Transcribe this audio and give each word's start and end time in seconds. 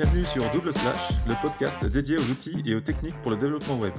Bienvenue 0.00 0.26
sur 0.26 0.48
Double 0.52 0.72
Slash, 0.72 1.10
le 1.26 1.34
podcast 1.42 1.84
dédié 1.84 2.18
aux 2.18 2.30
outils 2.30 2.62
et 2.64 2.76
aux 2.76 2.80
techniques 2.80 3.20
pour 3.20 3.32
le 3.32 3.36
développement 3.36 3.76
web. 3.80 3.92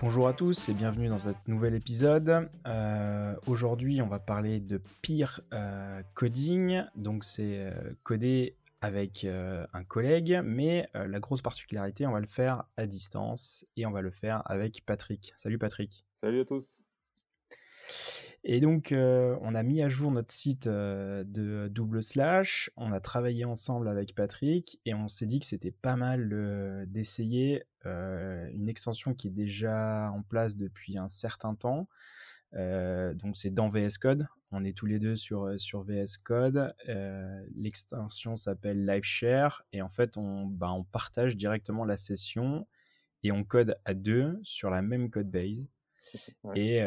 Bonjour 0.00 0.26
à 0.26 0.32
tous 0.32 0.70
et 0.70 0.72
bienvenue 0.72 1.08
dans 1.08 1.18
cet 1.18 1.46
nouvel 1.46 1.74
épisode. 1.74 2.48
Euh, 2.66 3.34
aujourd'hui, 3.46 4.00
on 4.00 4.06
va 4.06 4.18
parler 4.18 4.60
de 4.60 4.80
peer 5.02 5.42
euh, 5.52 6.02
coding. 6.14 6.84
Donc, 6.96 7.22
c'est 7.22 7.58
euh, 7.58 7.70
coder 8.02 8.56
avec 8.80 9.26
un 9.26 9.84
collègue, 9.84 10.40
mais 10.42 10.88
la 10.94 11.20
grosse 11.20 11.42
particularité, 11.42 12.06
on 12.06 12.12
va 12.12 12.20
le 12.20 12.26
faire 12.26 12.64
à 12.78 12.86
distance 12.86 13.66
et 13.76 13.84
on 13.84 13.90
va 13.90 14.00
le 14.00 14.10
faire 14.10 14.40
avec 14.46 14.86
Patrick. 14.86 15.34
Salut 15.36 15.58
Patrick. 15.58 16.06
Salut 16.14 16.40
à 16.40 16.44
tous. 16.46 16.82
Et 18.50 18.60
donc, 18.60 18.94
on 18.94 19.54
a 19.54 19.62
mis 19.62 19.82
à 19.82 19.90
jour 19.90 20.10
notre 20.10 20.32
site 20.32 20.66
de 20.66 21.68
double 21.70 22.02
slash. 22.02 22.70
On 22.76 22.92
a 22.92 22.98
travaillé 22.98 23.44
ensemble 23.44 23.88
avec 23.88 24.14
Patrick 24.14 24.80
et 24.86 24.94
on 24.94 25.06
s'est 25.06 25.26
dit 25.26 25.38
que 25.38 25.44
c'était 25.44 25.70
pas 25.70 25.96
mal 25.96 26.86
d'essayer 26.88 27.64
une 27.84 28.70
extension 28.70 29.12
qui 29.12 29.26
est 29.26 29.32
déjà 29.32 30.10
en 30.12 30.22
place 30.22 30.56
depuis 30.56 30.96
un 30.96 31.08
certain 31.08 31.54
temps. 31.54 31.88
donc, 32.54 33.36
c'est 33.36 33.50
dans 33.50 33.68
VS 33.68 33.98
Code. 34.00 34.26
On 34.50 34.64
est 34.64 34.74
tous 34.74 34.86
les 34.86 34.98
deux 34.98 35.14
sur, 35.14 35.60
sur 35.60 35.82
VS 35.82 36.16
Code. 36.24 36.74
L'extension 37.54 38.34
s'appelle 38.34 38.86
LiveShare 38.86 39.62
et 39.74 39.82
en 39.82 39.90
fait, 39.90 40.16
on, 40.16 40.46
bah, 40.46 40.72
on 40.72 40.84
partage 40.84 41.36
directement 41.36 41.84
la 41.84 41.98
session 41.98 42.66
et 43.22 43.30
on 43.30 43.44
code 43.44 43.76
à 43.84 43.92
deux 43.92 44.40
sur 44.42 44.70
la 44.70 44.80
même 44.80 45.10
code 45.10 45.30
base. 45.30 45.68
Et 46.54 46.80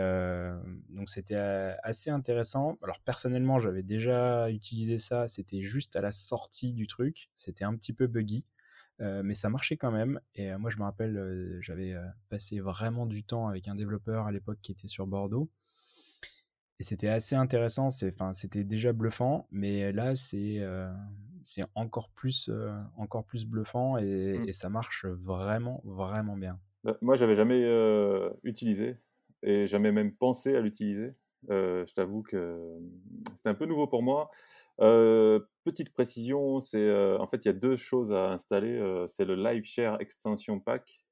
donc 0.90 1.10
c'était 1.10 1.36
assez 1.36 2.10
intéressant. 2.10 2.78
Alors 2.82 3.00
personnellement, 3.00 3.60
j'avais 3.60 3.84
déjà 3.84 4.50
utilisé 4.50 4.98
ça. 4.98 5.28
C'était 5.28 5.62
juste 5.62 5.96
à 5.96 6.02
la 6.02 6.12
sortie 6.12 6.74
du 6.74 6.88
truc. 6.88 7.30
C'était 7.36 7.64
un 7.64 7.76
petit 7.76 7.94
peu 7.94 8.08
buggy, 8.08 8.46
mais 9.00 9.34
ça 9.34 9.50
marchait 9.50 9.78
quand 9.78 9.92
même. 9.92 10.20
Et 10.36 10.56
moi, 10.58 10.70
je 10.70 10.78
me 10.78 10.84
rappelle, 10.84 11.58
j'avais 11.62 11.96
passé 12.30 12.60
vraiment 12.60 13.06
du 13.06 13.24
temps 13.24 13.48
avec 13.48 13.68
un 13.68 13.76
développeur 13.76 14.26
à 14.26 14.32
l'époque 14.32 14.60
qui 14.62 14.72
était 14.72 14.88
sur 14.88 15.08
Bordeaux. 15.08 15.50
Et 16.80 16.84
c'était 16.84 17.10
assez 17.10 17.36
intéressant. 17.36 17.90
C'était 17.92 18.64
déjà 18.64 18.92
bluffant, 18.92 19.48
mais 19.52 19.92
là, 19.92 20.16
c'est 20.16 20.62
c'est 21.44 21.64
encore 21.76 22.10
plus 22.10 22.52
encore 22.98 23.24
plus 23.26 23.46
bluffant 23.46 23.98
et, 23.98 24.38
mmh. 24.38 24.50
et, 24.50 24.54
ça 24.54 24.70
marche 24.70 25.06
vraiment 25.06 25.82
vraiment 25.84 26.38
bien. 26.38 26.60
Bah, 26.84 26.98
moi, 27.02 27.16
j'avais 27.16 27.36
jamais 27.36 27.64
utilisé 28.44 28.98
et 29.44 29.68
jamais 29.68 29.92
même 29.92 30.16
pensé 30.16 30.56
à 30.56 30.62
l'utiliser. 30.62 31.14
Euh, 31.50 31.86
je 31.88 31.94
t'avoue 31.94 32.22
que 32.22 32.38
mmh, 32.38 33.22
c'était 33.36 33.50
un 33.50 33.56
peu 33.56 33.66
nouveau 33.66 33.88
pour 33.88 34.04
moi. 34.04 34.30
Euh, 34.80 35.40
petite 35.64 35.92
précision, 35.92 36.60
c'est 36.60 36.80
euh, 36.80 37.18
en 37.20 37.28
fait 37.28 37.46
il 37.46 37.48
y 37.48 37.50
a 37.50 37.54
deux 37.54 37.76
choses 37.76 38.12
à 38.12 38.32
installer. 38.32 38.80
c'est 39.08 39.26
le 39.26 39.36
Live 39.36 39.64
Share 39.64 40.00
Extension 40.00 40.60
Pack 40.60 41.06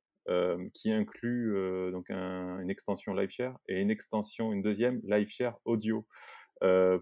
qui 0.75 0.91
inclut 0.91 1.55
donc 1.91 2.11
une 2.11 2.69
extension 2.69 3.15
Live 3.15 3.31
Share 3.31 3.57
et 3.67 3.81
une 3.81 3.89
extension, 3.89 4.53
une 4.53 4.61
deuxième 4.61 5.01
Live 5.03 5.27
Share 5.27 5.57
Audio. 5.65 6.05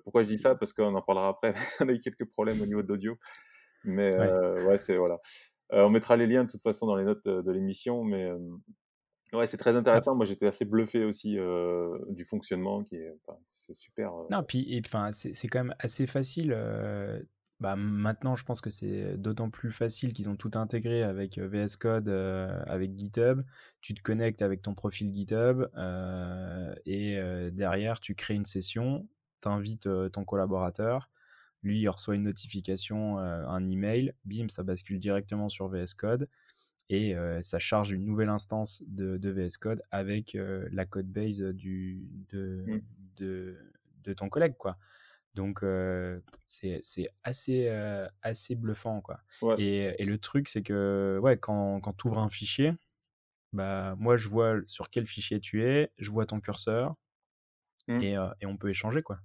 pourquoi 0.03 0.23
je 0.23 0.29
dis 0.29 0.37
ça? 0.37 0.55
Parce 0.55 0.71
qu'on 0.71 0.95
en 0.95 1.01
parlera 1.01 1.27
après. 1.27 1.53
on 1.81 1.89
a 1.89 1.91
eu 1.91 1.99
quelques 1.99 2.23
problèmes 2.23 2.61
au 2.61 2.65
niveau 2.65 2.83
de 2.83 2.87
l'audio, 2.87 3.17
mais 3.83 4.15
ouais, 4.15 4.77
c'est 4.77 4.95
voilà. 4.95 5.19
on 5.71 5.89
mettra 5.89 6.15
les 6.15 6.25
liens 6.25 6.45
de 6.45 6.49
toute 6.49 6.63
façon 6.63 6.87
dans 6.87 6.95
les 6.95 7.03
notes 7.03 7.27
de 7.27 7.51
l'émission, 7.51 8.05
mais 8.05 8.31
Ouais, 9.33 9.45
c'est 9.45 9.57
très 9.57 9.75
intéressant. 9.75 10.15
Moi, 10.15 10.25
j'étais 10.25 10.47
assez 10.47 10.63
bluffé 10.65 11.03
aussi 11.03 11.37
du 12.09 12.25
fonctionnement, 12.25 12.83
qui 12.83 12.95
est, 12.95 13.13
c'est 13.53 13.75
super. 13.75 14.11
Non, 14.31 14.43
puis, 14.43 14.81
enfin, 14.85 15.11
c'est 15.11 15.47
quand 15.47 15.63
même 15.63 15.75
assez 15.79 16.07
facile. 16.07 16.55
bah, 17.59 17.75
maintenant, 17.75 18.35
je 18.35 18.43
pense 18.43 18.61
que 18.61 18.69
c'est 18.69 19.17
d'autant 19.17 19.49
plus 19.49 19.71
facile 19.71 20.13
qu'ils 20.13 20.29
ont 20.29 20.35
tout 20.35 20.51
intégré 20.55 21.01
avec 21.01 21.39
VS 21.39 21.75
Code, 21.79 22.09
avec 22.09 22.97
GitHub. 22.97 23.41
Tu 23.81 23.95
te 23.95 24.01
connectes 24.01 24.41
avec 24.41 24.61
ton 24.61 24.75
profil 24.75 25.13
GitHub 25.13 25.67
et 26.85 27.19
derrière, 27.51 27.99
tu 27.99 28.15
crées 28.15 28.35
une 28.35 28.45
session, 28.45 29.07
tu 29.41 29.49
invites 29.49 29.89
ton 30.13 30.23
collaborateur. 30.23 31.09
Lui, 31.63 31.81
il 31.81 31.89
reçoit 31.89 32.15
une 32.15 32.23
notification, 32.23 33.17
un 33.17 33.69
email, 33.69 34.13
bim, 34.25 34.47
ça 34.49 34.61
bascule 34.63 34.99
directement 34.99 35.49
sur 35.49 35.67
VS 35.67 35.95
Code 35.97 36.29
et 36.89 37.15
ça 37.41 37.59
charge 37.59 37.91
une 37.91 38.05
nouvelle 38.05 38.29
instance 38.29 38.83
de, 38.87 39.29
VS 39.29 39.57
Code 39.59 39.81
avec 39.91 40.37
la 40.71 40.85
code 40.85 41.07
base 41.07 41.41
du, 41.41 42.07
de, 42.29 42.63
mmh. 42.65 42.81
de, 43.17 43.57
de, 44.03 44.13
ton 44.13 44.29
collègue. 44.29 44.55
Quoi. 44.57 44.77
Donc 45.35 45.63
c'est 46.47 46.81
assez, 47.23 47.69
assez 48.21 48.55
bluffant. 48.55 49.01
Quoi. 49.01 49.19
Et, 49.57 50.01
et, 50.01 50.05
le 50.05 50.17
truc, 50.17 50.47
c'est 50.47 50.63
que 50.63 51.19
ouais, 51.21 51.37
quand, 51.37 51.81
quand 51.81 51.93
tu 51.93 52.07
ouvres 52.07 52.19
un 52.19 52.29
fichier, 52.29 52.73
bah, 53.51 53.95
moi 53.97 54.17
je 54.17 54.29
vois 54.29 54.59
sur 54.65 54.89
quel 54.89 55.07
fichier 55.07 55.39
tu 55.39 55.63
es, 55.63 55.91
je 55.97 56.09
vois 56.09 56.25
ton 56.25 56.39
curseur 56.39 56.95
mmh. 57.87 58.01
et, 58.01 58.13
et, 58.13 58.45
on 58.45 58.55
peut 58.55 58.69
échanger. 58.69 59.01
quoi. 59.01 59.19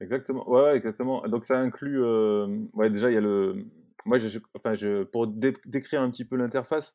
Exactement. 0.00 0.48
Ouais, 0.50 0.76
exactement. 0.76 1.26
Donc 1.28 1.46
ça 1.46 1.58
inclut. 1.58 2.02
ouais, 2.74 2.90
déjà, 2.90 3.10
il 3.10 3.14
y 3.14 3.18
a 3.18 3.22
le 3.22 3.66
moi, 4.04 4.18
je, 4.18 4.38
enfin, 4.54 4.74
je, 4.74 5.04
pour 5.04 5.26
décrire 5.26 6.02
un 6.02 6.10
petit 6.10 6.24
peu 6.24 6.36
l'interface, 6.36 6.94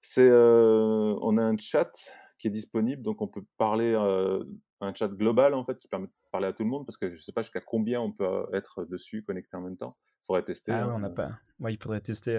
c'est 0.00 0.28
euh, 0.28 1.16
on 1.22 1.38
a 1.38 1.42
un 1.42 1.56
chat 1.56 1.90
qui 2.38 2.48
est 2.48 2.50
disponible, 2.50 3.02
donc 3.02 3.22
on 3.22 3.28
peut 3.28 3.44
parler 3.56 3.94
euh, 3.94 4.44
un 4.80 4.92
chat 4.94 5.08
global 5.08 5.54
en 5.54 5.64
fait 5.64 5.76
qui 5.76 5.88
permet 5.88 6.08
de 6.08 6.12
parler 6.30 6.46
à 6.46 6.52
tout 6.52 6.62
le 6.62 6.68
monde 6.68 6.84
parce 6.84 6.98
que 6.98 7.10
je 7.10 7.20
sais 7.22 7.32
pas 7.32 7.42
jusqu'à 7.42 7.60
combien 7.60 8.00
on 8.00 8.12
peut 8.12 8.24
euh, 8.24 8.46
être 8.52 8.84
dessus 8.84 9.24
connecté 9.24 9.56
en 9.56 9.62
même 9.62 9.76
temps. 9.76 9.96
Il 10.22 10.26
faudrait 10.26 10.42
tester. 10.42 10.72
Ah 10.72 10.86
ouais, 10.86 10.92
on 10.94 11.00
n'a 11.00 11.10
pas. 11.10 11.28
Ouais, 11.60 11.74
il 11.74 11.82
faudrait 11.82 12.00
tester, 12.00 12.32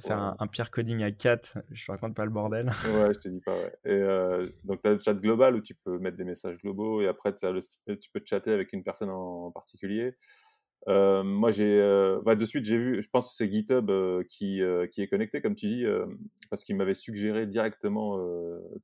faire 0.00 0.18
un, 0.18 0.36
un, 0.38 0.46
pire 0.46 0.70
coding 0.70 1.02
à 1.02 1.12
4. 1.12 1.58
Je 1.70 1.84
te 1.84 1.92
raconte 1.92 2.14
pas 2.14 2.24
le 2.24 2.30
bordel. 2.30 2.66
ouais, 2.84 3.12
je 3.12 3.18
te 3.18 3.28
dis 3.28 3.40
pas. 3.40 3.54
Ouais. 3.54 3.78
Et 3.84 4.48
donc 4.64 4.80
tu 4.80 4.88
as 4.88 4.92
le 4.92 4.98
chat 4.98 5.14
global 5.14 5.54
où 5.54 5.60
tu 5.60 5.74
peux 5.74 5.98
mettre 5.98 6.16
des 6.16 6.24
messages 6.24 6.56
globaux 6.58 7.02
et 7.02 7.08
après 7.08 7.34
le, 7.42 7.96
tu 7.96 8.10
peux 8.10 8.22
chatter 8.24 8.52
avec 8.52 8.72
une 8.72 8.82
personne 8.82 9.10
en 9.10 9.50
particulier. 9.50 10.16
Euh, 10.88 11.24
moi, 11.24 11.50
j'ai 11.50 11.80
euh, 11.80 12.20
bah, 12.24 12.36
de 12.36 12.44
suite, 12.44 12.64
j'ai 12.64 12.78
vu, 12.78 13.02
je 13.02 13.08
pense 13.08 13.30
que 13.30 13.34
c'est 13.34 13.50
GitHub 13.50 13.90
euh, 13.90 14.22
qui, 14.28 14.60
qui 14.92 15.02
est 15.02 15.08
connecté, 15.08 15.40
comme 15.40 15.54
tu 15.54 15.66
dis, 15.66 15.84
parce 16.50 16.64
qu'il 16.64 16.76
m'avait 16.76 16.94
suggéré 16.94 17.46
directement 17.46 18.18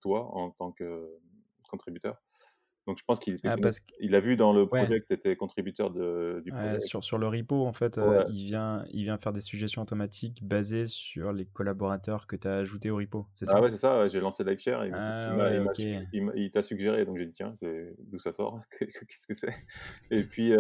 toi 0.00 0.28
en 0.34 0.50
tant 0.50 0.72
que 0.72 1.08
contributeur. 1.70 2.16
Donc, 2.88 2.98
je 2.98 3.04
pense 3.04 3.20
qu'il 3.20 3.38
ah, 3.44 3.54
il 4.00 4.16
a 4.16 4.18
vu 4.18 4.34
dans 4.34 4.52
le 4.52 4.66
projet 4.66 5.00
que 5.00 5.06
tu 5.06 5.12
étais 5.12 5.36
contributeur 5.36 5.92
de, 5.92 6.42
du 6.44 6.50
projet. 6.50 6.80
sur, 6.80 7.04
sur 7.04 7.16
le 7.16 7.28
repo, 7.28 7.64
en 7.64 7.72
fait, 7.72 8.00
il, 8.30 8.46
vient, 8.46 8.84
il 8.92 9.04
vient 9.04 9.19
faire 9.19 9.32
des 9.32 9.40
suggestions 9.40 9.82
automatiques 9.82 10.44
basées 10.44 10.86
sur 10.86 11.32
les 11.32 11.46
collaborateurs 11.46 12.26
que 12.26 12.34
tu 12.34 12.48
as 12.48 12.54
ajoutés 12.54 12.90
au 12.90 12.96
repo. 12.96 13.28
C'est 13.36 13.46
ça? 13.46 13.54
Ah 13.56 13.62
ouais, 13.62 13.70
c'est 13.70 13.76
ça. 13.76 14.08
j'ai 14.08 14.19
lancé 14.19 14.42
LiveShare. 14.42 14.86
Il, 14.86 14.94
ah 14.94 15.52
il 16.34 16.50
t'a 16.50 16.64
suggéré. 16.64 17.04
Donc, 17.04 17.19
j'ai 17.19 17.26
dit, 17.26 17.32
tiens, 17.32 17.56
d'où 18.00 18.19
ça 18.19 18.32
sort? 18.32 18.60
Qu'est-ce 18.80 19.28
que 19.28 19.34
c'est? 19.34 19.54
Et 20.10 20.24
puis, 20.24 20.52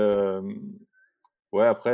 Ouais, 1.52 1.66
après, 1.66 1.92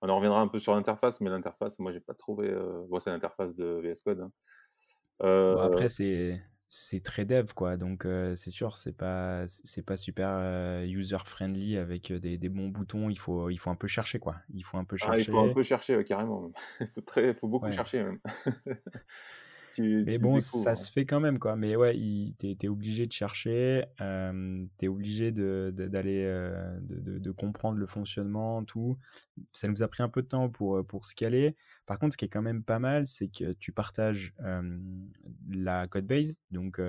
on 0.00 0.08
en 0.08 0.16
reviendra 0.16 0.40
un 0.40 0.48
peu 0.48 0.58
sur 0.58 0.74
l'interface, 0.74 1.20
mais 1.20 1.30
l'interface, 1.30 1.78
moi, 1.78 1.92
j'ai 1.92 2.00
pas 2.00 2.14
trouvé. 2.14 2.48
Euh... 2.48 2.86
c'est 3.00 3.10
l'interface 3.10 3.54
de 3.54 3.80
VS 3.82 4.02
Code. 4.04 4.20
Hein. 4.20 5.56
Après, 5.60 5.88
c'est 5.88 6.40
c'est 6.74 7.02
très 7.02 7.24
dev 7.24 7.52
quoi 7.54 7.76
donc 7.76 8.04
euh, 8.04 8.34
c'est 8.34 8.50
sûr 8.50 8.76
c'est 8.76 8.96
pas 8.96 9.44
c'est 9.46 9.84
pas 9.84 9.96
super 9.96 10.28
euh, 10.30 10.84
user 10.84 11.18
friendly 11.24 11.76
avec 11.76 12.12
des, 12.12 12.36
des, 12.36 12.48
bons 12.48 12.68
boutons 12.68 13.10
il 13.10 13.18
faut 13.18 13.48
il 13.48 13.58
faut 13.58 13.70
un 13.70 13.76
peu 13.76 13.86
chercher 13.86 14.18
quoi 14.18 14.36
il 14.52 14.64
faut 14.64 14.76
un 14.76 14.84
peu 14.84 14.96
chercher 14.96 15.14
ah, 15.14 15.18
il 15.18 15.24
faut 15.24 15.38
un 15.38 15.52
peu 15.52 15.62
chercher 15.62 16.02
carrément 16.02 16.50
il 16.80 16.86
faut 16.94 17.00
très 17.00 17.32
faut 17.34 17.48
beaucoup 17.48 17.70
chercher 17.70 18.02
même 18.02 18.18
mais 19.78 20.18
bon, 20.18 20.40
ça 20.40 20.74
se 20.74 20.90
fait 20.90 21.06
quand 21.06 21.20
même, 21.20 21.38
quoi. 21.38 21.56
Mais 21.56 21.76
ouais, 21.76 21.94
tu 22.38 22.56
es, 22.60 22.68
obligé 22.68 23.06
de 23.06 23.12
chercher, 23.12 23.84
euh, 24.00 24.64
tu 24.78 24.84
es 24.84 24.88
obligé 24.88 25.32
d'aller, 25.32 25.72
de, 25.72 25.88
d'aller 25.88 26.78
de, 26.80 27.18
de, 27.18 27.30
comprendre 27.30 27.78
le 27.78 27.86
fonctionnement, 27.86 28.64
tout. 28.64 28.96
Ça 29.52 29.68
nous 29.68 29.82
a 29.82 29.88
pris 29.88 30.02
un 30.02 30.08
peu 30.08 30.22
de 30.22 30.28
temps 30.28 30.48
pour, 30.48 30.84
pour 30.86 31.06
se 31.06 31.14
caler. 31.14 31.56
Par 31.86 31.98
contre, 31.98 32.12
ce 32.12 32.16
qui 32.16 32.24
est 32.24 32.28
quand 32.28 32.42
même 32.42 32.62
pas 32.62 32.78
mal, 32.78 33.06
c'est 33.06 33.28
que 33.28 33.52
tu 33.52 33.72
partages 33.72 34.34
la 35.50 35.86
code 35.88 36.06
base. 36.06 36.36
Donc, 36.50 36.80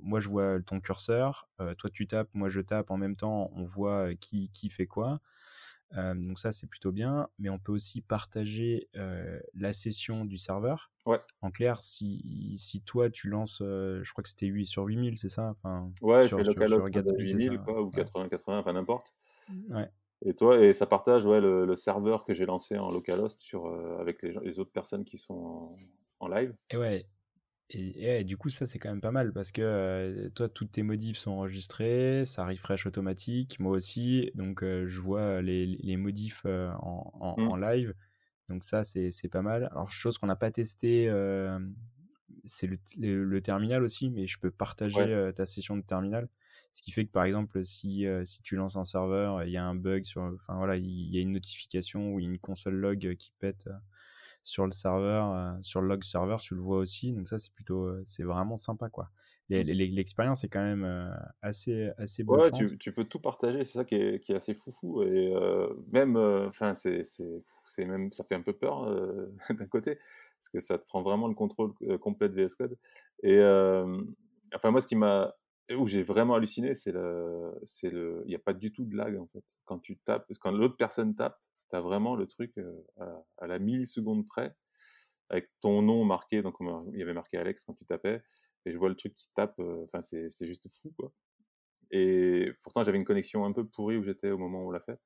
moi, 0.00 0.20
je 0.20 0.28
vois 0.28 0.60
ton 0.60 0.80
curseur, 0.80 1.48
toi, 1.58 1.90
tu 1.90 2.06
tapes, 2.06 2.30
moi, 2.34 2.48
je 2.48 2.60
tape 2.60 2.90
en 2.90 2.96
même 2.96 3.16
temps, 3.16 3.50
on 3.54 3.64
voit 3.64 4.14
qui, 4.14 4.50
qui 4.50 4.70
fait 4.70 4.86
quoi 4.86 5.20
donc 5.94 6.38
ça, 6.38 6.52
c'est 6.52 6.66
plutôt 6.66 6.92
bien. 6.92 7.28
Mais 7.38 7.48
on 7.48 7.58
peut 7.58 7.72
aussi 7.72 8.00
partager 8.00 8.88
la 9.54 9.72
session 9.72 10.24
du 10.24 10.36
serveur. 10.36 10.90
Ouais. 11.06 11.20
En 11.42 11.50
clair, 11.50 11.82
si, 11.82 12.54
si 12.56 12.82
toi, 12.82 13.10
tu 13.10 13.28
lances, 13.28 13.58
je 13.60 14.10
crois 14.12 14.22
que 14.22 14.28
c'était 14.28 14.46
8 14.46 14.66
sur 14.66 14.84
8000, 14.84 15.18
c'est 15.18 15.28
ça 15.28 15.50
enfin, 15.50 15.90
Ouais, 16.02 16.28
sur, 16.28 16.38
je 16.44 16.52
fais 16.52 16.68
local 16.68 17.04
8000 17.18 17.58
quoi, 17.64 17.82
ou 17.82 17.90
80-80, 17.90 18.40
enfin 18.46 18.72
n'importe. 18.72 19.12
Ouais. 19.68 19.88
Et 20.22 20.34
toi, 20.34 20.58
et 20.60 20.72
ça 20.74 20.86
partage 20.86 21.24
ouais, 21.24 21.40
le, 21.40 21.64
le 21.64 21.76
serveur 21.76 22.24
que 22.24 22.34
j'ai 22.34 22.44
lancé 22.44 22.76
en 22.76 22.90
localhost 22.90 23.40
sur, 23.40 23.66
avec 23.98 24.22
les, 24.22 24.34
les, 24.42 24.60
autres 24.60 24.70
personnes 24.70 25.04
qui 25.04 25.16
sont 25.16 25.34
en, 25.34 25.76
en 26.20 26.28
live. 26.28 26.54
Et 26.70 26.76
ouais, 26.76 27.06
et, 27.72 28.24
du 28.24 28.36
coup, 28.36 28.48
ça, 28.48 28.66
c'est 28.66 28.78
quand 28.78 28.90
même 28.90 29.00
pas 29.00 29.12
mal 29.12 29.32
parce 29.32 29.52
que 29.52 30.28
toi, 30.34 30.48
toutes 30.48 30.72
tes 30.72 30.82
modifs 30.82 31.18
sont 31.18 31.32
enregistrés, 31.32 32.24
ça 32.24 32.44
refresh 32.44 32.86
automatique, 32.86 33.60
moi 33.60 33.72
aussi. 33.72 34.30
Donc, 34.34 34.62
je 34.62 35.00
vois 35.00 35.40
les, 35.40 35.66
les 35.66 35.96
modifs 35.96 36.44
en, 36.46 37.12
en, 37.20 37.40
mmh. 37.40 37.48
en, 37.48 37.56
live. 37.56 37.94
Donc 38.48 38.64
ça, 38.64 38.82
c'est 38.82 39.28
pas 39.30 39.42
mal. 39.42 39.68
Alors, 39.70 39.92
chose 39.92 40.18
qu'on 40.18 40.26
n'a 40.26 40.36
pas 40.36 40.50
testé, 40.50 41.08
c'est 42.44 42.66
le, 42.66 43.24
le, 43.24 43.40
terminal 43.40 43.84
aussi, 43.84 44.10
mais 44.10 44.26
je 44.26 44.38
peux 44.40 44.50
partager 44.50 45.30
ta 45.36 45.46
session 45.46 45.76
de 45.76 45.82
terminal. 45.82 46.28
Ce 46.72 46.82
qui 46.82 46.92
fait 46.92 47.04
que 47.04 47.10
par 47.10 47.24
exemple, 47.24 47.64
si, 47.64 48.06
si 48.24 48.42
tu 48.42 48.56
lances 48.56 48.76
un 48.76 48.84
serveur, 48.84 49.44
il 49.44 49.50
y 49.50 49.56
a 49.56 49.64
un 49.64 49.74
bug 49.74 50.04
sur, 50.04 50.22
enfin 50.22 50.56
voilà, 50.56 50.76
il 50.76 51.14
y 51.14 51.18
a 51.18 51.20
une 51.20 51.32
notification 51.32 52.14
ou 52.14 52.20
une 52.20 52.38
console 52.38 52.74
log 52.74 53.14
qui 53.16 53.32
pète 53.38 53.68
sur 54.42 54.64
le 54.64 54.70
serveur, 54.70 55.56
sur 55.62 55.80
le 55.80 55.88
log 55.88 56.02
serveur, 56.02 56.40
tu 56.40 56.54
le 56.54 56.60
vois 56.60 56.78
aussi. 56.78 57.12
Donc 57.12 57.28
ça, 57.28 57.38
c'est 57.38 57.52
plutôt, 57.52 57.90
c'est 58.04 58.24
vraiment 58.24 58.56
sympa 58.56 58.88
quoi. 58.88 59.10
Mmh. 59.48 59.54
L'expérience 59.62 60.44
est 60.44 60.48
quand 60.48 60.62
même 60.62 61.12
assez 61.42 61.90
assez 61.98 62.22
Ouais, 62.22 62.52
tu, 62.52 62.78
tu, 62.78 62.92
peux 62.92 63.04
tout 63.04 63.18
partager, 63.18 63.64
c'est 63.64 63.78
ça 63.78 63.84
qui 63.84 63.96
est, 63.96 64.20
qui 64.20 64.30
est, 64.30 64.36
assez 64.36 64.54
foufou 64.54 65.02
et 65.02 65.34
même, 65.90 66.16
enfin 66.16 66.74
c'est 66.74 67.02
c'est 67.04 67.84
même, 67.84 68.12
ça 68.12 68.22
fait 68.22 68.36
un 68.36 68.42
peu 68.42 68.52
peur 68.52 68.84
d'un 69.50 69.66
côté 69.66 69.96
parce 69.96 70.48
que 70.52 70.60
ça 70.60 70.78
te 70.78 70.86
prend 70.86 71.02
vraiment 71.02 71.26
le 71.26 71.34
contrôle 71.34 71.72
complet 72.00 72.28
de 72.28 72.40
VS 72.40 72.54
Code 72.54 72.78
et 73.24 73.40
enfin 74.54 74.70
moi 74.70 74.80
ce 74.80 74.86
qui 74.86 74.94
m'a 74.94 75.34
où 75.76 75.86
j'ai 75.86 76.02
vraiment 76.02 76.34
halluciné, 76.34 76.74
c'est 76.74 76.92
le, 76.92 77.52
c'est 77.64 77.90
le, 77.90 78.22
il 78.26 78.28
n'y 78.28 78.34
a 78.34 78.40
pas 78.40 78.52
du 78.52 78.72
tout 78.72 78.84
de 78.84 78.96
lag 78.96 79.16
en 79.16 79.26
fait. 79.26 79.44
Quand 79.64 79.78
tu 79.78 79.96
tapes, 79.98 80.30
quand 80.40 80.50
l'autre 80.50 80.76
personne 80.76 81.14
tape, 81.14 81.38
tu 81.70 81.76
as 81.76 81.80
vraiment 81.80 82.16
le 82.16 82.26
truc 82.26 82.58
à, 82.98 83.24
à, 83.38 83.46
la 83.46 83.58
milliseconde 83.58 84.26
près, 84.26 84.54
avec 85.28 85.48
ton 85.60 85.82
nom 85.82 86.04
marqué, 86.04 86.42
donc 86.42 86.56
il 86.92 86.98
y 86.98 87.02
avait 87.02 87.14
marqué 87.14 87.36
Alex 87.38 87.64
quand 87.64 87.74
tu 87.74 87.84
tapais, 87.84 88.22
et 88.66 88.72
je 88.72 88.78
vois 88.78 88.88
le 88.88 88.96
truc 88.96 89.14
qui 89.14 89.30
tape, 89.34 89.58
enfin 89.84 90.02
c'est, 90.02 90.28
c'est 90.28 90.46
juste 90.46 90.68
fou 90.68 90.92
quoi. 90.98 91.12
Et 91.90 92.52
pourtant 92.62 92.82
j'avais 92.82 92.98
une 92.98 93.04
connexion 93.04 93.44
un 93.44 93.52
peu 93.52 93.66
pourrie 93.66 93.96
où 93.96 94.02
j'étais 94.02 94.30
au 94.30 94.38
moment 94.38 94.64
où 94.64 94.68
on 94.68 94.70
l'a 94.70 94.80
fait, 94.80 94.98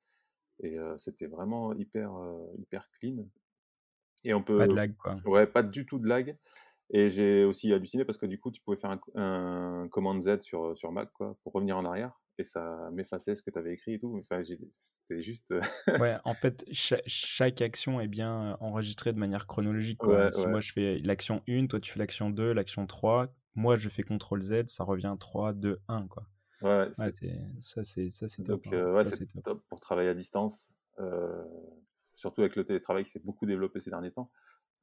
et 0.62 0.76
c'était 0.98 1.26
vraiment 1.26 1.72
hyper, 1.74 2.12
hyper 2.58 2.90
clean. 2.98 3.28
Et 4.24 4.32
on 4.32 4.42
peut, 4.42 4.58
pas 4.58 4.66
de 4.66 4.74
lag 4.74 4.96
quoi. 4.96 5.16
Ouais, 5.26 5.46
pas 5.46 5.62
du 5.62 5.84
tout 5.84 5.98
de 5.98 6.08
lag. 6.08 6.36
Et 6.90 7.08
j'ai 7.08 7.44
aussi 7.44 7.72
halluciné 7.72 8.04
parce 8.04 8.18
que 8.18 8.26
du 8.26 8.38
coup, 8.38 8.50
tu 8.50 8.60
pouvais 8.62 8.76
faire 8.76 8.90
un, 8.90 9.00
un 9.14 9.88
commande 9.88 10.22
Z 10.22 10.40
sur, 10.40 10.76
sur 10.76 10.92
Mac 10.92 11.10
quoi, 11.12 11.36
pour 11.42 11.52
revenir 11.52 11.76
en 11.76 11.84
arrière 11.84 12.20
et 12.38 12.44
ça 12.44 12.90
m'effaçait 12.92 13.36
ce 13.36 13.42
que 13.42 13.50
tu 13.50 13.58
avais 13.58 13.72
écrit 13.72 13.94
et 13.94 13.98
tout. 13.98 14.16
Enfin, 14.18 14.42
c'était 14.42 15.22
juste. 15.22 15.52
Euh, 15.52 15.60
ouais, 16.00 16.16
en 16.24 16.34
fait, 16.34 16.64
chaque, 16.72 17.60
action 17.62 18.00
est 18.00 18.08
bien 18.08 18.56
enregistrée 18.60 19.12
de 19.12 19.18
manière 19.18 19.46
chronologique. 19.46 19.98
Quoi. 19.98 20.30
si 20.30 20.46
moi 20.46 20.60
je 20.60 20.72
fais 20.72 20.98
l'action 20.98 21.42
1, 21.48 21.66
toi 21.66 21.80
tu 21.80 21.92
fais 21.92 21.98
l'action 21.98 22.30
2, 22.30 22.52
l'action 22.52 22.86
3, 22.86 23.32
moi 23.54 23.76
je 23.76 23.88
fais 23.88 24.02
CTRL 24.02 24.42
Z, 24.42 24.66
ça 24.66 24.84
revient 24.84 25.14
3, 25.18 25.52
2, 25.52 25.80
1. 25.88 26.08
Quoi. 26.08 26.26
Ouais, 26.62 26.88
ça 26.94 27.10
c'est 27.84 28.42
top. 28.42 28.66
Hein. 28.66 28.92
ouais, 28.92 29.04
c'est 29.04 29.42
top. 29.42 29.62
pour 29.68 29.80
travailler 29.80 30.08
à 30.08 30.14
distance. 30.14 30.72
Euh, 31.00 31.44
surtout 32.14 32.42
avec 32.42 32.54
le 32.54 32.64
télétravail 32.64 33.04
qui 33.04 33.10
s'est 33.10 33.22
beaucoup 33.22 33.46
développé 33.46 33.80
ces 33.80 33.90
derniers 33.90 34.12
temps. 34.12 34.30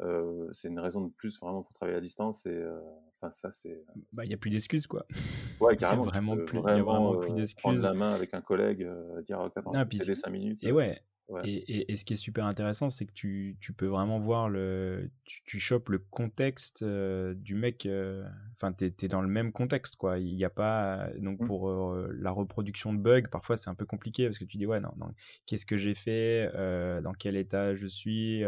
Euh, 0.01 0.47
c'est 0.51 0.67
une 0.67 0.79
raison 0.79 1.01
de 1.01 1.11
plus 1.11 1.39
vraiment 1.39 1.63
pour 1.63 1.73
travailler 1.73 1.97
à 1.97 2.01
distance. 2.01 2.45
Et 2.45 2.49
euh, 2.49 2.79
enfin, 3.19 3.31
ça, 3.31 3.51
c'est. 3.51 3.71
Euh, 3.71 4.01
bah, 4.13 4.25
il 4.25 4.29
n'y 4.29 4.33
a 4.33 4.37
plus 4.37 4.49
d'excuses, 4.49 4.87
quoi. 4.87 5.05
Ouais, 5.59 5.77
carrément. 5.77 6.05
Il 6.05 6.05
n'y 6.05 6.09
a 6.09 6.11
vraiment 6.13 6.37
plus, 6.43 6.57
vraiment, 6.57 7.11
vraiment 7.11 7.19
plus 7.19 7.33
d'excuses. 7.35 7.61
Prendre 7.61 7.81
la 7.83 7.93
main 7.93 8.13
avec 8.13 8.33
un 8.33 8.41
collègue, 8.41 8.87
dire, 9.25 9.39
attends, 9.41 9.71
non, 9.71 9.85
5 9.91 10.29
minutes. 10.31 10.63
Et 10.63 10.71
ouais, 10.71 10.99
et, 11.43 11.91
et, 11.91 11.95
ce 11.95 12.05
qui 12.05 12.13
est 12.13 12.17
super 12.17 12.45
intéressant, 12.45 12.89
c'est 12.89 13.05
que 13.05 13.13
tu, 13.13 13.57
tu, 13.59 13.73
peux 13.73 13.85
vraiment 13.85 14.19
voir 14.19 14.49
le. 14.49 15.09
Tu, 15.25 15.41
tu 15.43 15.59
chopes 15.59 15.89
le 15.89 15.99
contexte 15.99 16.83
euh, 16.83 17.33
du 17.33 17.55
mec. 17.55 17.85
euh, 17.85 18.27
Enfin, 18.53 18.73
tu 18.73 18.85
es, 18.85 19.07
dans 19.07 19.21
le 19.21 19.27
même 19.27 19.51
contexte, 19.51 19.95
quoi. 19.95 20.19
Il 20.19 20.35
n'y 20.35 20.43
a 20.43 20.49
pas. 20.49 21.09
Donc, 21.19 21.39
mmh. 21.39 21.45
pour 21.45 21.69
euh, 21.69 22.11
la 22.19 22.31
reproduction 22.31 22.93
de 22.93 22.99
bugs, 22.99 23.27
parfois, 23.31 23.57
c'est 23.57 23.69
un 23.69 23.75
peu 23.75 23.85
compliqué 23.85 24.25
parce 24.25 24.39
que 24.39 24.45
tu 24.45 24.57
dis, 24.57 24.65
ouais, 24.65 24.79
non, 24.79 24.91
non 24.97 25.13
qu'est-ce 25.45 25.65
que 25.65 25.77
j'ai 25.77 25.95
fait 25.95 26.49
euh, 26.55 27.01
Dans 27.01 27.13
quel 27.13 27.35
état 27.35 27.75
je 27.75 27.87
suis 27.87 28.43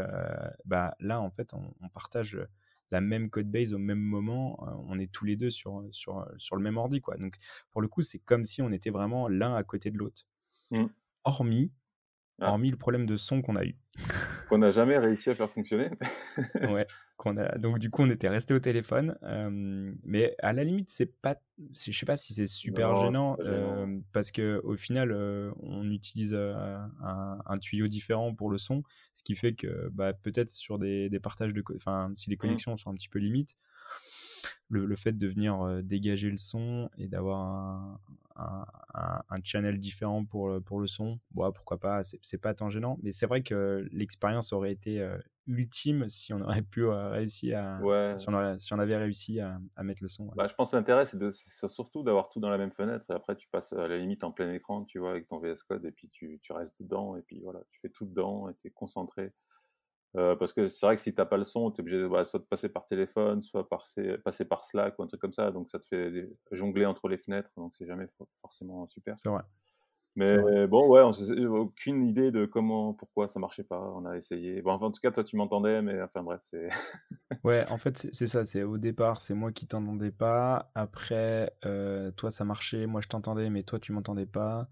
Bah, 0.66 0.96
là, 1.00 1.22
en 1.22 1.32
fait, 1.32 1.54
on, 1.54 1.74
on, 1.82 1.90
partage 1.90 2.38
la 2.92 3.02
même 3.02 3.30
code 3.30 3.50
base 3.50 3.74
au 3.74 3.80
même 3.80 4.00
moment. 4.00 4.60
on 4.88 5.00
est 5.00 5.12
tous 5.12 5.26
les 5.26 5.36
deux 5.36 5.50
sur, 5.50 5.84
sur, 5.92 6.28
sur 6.38 6.56
le 6.56 6.62
même 6.62 6.78
ordi, 6.78 7.02
quoi. 7.02 7.18
Donc, 7.18 7.36
pour 7.72 7.82
le 7.82 7.88
coup, 7.88 8.02
c'est 8.02 8.20
comme 8.20 8.44
si 8.44 8.62
on 8.62 8.72
était 8.72 8.92
vraiment 8.92 9.28
l'un 9.28 9.56
à 9.56 9.64
côté 9.64 9.90
de 9.90 9.98
l'autre. 9.98 10.28
Mmh. 10.72 10.86
Hormis 11.24 11.72
ah. 12.42 12.50
Hormis 12.50 12.72
le 12.72 12.78
problème 12.78 13.06
de 13.06 13.16
son 13.16 13.42
qu'on 13.42 13.56
a 13.56 13.64
eu. 13.64 13.76
qu'on 14.50 14.58
n'a 14.58 14.72
jamais 14.72 14.98
réussi 14.98 15.30
à 15.30 15.36
faire 15.36 15.50
fonctionner. 15.50 15.90
ouais. 16.70 16.88
Qu'on 17.16 17.38
a... 17.38 17.58
Donc 17.58 17.80
du 17.80 17.90
coup, 17.90 18.02
on 18.02 18.10
était 18.10 18.28
resté 18.28 18.54
au 18.54 18.60
téléphone. 18.60 19.18
mais 20.04 20.36
à 20.40 20.54
la 20.54 20.64
limite, 20.64 20.90
c'est 20.90 21.06
pas, 21.06 21.36
je 21.60 21.92
sais 21.92 22.06
pas 22.06 22.18
si 22.18 22.34
c'est 22.34 22.48
super 22.48 22.98
gênant, 22.98 23.38
parce 24.12 24.32
que 24.32 24.62
au 24.64 24.76
final, 24.76 25.14
on 25.62 25.90
utilise 25.92 26.34
un, 26.34 27.58
tuyau 27.62 27.88
différent 27.88 28.34
pour 28.34 28.50
le 28.50 28.58
son, 28.58 28.84
ce 29.14 29.24
qui 29.24 29.36
fait 29.36 29.54
que 29.54 29.90
bah, 29.90 30.14
peut-être 30.14 30.50
sur 30.50 30.80
des, 30.80 31.10
des, 31.10 31.20
partages 31.20 31.54
de, 31.54 31.64
enfin, 31.76 32.12
si 32.16 32.30
les 32.30 32.36
mmh. 32.36 32.40
connexions 32.40 32.78
sont 32.78 32.90
un 32.90 32.96
petit 32.96 33.10
peu 33.10 33.20
limites, 33.20 33.56
le, 34.74 34.96
fait 34.96 35.18
de 35.18 35.28
venir 35.28 35.82
dégager 35.84 36.30
le 36.30 36.38
son 36.38 36.90
et 36.98 37.08
d'avoir 37.08 37.40
un, 38.36 38.66
un, 39.30 39.40
channel 39.44 39.80
différent 39.80 40.26
pour, 40.26 40.62
pour 40.64 40.80
le 40.80 40.88
son, 40.88 41.20
bon, 41.32 41.52
pourquoi 41.52 41.80
pas, 41.80 42.02
c'est 42.04 42.38
pas 42.38 42.54
tant 42.54 42.70
gênant. 42.70 42.98
Mais 43.04 43.12
c'est 43.12 43.26
vrai 43.28 43.44
que 43.44 43.88
l'expérience 43.92 44.54
aurait 44.54 44.72
été 44.72 45.08
ultime 45.48 46.08
si 46.10 46.34
on 46.34 46.42
aurait 46.42 46.62
pu 46.62 46.86
réussir 46.86 47.60
à. 47.60 48.18
Si, 48.18 48.30
on 48.30 48.60
si, 48.60 48.74
on 48.74 48.80
avait 48.80 48.98
réussi 48.98 49.40
à, 49.40 49.60
à 49.76 49.84
mettre 49.84 50.04
le 50.04 50.10
son. 50.10 50.28
Bah, 50.36 50.48
je 50.48 50.54
pense 50.54 50.72
que 50.72 50.76
l'intérêt, 50.76 51.06
c'est 51.06 51.68
surtout 51.68 52.04
d'avoir 52.04 52.30
tout 52.30 52.40
dans 52.40 52.50
la 52.50 52.58
même 52.58 52.72
fenêtre 52.72 53.06
et 53.10 53.14
après 53.14 53.36
tu 53.36 53.48
passes 53.50 53.74
à 53.74 53.88
la 53.88 53.98
limite 53.98 54.24
en 54.24 54.32
plein 54.32 54.52
écran, 54.54 54.86
tu 54.86 55.00
vois, 55.00 55.12
avec 55.12 55.28
ton 55.28 55.40
VS 55.40 55.64
Code 55.68 55.86
et 55.86 55.92
puis 55.92 56.10
tu, 56.10 56.40
tu 56.42 56.54
restes 56.54 56.76
dedans 56.80 57.16
et 57.16 57.22
puis 57.22 57.40
voilà, 57.42 57.62
tu 57.70 57.80
fais 57.80 57.90
tout 57.90 58.06
dedans 58.06 58.50
et 58.50 58.54
tu 58.56 58.68
es 58.68 58.72
concentré. 58.72 59.34
Euh, 60.16 60.36
parce 60.36 60.54
que 60.54 60.68
c'est 60.68 60.86
vrai 60.86 60.96
que 60.96 61.02
si 61.02 61.16
t'as 61.16 61.26
pas 61.26 61.38
le 61.38 61.44
son, 61.44 61.72
tu 61.72 61.78
es 61.78 61.82
obligé 61.82 61.98
de, 61.98 62.08
bah, 62.08 62.24
soit 62.24 62.40
de 62.40 62.46
passer 62.46 62.70
par 62.70 62.86
téléphone, 62.86 63.42
soit 63.42 63.68
passer, 63.68 64.18
passer 64.20 64.46
par 64.46 64.64
Slack 64.64 64.98
ou 65.00 65.04
un 65.04 65.08
truc 65.08 65.20
comme 65.20 65.34
ça. 65.34 65.52
Donc 65.52 65.70
ça 65.70 65.80
te 65.80 65.88
fait 65.88 66.30
jongler 66.52 66.86
entre 66.86 67.08
les 67.08 67.18
fenêtres, 67.18 67.50
donc 67.58 67.74
c'est 67.74 67.88
jamais 67.88 68.08
forcément 68.42 68.88
super. 68.88 69.16
C'est 69.18 69.30
vrai. 69.30 69.42
Mais 70.16 70.68
bon, 70.68 70.88
ouais, 70.90 71.02
on 71.02 71.10
n'a 71.10 71.60
aucune 71.60 72.06
idée 72.08 72.30
de 72.30 72.46
comment, 72.46 72.94
pourquoi 72.94 73.28
ça 73.28 73.40
marchait 73.40 73.64
pas. 73.64 73.80
On 73.96 74.06
a 74.06 74.16
essayé. 74.16 74.62
Bon, 74.62 74.72
enfin, 74.72 74.86
en 74.86 74.92
tout 74.92 75.02
cas, 75.02 75.12
toi, 75.12 75.24
tu 75.24 75.36
m'entendais, 75.36 75.82
mais 75.82 76.00
enfin, 76.04 76.22
bref, 76.22 76.42
c'est. 76.44 76.68
ouais, 77.44 77.66
en 77.72 77.80
fait, 77.80 78.08
c'est 78.12 78.28
ça. 78.28 78.46
C'est 78.46 78.62
au 78.62 78.78
départ, 78.78 79.22
c'est 79.22 79.34
moi 79.34 79.52
qui 79.52 79.66
t'entendais 79.66 80.12
pas. 80.12 80.72
Après, 80.76 81.52
euh, 81.66 82.12
toi, 82.12 82.30
ça 82.30 82.46
marchait. 82.46 82.86
Moi, 82.86 83.02
je 83.02 83.08
t'entendais, 83.08 83.50
mais 83.50 83.64
toi, 83.64 83.80
tu 83.80 83.92
m'entendais 83.92 84.28
pas. 84.28 84.70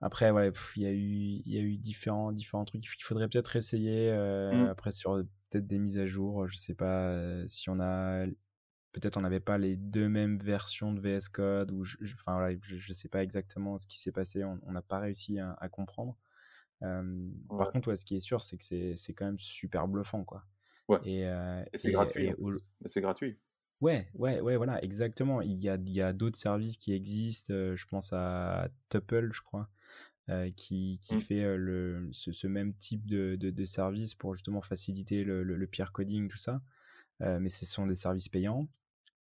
Après, 0.00 0.30
ouais, 0.30 0.52
il 0.76 0.82
y 0.82 0.86
a 0.86 0.92
eu, 0.92 1.42
il 1.46 1.52
y 1.52 1.58
a 1.58 1.60
eu 1.60 1.78
différents, 1.78 2.32
différents 2.32 2.64
trucs. 2.64 2.84
Il 2.84 3.02
faudrait 3.02 3.28
peut-être 3.28 3.56
essayer 3.56 4.10
euh, 4.10 4.52
mmh. 4.52 4.68
après 4.68 4.92
sur 4.92 5.22
peut-être 5.50 5.66
des 5.66 5.78
mises 5.78 5.98
à 5.98 6.06
jour. 6.06 6.46
Je 6.46 6.56
sais 6.56 6.74
pas 6.74 7.08
euh, 7.08 7.46
si 7.46 7.70
on 7.70 7.80
a, 7.80 8.26
peut-être 8.92 9.16
on 9.16 9.22
n'avait 9.22 9.40
pas 9.40 9.56
les 9.56 9.76
deux 9.76 10.08
mêmes 10.08 10.38
versions 10.38 10.92
de 10.92 11.00
VS 11.00 11.28
Code 11.32 11.70
ou 11.70 11.84
je, 11.84 11.96
enfin 12.02 12.34
voilà, 12.34 12.56
je, 12.60 12.92
sais 12.92 13.08
pas 13.08 13.22
exactement 13.22 13.78
ce 13.78 13.86
qui 13.86 13.98
s'est 13.98 14.12
passé. 14.12 14.44
On 14.44 14.72
n'a 14.72 14.82
pas 14.82 14.98
réussi 14.98 15.38
à, 15.38 15.68
comprendre. 15.70 16.18
Par 16.80 17.72
contre, 17.72 17.88
ouais, 17.88 17.96
ce 17.96 18.04
qui 18.04 18.16
est 18.16 18.20
sûr, 18.20 18.44
c'est 18.44 18.58
que 18.58 18.64
c'est 18.96 19.14
quand 19.14 19.24
même 19.24 19.38
super 19.38 19.88
bluffant, 19.88 20.24
quoi. 20.24 20.44
Ouais. 20.88 20.98
Et, 21.06 21.26
c'est 21.78 21.92
gratuit. 21.92 22.28
Hein. 22.28 22.34
C'est 22.84 23.00
gratuit. 23.00 23.38
Ouais, 23.80 24.08
ouais, 24.14 24.40
ouais, 24.40 24.56
voilà, 24.56 24.82
exactement. 24.84 25.40
Il 25.40 25.62
y 25.62 25.68
a, 25.68 25.76
il 25.76 25.92
y 25.92 26.02
a 26.02 26.12
d'autres 26.12 26.38
services 26.38 26.76
qui 26.76 26.92
existent. 26.92 27.54
je 27.54 27.86
pense 27.86 28.12
à 28.12 28.68
Tuple, 28.90 29.32
je 29.32 29.40
crois, 29.40 29.68
euh, 30.30 30.50
qui, 30.56 30.98
qui 31.02 31.16
mmh. 31.16 31.20
fait 31.20 31.44
euh, 31.44 31.56
le, 31.58 32.08
ce, 32.10 32.32
ce, 32.32 32.46
même 32.46 32.72
type 32.72 33.04
de, 33.04 33.36
de, 33.36 33.50
de, 33.50 33.64
service 33.66 34.14
pour 34.14 34.34
justement 34.34 34.62
faciliter 34.62 35.22
le, 35.22 35.42
le, 35.42 35.54
le 35.54 35.66
peer 35.66 35.92
coding, 35.92 36.28
tout 36.28 36.38
ça. 36.38 36.62
Euh, 37.20 37.38
mais 37.38 37.50
ce 37.50 37.66
sont 37.66 37.86
des 37.86 37.94
services 37.94 38.30
payants. 38.30 38.66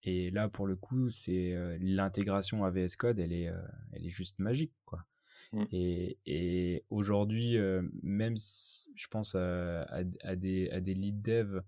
Et 0.01 0.31
là, 0.31 0.49
pour 0.49 0.65
le 0.65 0.75
coup, 0.75 1.11
c'est 1.11 1.77
l'intégration 1.79 2.65
à 2.65 2.71
VS 2.71 2.95
Code, 2.97 3.19
elle 3.19 3.33
est, 3.33 3.51
elle 3.91 4.05
est 4.05 4.09
juste 4.09 4.39
magique, 4.39 4.71
quoi. 4.85 5.05
Mmh. 5.51 5.63
Et, 5.71 6.17
et 6.25 6.83
aujourd'hui, 6.89 7.57
même 8.01 8.37
si 8.37 8.87
je 8.95 9.07
pense 9.07 9.35
à, 9.35 9.83
à, 9.83 10.01
à, 10.23 10.35
des, 10.35 10.69
à 10.71 10.79
des 10.79 10.93
lead 10.95 11.21
dev 11.21 11.59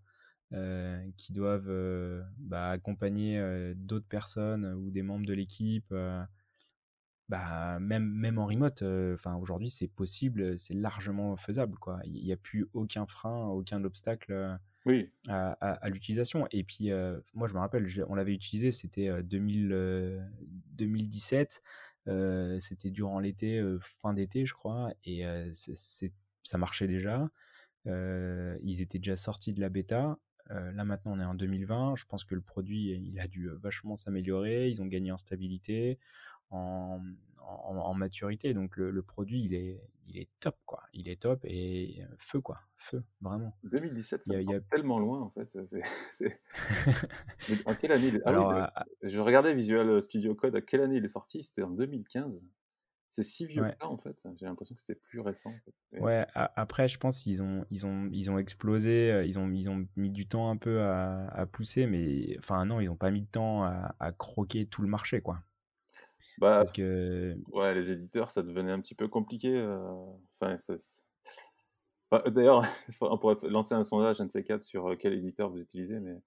qui 1.17 1.33
doivent 1.33 2.23
bah, 2.37 2.69
accompagner 2.69 3.73
d'autres 3.75 4.07
personnes 4.07 4.65
ou 4.73 4.89
des 4.89 5.03
membres 5.03 5.25
de 5.25 5.33
l'équipe 5.33 5.93
bah, 7.29 7.79
même, 7.79 8.11
même 8.11 8.39
en 8.39 8.47
remote, 8.47 8.83
enfin 9.13 9.35
aujourd'hui 9.35 9.69
c'est 9.69 9.87
possible, 9.87 10.57
c'est 10.57 10.73
largement 10.73 11.37
faisable. 11.37 11.77
Quoi. 11.77 11.99
Il 12.05 12.25
n'y 12.25 12.33
a 12.33 12.37
plus 12.37 12.67
aucun 12.73 13.05
frein, 13.05 13.45
aucun 13.47 13.83
obstacle 13.83 14.57
oui. 14.87 15.11
à, 15.27 15.51
à, 15.51 15.89
l'utilisation. 15.89 16.47
Et 16.51 16.63
puis, 16.63 16.89
moi 17.35 17.47
je 17.47 17.53
me 17.53 17.59
rappelle, 17.59 17.85
on 18.07 18.15
l'avait 18.15 18.33
utilisé, 18.33 18.71
c'était 18.71 19.21
2017, 19.21 21.61
c'était 22.59 22.89
durant 22.89 23.19
l'été, 23.19 23.63
fin 23.79 24.13
d'été 24.13 24.47
je 24.47 24.55
crois, 24.55 24.91
et 25.03 25.23
ça 25.53 26.57
marchait 26.57 26.87
déjà. 26.87 27.29
ils 27.85 28.81
étaient 28.81 28.97
déjà 28.97 29.15
sortis 29.15 29.53
de 29.53 29.61
la 29.61 29.69
bêta. 29.69 30.17
là 30.49 30.83
maintenant 30.83 31.15
on 31.15 31.19
est 31.19 31.25
en 31.25 31.35
2020, 31.35 31.95
je 31.95 32.05
pense 32.05 32.23
que 32.23 32.33
le 32.33 32.41
produit 32.41 32.99
il 33.05 33.19
a 33.19 33.27
dû 33.27 33.49
vachement 33.61 33.95
s'améliorer, 33.95 34.67
ils 34.67 34.81
ont 34.81 34.87
gagné 34.87 35.11
en 35.11 35.19
stabilité 35.19 35.99
en, 36.51 37.01
en, 37.41 37.93
maturité. 37.93 38.53
Donc 38.53 38.77
le, 38.77 39.01
produit, 39.01 39.43
il 39.43 39.53
est, 39.53 39.81
il 40.07 40.17
est 40.17 40.29
top, 40.39 40.57
quoi. 40.65 40.83
Il 40.93 41.09
est 41.09 41.21
top 41.21 41.39
et 41.43 42.01
feu, 42.17 42.41
quoi. 42.41 42.59
Feu, 42.77 43.03
vraiment. 43.21 43.53
2017, 43.63 44.25
ça 44.25 44.41
Il 44.41 44.49
y 44.49 44.53
a 44.53 44.59
tellement 44.61 44.99
loin, 44.99 45.21
en 45.21 45.29
fait, 45.29 45.49
en 47.65 47.75
quelle 47.75 47.91
année 47.91 48.07
il 48.07 48.15
est 48.15 48.21
ah 48.25 48.31
oui, 48.31 48.35
Alors, 48.35 48.51
heu, 48.51 48.61
à 48.61 48.81
à 48.81 48.85
je 49.03 49.19
regardais 49.19 49.53
Visual 49.53 50.01
Studio 50.01 50.35
Code, 50.35 50.55
à 50.55 50.61
quelle 50.61 50.81
année 50.81 50.95
il 50.95 51.05
est 51.05 51.09
sorti? 51.09 51.43
C'était 51.43 51.63
en 51.63 51.71
2015. 51.71 52.43
C'est 53.11 53.23
si 53.23 53.47
vieux 53.47 53.63
que 53.63 53.75
ça, 53.75 53.87
en 53.87 53.97
fait? 53.97 54.15
J'ai 54.39 54.45
l'impression 54.45 54.75
que 54.75 54.81
c'était 54.81 54.99
plus 54.99 55.19
récent, 55.19 55.49
en 55.49 55.59
fait 55.65 55.73
et 55.97 56.01
Ouais, 56.01 56.25
après 56.35 56.87
je 56.87 56.99
pense 56.99 57.23
qu'ils 57.23 57.41
ont 57.41 57.65
ils 57.71 57.87
ont 57.87 58.07
ils 58.11 58.29
ont 58.29 58.37
explosé, 58.37 59.11
heu, 59.11 59.25
ils 59.25 59.39
ont 59.39 59.49
ils 59.51 59.69
ont 59.69 59.87
mis 59.95 60.11
du 60.11 60.27
temps 60.27 60.51
un 60.51 60.57
peu 60.57 60.81
à 60.81 61.25
à 61.29 61.45
pousser, 61.47 61.87
mais 61.87 62.37
enfin 62.37 62.63
non, 62.65 62.79
ils 62.79 62.89
ont 62.89 62.95
pas 62.95 63.09
mis 63.09 63.21
de 63.23 63.27
temps 63.27 63.63
à 63.63 63.95
à 63.99 64.11
croquer 64.11 64.67
tout 64.67 64.83
le 64.83 64.87
marché, 64.87 65.21
quoi. 65.21 65.41
Bah, 66.37 66.63
Parce 66.63 66.71
que 66.71 67.37
ouais, 67.53 67.73
les 67.75 67.91
éditeurs, 67.91 68.31
ça 68.31 68.43
devenait 68.43 68.71
un 68.71 68.81
petit 68.81 68.95
peu 68.95 69.07
compliqué, 69.07 69.49
heu, 69.57 69.79
enfin, 70.41 70.57
ça 70.59 70.77
c 70.79 71.03
enfin, 72.11 72.29
d'ailleurs, 72.31 72.63
on 73.01 73.17
pourrait 73.17 73.35
lancer 73.49 73.75
un 73.75 73.83
sondage, 73.83 74.21
un 74.21 74.25
de 74.25 74.31
ces 74.31 74.43
4 74.43 74.63
sur, 74.63 74.89
heu, 74.89 74.95
quel 74.95 75.13
éditeur 75.13 75.49
vous 75.49 75.59
utilisez, 75.59 75.99
mais 75.99 76.17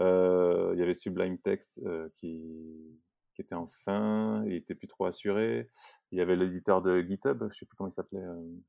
heu, 0.00 0.72
il 0.74 0.80
y 0.80 0.82
avait 0.82 0.94
Sublime 0.94 1.38
Text, 1.38 1.80
qui 2.14 3.00
qui 3.34 3.42
était 3.42 3.54
en 3.54 3.66
fin, 3.68 4.44
il 4.46 4.54
était 4.54 4.74
plus 4.74 4.88
trop 4.88 5.06
assuré. 5.06 5.70
Il 6.12 6.18
y 6.18 6.22
avait 6.22 6.36
l'éditeur 6.36 6.82
de 6.82 7.02
GitHub, 7.02 7.44
je 7.50 7.58
sais 7.58 7.66
plus 7.66 7.76
comment 7.76 7.88
il 7.90 7.92
s'appelait, 7.92 8.20
hem, 8.20 8.62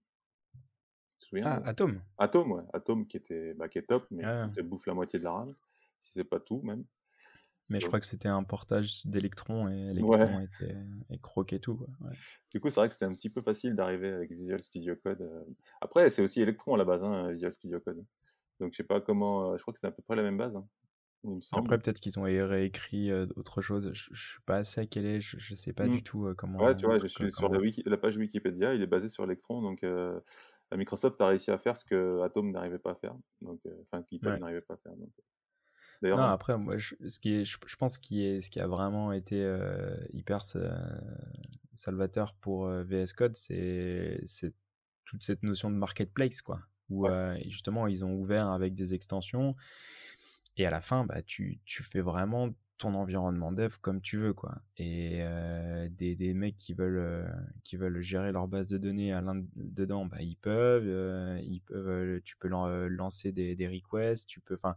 tu 1.10 1.18
te 1.18 1.26
souviens? 1.26 1.50
ah, 1.50 1.62
Atom? 1.66 2.02
Atom, 2.18 2.52
ouais, 2.52 2.64
Atom 2.74 3.08
qui 3.08 3.18
était, 3.18 3.54
bah, 3.54 3.70
qui 3.70 3.78
est 3.80 3.84
top, 3.88 4.08
mais 4.12 4.32
qui 4.42 4.50
Ah, 4.50 4.50
te 4.52 4.62
bouffe 4.62 4.88
la 4.88 4.94
moitié 4.94 5.20
de 5.20 5.24
la 5.26 5.32
RAM, 5.34 5.56
si 6.00 6.14
c'est 6.14 6.24
pas 6.24 6.40
tout 6.40 6.62
même. 6.64 6.86
Mais 7.70 7.80
je 7.82 7.88
crois 7.88 8.00
que 8.00 8.06
c'était 8.06 8.28
un 8.30 8.44
portage 8.44 9.06
d'Electron 9.06 9.70
et 9.70 9.88
ouais, 10.00 10.28
Electron 10.28 10.40
était 10.40 10.78
et 11.10 11.20
croquait 11.20 11.60
tout, 11.60 11.78
quoi, 11.78 11.88
ouais. 12.02 12.16
du 12.52 12.60
coup, 12.60 12.70
c'est 12.70 12.80
vrai 12.80 12.88
que 12.88 12.94
c'était 12.94 13.06
un 13.06 13.14
petit 13.14 13.30
peu 13.30 13.42
facile 13.42 13.76
d'arriver 13.76 14.12
avec 14.12 14.32
Visual 14.32 14.62
Studio 14.62 14.96
Code, 14.96 15.22
heu. 15.22 15.46
Après, 15.82 16.10
c'est 16.10 16.22
aussi 16.22 16.42
Electron 16.42 16.76
à 16.76 16.78
la 16.78 16.86
base, 16.86 17.04
hein, 17.04 17.32
Visual 17.32 17.54
Studio 17.54 17.80
Code. 17.80 18.06
Donc 18.60 18.74
je 18.74 18.78
sais 18.78 18.84
pas 18.84 19.02
comment, 19.02 19.58
je 19.58 19.62
crois 19.64 19.74
que 19.74 19.80
c'était 19.80 19.88
à 19.90 19.92
peu 19.92 20.04
près 20.04 20.16
la 20.16 20.24
même 20.24 20.38
base, 20.38 20.56
hein, 20.56 20.68
Après 21.52 21.78
peut-être 21.78 22.00
qu'ils 22.00 22.18
ont 22.20 22.24
réécrit, 22.24 23.10
heu, 23.12 23.28
autre 23.36 23.62
chose, 23.62 23.92
je 23.94 24.08
je 24.14 24.28
suis 24.34 24.42
pas 24.44 24.58
assez 24.60 24.88
calé, 24.88 25.20
je 25.22 25.38
je 25.40 25.56
sais 25.56 25.74
pas 25.74 25.88
Mmh. 25.88 25.90
du 25.90 26.02
tout, 26.04 26.26
heu, 26.28 26.34
Ouais, 26.60 26.76
tu 26.76 26.86
comment 26.86 26.88
vois, 26.88 27.00
je 27.00 27.08
suis 27.08 27.32
sur 27.32 27.50
la 27.52 27.60
comment 27.60 27.62
wiki 27.62 27.84
la 27.86 27.98
page 27.98 28.18
Wikipédia, 28.18 28.74
il 28.76 28.82
est 28.82 28.88
basé 28.88 29.10
sur 29.10 29.24
Electron, 29.26 29.62
donc 29.62 29.84
heu, 29.84 30.22
Microsoft 30.76 31.22
a 31.22 31.28
réussi 31.28 31.52
à 31.52 31.58
faire 31.60 31.78
ce 31.78 31.86
que 31.86 32.22
Atom 32.22 32.52
n'arrivait 32.52 32.80
pas 32.80 32.92
à 32.92 32.96
faire, 32.96 33.16
donc 33.42 33.62
enfin, 33.82 34.04
ouais. 34.22 34.40
n'arrivait 34.40 34.62
pas 34.62 34.76
à 34.76 34.78
faire, 34.78 34.96
donc. 34.98 35.12
Non, 36.14 36.24
heu 36.24 36.32
après 36.32 36.58
moi 36.58 36.78
je 36.78 36.96
ce 37.08 37.20
qui 37.20 37.34
est 37.34 37.46
je 37.46 37.58
je 37.66 37.76
pense 37.76 37.98
qui 37.98 38.24
est 38.24 38.40
ce 38.42 38.50
qui 38.50 38.60
a 38.62 38.68
vraiment 38.68 39.12
été, 39.12 39.42
heu, 39.44 40.00
hyper 40.14 40.42
sa 40.42 41.02
salvateur 41.76 42.34
pour, 42.36 42.68
heu, 42.68 42.84
VS 42.84 43.14
Code, 43.14 43.36
c'est 43.36 44.22
c'est 44.26 44.54
toute 45.06 45.24
cette 45.24 45.44
notion 45.44 45.70
de 45.72 45.76
marketplace, 45.76 46.42
quoi. 46.42 46.62
Où, 46.90 47.04
ouais, 47.08 47.42
justement 47.50 47.88
ils 47.88 48.06
ont 48.06 48.14
ouvert 48.16 48.48
avec 48.52 48.74
des 48.76 48.94
extensions 48.94 49.56
et 50.58 50.66
à 50.66 50.72
la 50.72 50.82
fin, 50.82 51.06
bah, 51.06 51.22
tu 51.22 51.60
tu 51.66 51.84
fais 51.84 52.02
vraiment 52.02 52.50
ton 52.78 52.94
environnement 52.96 53.52
dev 53.52 53.76
comme 53.82 54.02
tu 54.02 54.18
veux, 54.18 54.34
quoi. 54.34 54.62
Et 54.78 55.24
des 55.92 56.16
des 56.16 56.34
mecs 56.34 56.58
qui 56.58 56.74
veulent, 56.74 57.32
qui 57.64 57.78
veulent 57.78 58.02
gérer 58.02 58.32
leur 58.32 58.48
base 58.48 58.68
de 58.70 58.78
données 58.78 59.14
à 59.14 59.22
l'in 59.22 59.44
dedans, 59.56 60.06
bah, 60.06 60.22
ils 60.22 60.38
peuvent, 60.38 60.86
ils 61.44 61.62
peuvent, 61.62 62.22
tu 62.24 62.38
peux 62.38 62.48
lancer 62.50 63.32
des 63.32 63.56
des 63.56 63.68
requests, 63.68 64.28
tu 64.28 64.42
peux 64.42 64.56
enfin, 64.56 64.76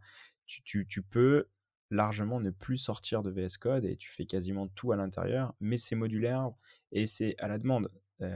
tu 0.50 0.62
tu 0.62 0.86
tu 0.86 1.02
peux 1.02 1.46
largement 1.90 2.40
ne 2.40 2.50
plus 2.50 2.78
sortir 2.78 3.22
de 3.22 3.30
VS 3.30 3.58
Code 3.58 3.84
et 3.84 3.96
tu 3.96 4.10
fais 4.10 4.26
quasiment 4.26 4.68
tout 4.68 4.92
à 4.92 4.96
l'intérieur, 4.96 5.54
mais 5.60 5.78
c'est 5.78 5.96
modulaire 5.96 6.50
et 6.92 7.06
c'est 7.06 7.36
à 7.38 7.48
la 7.48 7.58
demande. 7.58 7.90
Heu, 8.22 8.30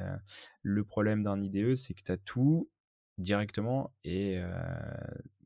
le 0.62 0.84
problème 0.84 1.22
d'un 1.22 1.40
IDE, 1.42 1.74
c'est 1.76 1.94
que 1.94 2.02
tu 2.02 2.12
as 2.12 2.16
tout 2.18 2.70
directement 3.18 3.94
et 4.04 4.38
heu, 4.40 4.50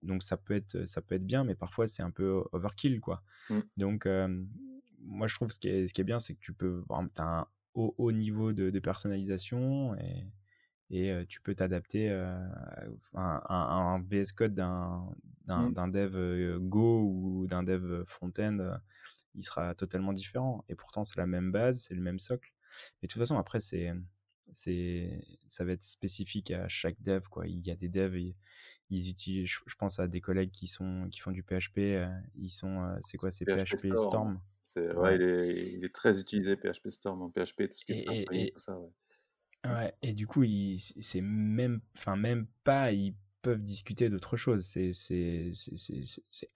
donc 0.03 0.23
ça 0.23 0.37
peut 0.37 0.55
être 0.55 0.87
ça 0.87 1.03
peut 1.03 1.15
être 1.17 1.27
bien, 1.27 1.45
mais 1.45 1.55
parfois 1.55 1.87
c'est 1.87 2.03
un 2.03 2.11
peu 2.11 2.45
overkill, 2.53 3.01
quoi. 3.01 3.23
mmh, 3.49 3.65
Donc 3.77 4.07
hem, 4.07 4.49
moi 5.01 5.29
je 5.29 5.35
trouve 5.37 5.53
ce 5.53 5.59
qui 5.61 5.69
est 5.69 5.89
ce 5.89 5.95
qui 5.95 6.03
est 6.03 6.05
bien, 6.05 6.21
c'est 6.21 6.35
que 6.35 6.41
tu 6.41 6.53
peux 6.55 6.85
as 6.91 7.23
un 7.41 7.47
haut 7.75 7.95
haut 7.99 8.13
niveau 8.13 8.53
de 8.53 8.71
de 8.71 8.81
personnalisation 8.81 9.97
et 9.99 10.27
et 10.91 11.13
tu 11.29 11.41
peux 11.43 11.55
t'adapter, 11.55 12.11
un 13.15 13.43
un 13.49 14.03
VS 14.03 14.33
Code 14.33 14.55
d'un 14.55 15.11
d'un 15.49 15.71
mmh, 15.71 15.73
d'un 15.73 15.89
dev, 15.89 16.59
Go 16.61 17.03
ou 17.03 17.47
d'un 17.49 17.65
dev, 17.65 18.05
front-end, 18.07 18.79
il 19.35 19.45
sera 19.45 19.75
totalement 19.75 20.13
différent 20.15 20.65
et 20.69 20.77
pourtant 20.77 21.05
c'est 21.05 21.19
la 21.19 21.27
même 21.27 21.53
base, 21.53 21.83
c'est 21.83 21.95
le 21.95 22.03
même 22.03 22.21
socle. 22.21 22.53
Mais 23.03 23.09
de 23.09 23.13
toute 23.13 23.21
façon 23.23 23.39
après 23.39 23.61
c'est, 23.61 23.93
c'est 24.53 25.23
ça 25.49 25.65
va 25.65 25.73
être 25.73 25.85
spécifique 25.85 26.51
à 26.53 26.69
chaque 26.69 27.01
dev, 27.03 27.23
quoi. 27.31 27.47
Il 27.49 27.67
y 27.67 27.71
a 27.71 27.77
des 27.77 27.89
devs, 27.89 28.17
ils 28.17 28.37
ils 28.91 29.11
utilisent 29.11 29.49
je 29.51 29.61
je 29.67 29.75
pense 29.77 30.01
à 30.01 30.09
des 30.09 30.21
collègues 30.23 30.51
qui 30.53 30.67
sont 30.69 31.09
qui 31.11 31.21
font 31.21 31.33
du 31.33 31.43
PHP, 31.45 31.81
ils 32.37 32.51
sont, 32.51 32.99
c'est 33.03 33.19
quoi? 33.19 33.31
C'est 33.31 33.47
PHP 33.47 33.77
PHP 33.77 33.95
Storm. 33.97 33.97
Storm? 33.97 34.41
C'est 34.65 34.93
ouais, 34.95 35.17
Ouais 35.17 35.17
il 35.17 35.23
est 35.23 35.73
il 35.75 35.85
est 35.85 35.95
très 35.95 36.21
utilisé 36.21 36.57
PHP 36.57 36.89
Storm 36.91 37.23
en 37.23 37.31
PHP, 37.31 37.69
tout 37.69 37.79
ce 37.79 37.85
qui 37.85 37.93
est 37.95 38.29
et 38.33 38.47
tout 38.49 38.59
ça, 38.59 38.79
ouais. 38.79 38.91
Ouais 39.65 39.93
et 40.03 40.13
du 40.15 40.27
coup, 40.27 40.45
ils 40.45 40.79
c'est 40.79 41.21
même 41.21 41.81
enfin 41.97 42.17
même 42.17 42.47
pas 42.65 42.93
ils 42.93 43.15
peuvent 43.43 43.63
discuter 43.63 44.09
d'autre 44.11 44.37
chose. 44.37 44.65
C'est 44.65 44.93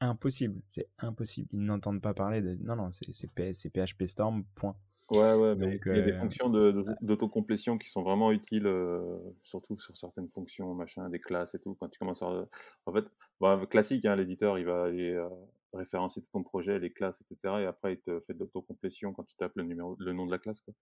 impossible, 0.01 0.63
c'est 0.69 0.89
impossible. 0.99 1.49
Ils 1.53 1.61
n'entendent 1.65 2.03
pas 2.03 2.15
parler 2.15 2.43
de 2.43 2.55
non, 2.57 2.77
non, 2.77 2.91
c'est 2.93 3.29
PHP 3.35 4.07
Storm, 4.07 4.45
point. 4.55 4.77
Ouais, 5.11 5.35
ouais, 5.35 5.55
mais 5.57 5.67
Donc 5.67 5.87
il 5.91 5.97
y 5.97 5.99
a 5.99 6.03
des 6.03 6.13
heu, 6.13 6.19
fonctions 6.19 6.49
de 6.49 6.71
d'auto 6.73 6.95
d'autocomplétion 7.03 7.77
qui 7.77 7.91
sont 7.91 8.03
vraiment 8.03 8.33
utiles, 8.33 8.67
heu, 8.67 9.21
surtout 9.43 9.79
sur 9.79 9.95
certaines 9.97 10.29
fonctions, 10.29 10.73
machin, 10.75 11.11
des 11.11 11.21
classes 11.21 11.55
et 11.55 11.59
tout. 11.61 11.75
Quand 11.75 11.89
tu 11.91 11.99
commences 11.99 12.23
à 12.23 12.47
en 12.87 12.93
fait, 12.95 13.13
bah, 13.39 13.61
classique, 13.69 14.07
hein, 14.07 14.17
l'éditeur, 14.17 14.59
il 14.59 14.65
va 14.65 14.85
aller, 14.85 15.11
heu, 15.13 15.29
référencer 15.75 16.23
tout 16.23 16.31
ton 16.33 16.43
projet, 16.43 16.79
les 16.79 16.93
classes 16.93 17.21
et 17.21 17.25
cetera 17.29 17.61
et 17.61 17.67
après 17.67 17.95
il 17.95 18.01
te 18.01 18.21
fait 18.21 18.33
de 18.33 18.39
l'autocomplétion 18.39 19.13
quand 19.13 19.25
tu 19.25 19.37
tapes 19.37 19.53
le 19.57 19.65
numéro 19.65 19.97
le 19.99 20.13
nom 20.15 20.25
de 20.25 20.31
la 20.31 20.39
classe, 20.39 20.61
quoi. 20.61 20.73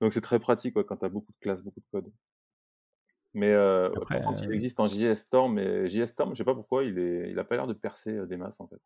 Donc 0.00 0.12
c'est 0.12 0.22
très 0.22 0.40
pratique, 0.40 0.76
ouais, 0.76 0.84
quand 0.84 0.98
tu 0.98 1.06
as 1.06 1.10
beaucoup 1.10 1.32
de 1.32 1.38
classes, 1.40 1.62
beaucoup 1.62 1.80
de 1.80 1.86
code. 1.92 2.12
Mais 3.36 3.52
après, 3.96 4.20
contre, 4.20 4.42
il 4.44 4.52
heu, 4.52 4.54
existe 4.54 4.80
en 4.80 4.88
JS 4.88 5.20
Storm 5.22 5.54
mais 5.54 5.88
JS 5.88 6.10
Storm, 6.10 6.32
je 6.32 6.38
sais 6.38 6.44
pas 6.44 6.54
pourquoi 6.54 6.84
il 6.84 6.98
est 6.98 7.30
il 7.30 7.38
a 7.38 7.44
pas 7.44 7.56
l'air 7.56 7.66
de 7.66 7.74
percer, 7.74 8.12
heu, 8.12 8.26
des 8.26 8.36
masses, 8.36 8.60
en 8.60 8.68
fait. 8.68 8.80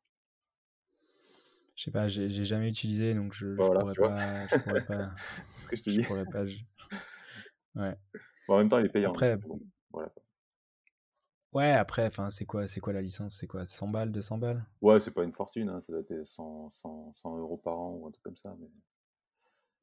je 1.77 1.85
sais 1.85 1.91
pas, 1.91 2.09
j'ai 2.09 2.29
jamais 2.45 2.69
utilisé 2.69 3.15
donc 3.15 3.33
je 3.33 3.59
je 3.59 3.71
Voilà, 3.71 3.73
pourrais 3.73 3.97
pas 3.97 4.47
je 4.47 4.57
pourrais 4.63 4.81
pas 4.81 5.11
C'est 5.47 5.61
ce 5.63 5.67
que 5.67 5.77
je 5.77 5.83
te 5.83 5.91
je 5.91 6.01
dis. 6.01 6.07
pourrais 6.07 6.27
pas 6.27 6.45
ouais. 7.75 7.97
Bon, 8.47 8.55
en 8.55 8.59
même 8.59 8.69
temps, 8.69 8.79
il 8.79 8.87
est 8.87 8.89
payant, 8.91 9.17
Après 9.17 9.37
bon, 9.43 9.61
voilà, 9.91 10.13
ouais, 11.53 11.71
après 11.71 12.07
enfin 12.07 12.29
c'est 12.31 12.45
quoi 12.45 12.67
c'est 12.67 12.81
quoi 12.81 12.93
la 12.93 13.03
licence? 13.03 13.37
C'est 13.37 13.47
quoi 13.47 13.65
100 13.65 13.87
balles, 13.87 14.11
200 14.11 14.37
balles? 14.39 14.67
Ouais, 14.83 15.01
c'est 15.01 15.13
pas 15.15 15.25
une 15.25 15.33
fortune, 15.33 15.69
hein, 15.71 15.81
ça 15.81 15.93
doit 15.93 16.01
être 16.03 16.25
100 16.27 16.69
100 16.71 17.13
100 17.15 17.57
€ 17.57 17.63
par 17.63 17.79
an 17.79 17.93
ou 17.95 18.07
un 18.07 18.11
truc 18.11 18.23
comme 18.25 18.37
ça, 18.37 18.55
mais 18.59 18.69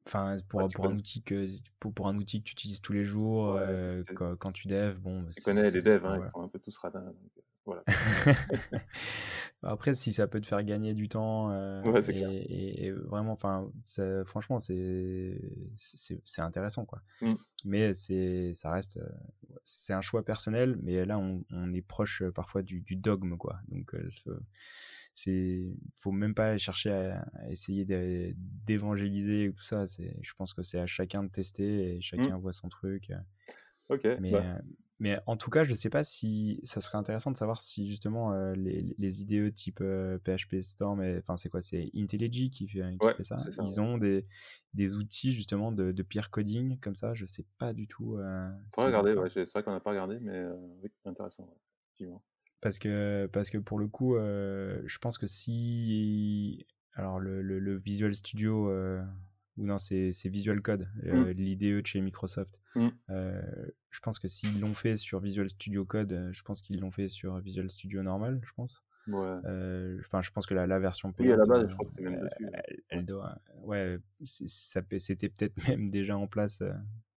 Enfin, 0.08 0.38
ouais, 0.56 0.66
pour 0.66 0.68
tu 0.68 0.74
pour 0.74 0.86
un 0.86 0.94
outil 0.96 1.22
que 1.22 1.48
pour 1.80 1.92
pour 1.94 2.08
un 2.08 2.16
outil 2.16 2.40
que 2.40 2.44
tu 2.48 2.52
utilises 2.52 2.80
tous 2.80 2.92
les 2.94 3.04
jours, 3.04 3.54
ouais, 3.54 3.76
c'est 4.06 4.14
quand 4.14 4.36
quand 4.36 4.52
tu 4.52 4.66
dev, 4.68 4.98
bon, 4.98 5.22
bah, 5.22 5.30
tu 5.34 5.40
connais 5.42 5.70
les 5.70 5.80
devs, 5.82 6.04
hein, 6.06 6.18
ils 6.18 6.24
voilà. 6.24 6.28
sont 6.28 6.42
un 6.42 6.48
peu 6.48 6.58
tous 6.58 6.76
radins, 6.76 7.00
donc 7.02 7.30
heu, 7.38 7.42
voilà. 7.64 7.84
Après, 9.62 9.94
si 9.94 10.12
ça 10.12 10.26
peut 10.28 10.40
te 10.40 10.46
faire 10.46 10.62
gagner 10.64 10.94
du 10.94 11.08
temps, 11.08 11.50
heu 11.52 11.84
Ouais, 11.84 12.02
clair. 12.14 12.30
et 12.36 12.84
et 12.84 12.86
et 12.86 12.92
vraiment, 12.92 13.32
enfin, 13.32 13.70
franchement, 14.26 14.58
c'est 14.60 15.40
c'est 15.76 16.42
intéressant, 16.42 16.84
quoi. 16.86 17.02
Mmh. 17.20 17.38
Mais 17.64 17.94
c'est 17.94 18.54
ça 18.54 18.70
reste, 18.72 18.98
heu, 18.98 19.10
c'est 19.64 19.94
un 19.94 20.02
choix 20.02 20.24
personnel, 20.24 20.78
mais 20.82 21.04
là, 21.06 21.18
on 21.18 21.44
on 21.52 21.74
est 21.74 21.82
proche, 21.82 22.22
heu, 22.22 22.32
parfois 22.32 22.62
du 22.62 22.82
du 22.82 22.96
dogme, 22.96 23.36
quoi. 23.38 23.58
Donc 23.68 23.94
se 24.10 24.30
c'est 25.18 25.76
faut 26.02 26.12
même 26.12 26.34
pas 26.34 26.58
chercher 26.58 26.90
à 26.92 27.20
à 27.34 27.50
essayer 27.50 27.84
d'évangéliser 28.36 29.48
ou 29.48 29.52
tout 29.52 29.62
ça. 29.64 29.86
C'est 29.86 30.16
je 30.22 30.32
pense 30.34 30.52
que 30.54 30.62
c'est 30.62 30.78
à 30.80 30.86
chacun 30.86 31.24
de 31.24 31.30
tester 31.30 31.96
et 31.96 32.00
Mmh. 32.16 32.30
chacun 32.30 32.38
voit 32.38 32.52
son 32.52 32.68
truc, 32.68 33.10
heu 33.10 33.16
OK, 33.88 34.06
mais, 34.16 34.30
bah, 34.30 34.46
heu, 34.46 34.58
mais 35.00 35.18
en 35.26 35.36
tout 35.36 35.50
cas, 35.50 35.62
je 35.64 35.74
sais 35.74 35.90
pas 35.90 36.02
si 36.04 36.60
ça 36.64 36.80
serait 36.80 36.98
intéressant 36.98 37.30
de 37.30 37.36
savoir 37.36 37.62
si 37.62 37.86
justement, 37.88 38.32
heu, 38.34 38.52
les 38.54 38.94
les 38.98 39.22
IDE 39.22 39.54
type, 39.54 39.80
PHP 40.24 40.62
Storm 40.62 41.00
enfin, 41.18 41.36
c'est 41.36 41.48
quoi? 41.48 41.62
C'est 41.62 41.90
IntelliJ 41.94 42.50
qui 42.50 42.68
fait 42.68 42.98
qui 43.00 43.10
ouais, 43.10 43.14
fait 43.14 43.24
ça? 43.24 43.46
Ils 43.58 43.80
ont 43.80 43.98
des 43.98 44.26
des 44.74 44.96
outils 44.96 45.32
justement 45.32 45.72
de 45.72 45.92
de 45.92 46.02
peer 46.02 46.30
coding 46.30 46.78
comme 46.80 46.94
ça? 46.96 47.14
Je 47.14 47.26
sais 47.26 47.46
pas 47.58 47.72
du 47.74 47.86
tout, 47.88 48.16
ont 48.18 48.84
regarder, 48.84 49.14
ouais, 49.14 49.28
c'est 49.30 49.44
vrai 49.50 49.62
qu'on 49.62 49.72
n'a 49.72 49.80
pas 49.80 49.90
regardé, 49.90 50.18
mais 50.20 50.46
oui, 50.82 50.90
intéressant, 51.04 51.44
ouais, 51.44 51.56
effectivement. 51.86 52.22
Parce 52.60 52.78
que 52.78 53.26
parce 53.32 53.50
que 53.50 53.58
pour 53.58 53.78
le 53.78 53.88
coup, 53.88 54.16
heu, 54.16 54.82
je 54.86 54.98
pense 54.98 55.18
que 55.18 55.26
si 55.26 56.66
alors 56.92 57.20
le 57.20 57.40
le 57.42 57.58
le 57.60 57.76
Visual 57.78 58.14
Studio, 58.14 58.68
heu, 58.70 59.02
ou 59.56 59.66
non, 59.66 59.78
c'est 59.78 60.10
Visual 60.26 60.60
Code, 60.62 60.88
Mmh, 61.10 61.26
heu, 61.26 61.30
l'IDE 61.32 61.80
de 61.82 61.86
chez 61.86 62.00
Microsoft. 62.00 62.60
mmh, 62.74 62.92
je 63.90 64.00
pense 64.00 64.18
que 64.18 64.28
s'ils 64.28 64.60
l'ont 64.60 64.74
fait 64.74 64.96
sur 64.96 65.20
Visual 65.20 65.48
Studio 65.48 65.84
Code, 65.84 66.30
je 66.32 66.42
pense 66.42 66.62
qu'ils 66.62 66.80
l'ont 66.80 66.90
fait 66.90 67.08
sur 67.08 67.38
Visual 67.40 67.68
Studio 67.70 68.02
normal, 68.02 68.40
je 68.44 68.52
pense. 68.52 68.82
ouais. 69.06 69.42
Enfin, 70.00 70.22
je 70.22 70.30
pense 70.30 70.46
que 70.46 70.54
la 70.54 70.66
la 70.66 70.78
version 70.78 71.12
Oui, 71.18 71.32
à 71.32 71.36
la 71.36 71.44
payante, 71.44 71.46
base, 71.46 71.68
je 71.68 71.74
crois 71.74 71.86
que 71.86 71.92
c'est 71.94 72.02
même 72.02 72.18
dessus, 72.18 72.44
ouais. 72.46 72.58
elle 72.88 73.06
doit 73.06 73.38
ouais, 73.54 73.98
c'était 74.24 75.28
peut-être 75.28 75.56
même 75.68 75.90
déjà 75.90 76.16
en 76.16 76.26
place, 76.28 76.62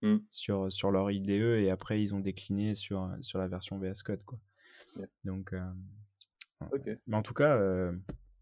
Mmh. 0.02 0.22
sur, 0.30 0.72
sur 0.74 0.92
leur 0.92 1.12
IDE 1.12 1.60
et 1.60 1.70
après 1.72 2.02
ils 2.02 2.16
ont 2.16 2.20
décliné 2.22 2.76
sur, 2.76 3.16
sur 3.22 3.40
la 3.40 3.48
version 3.48 3.78
VS 3.80 4.04
Code. 4.04 4.24
Quoi. 4.26 4.40
Donc, 5.24 5.54
euh, 5.54 5.72
mais 7.08 7.18
en 7.18 7.22
tout 7.22 7.34
cas, 7.34 7.58
euh, 7.58 7.94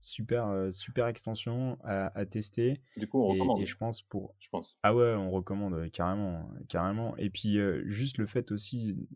super, 0.02 0.48
euh, 0.48 0.72
super 0.72 1.08
extension 1.08 1.78
à, 1.84 2.08
à 2.18 2.26
tester. 2.26 2.82
Du 2.98 3.08
coup, 3.08 3.22
on 3.24 3.30
Et, 3.30 3.34
recommande, 3.34 3.62
et 3.62 3.66
je 3.66 3.76
pense 3.76 4.02
pour. 4.02 4.36
je 4.40 4.50
pense. 4.50 4.78
Ah 4.84 4.96
ouais, 4.96 5.14
on 5.16 5.32
recommande 5.32 5.90
carrément, 5.92 6.50
carrément. 6.68 7.16
Et 7.18 7.30
puis 7.30 7.58
juste 7.86 8.18
le 8.18 8.26
fait 8.26 8.52
aussi 8.52 9.08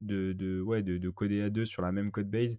de, 0.00 0.32
de, 0.32 0.60
ouais, 0.60 0.82
de, 0.82 0.98
de 0.98 1.10
coder 1.10 1.42
à 1.42 1.50
deux 1.50 1.66
sur 1.66 1.82
la 1.82 1.92
même 1.92 2.10
code 2.10 2.30
base, 2.30 2.58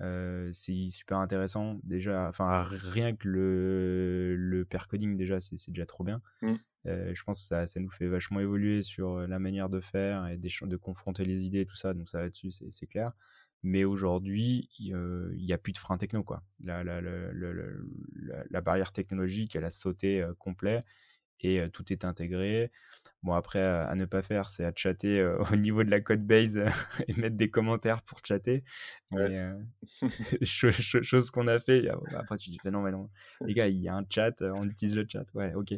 euh, 0.00 0.50
c'est 0.52 0.88
super 0.88 1.18
intéressant. 1.18 1.78
Déjà, 1.82 2.28
enfin 2.28 2.62
rien 2.62 3.14
que 3.14 3.28
le, 3.28 4.34
le 4.36 4.64
pair 4.64 4.88
coding 4.88 5.16
déjà, 5.16 5.40
c'est 5.40 5.56
c'est 5.58 5.72
déjà 5.72 5.86
trop 5.86 6.04
bien. 6.04 6.22
Mm. 6.42 6.54
Euh, 6.86 7.12
je 7.14 7.22
pense 7.24 7.40
que 7.40 7.46
ça, 7.46 7.66
ça 7.66 7.78
nous 7.80 7.90
fait 7.90 8.06
vachement 8.06 8.40
évoluer 8.40 8.82
sur 8.82 9.18
euh, 9.18 9.26
la 9.26 9.38
manière 9.38 9.68
de 9.68 9.80
faire 9.80 10.26
et 10.28 10.36
de 10.38 10.76
confronter 10.76 11.24
les 11.24 11.44
idées, 11.44 11.64
tout 11.66 11.76
ça. 11.76 11.92
Donc 11.94 12.08
ça 12.08 12.20
là-dessus, 12.22 12.50
c'est 12.50 12.70
c'est 12.72 12.86
clair. 12.86 13.12
Mais 13.62 13.84
aujourd'hui, 13.84 14.70
il 14.78 14.94
n'y 15.36 15.52
a 15.52 15.58
plus 15.58 15.72
de 15.74 15.78
frein 15.78 15.98
techno. 15.98 16.22
Quoi. 16.24 16.42
La, 16.64 16.82
la, 16.82 17.00
la, 17.02 17.32
la, 17.34 17.52
la- 17.52 17.64
la- 18.16 18.44
la 18.48 18.60
barrière 18.62 18.92
technologique, 18.92 19.54
elle 19.54 19.64
a 19.66 19.70
sauté 19.70 20.22
euh, 20.22 20.32
complet 20.38 20.82
et 21.40 21.60
euh, 21.60 21.68
tout 21.68 21.92
est 21.92 22.04
intégré. 22.04 22.70
Bon, 23.22 23.34
après, 23.34 23.58
euh, 23.60 23.86
à 23.86 23.94
ne 23.96 24.04
pas 24.06 24.22
faire, 24.22 24.48
c'est 24.48 24.64
à 24.64 24.72
chatter 24.74 25.20
euh, 25.20 25.38
au 25.52 25.56
niveau 25.56 25.84
de 25.84 25.90
la 25.90 26.00
code 26.00 26.26
base 26.26 26.56
euh, 26.58 26.68
et 27.08 27.14
mettre 27.14 27.36
des 27.36 27.50
commentaires 27.50 28.02
pour 28.02 28.20
chatter. 28.24 28.64
Ouais. 29.10 29.28
Mais 29.28 29.38
euh, 29.38 29.54
chose 30.42 31.30
qu'on 31.30 31.46
a 31.46 31.60
fait. 31.60 31.84
et, 31.84 31.90
euh, 31.90 31.96
Après, 32.16 32.36
tu 32.38 32.50
dis, 32.50 32.58
mais 32.64 32.70
non, 32.70 32.82
mais 32.82 32.90
non. 32.92 33.10
Les 33.46 33.54
gars, 33.54 33.68
il 33.68 33.78
y 33.80 33.88
a 33.88 33.96
un 33.96 34.04
chat, 34.08 34.40
euh, 34.42 34.52
on 34.56 34.68
utilise 34.68 34.96
le 34.96 35.06
chat. 35.08 35.24
Ouais, 35.34 35.54
ok. 35.54 35.74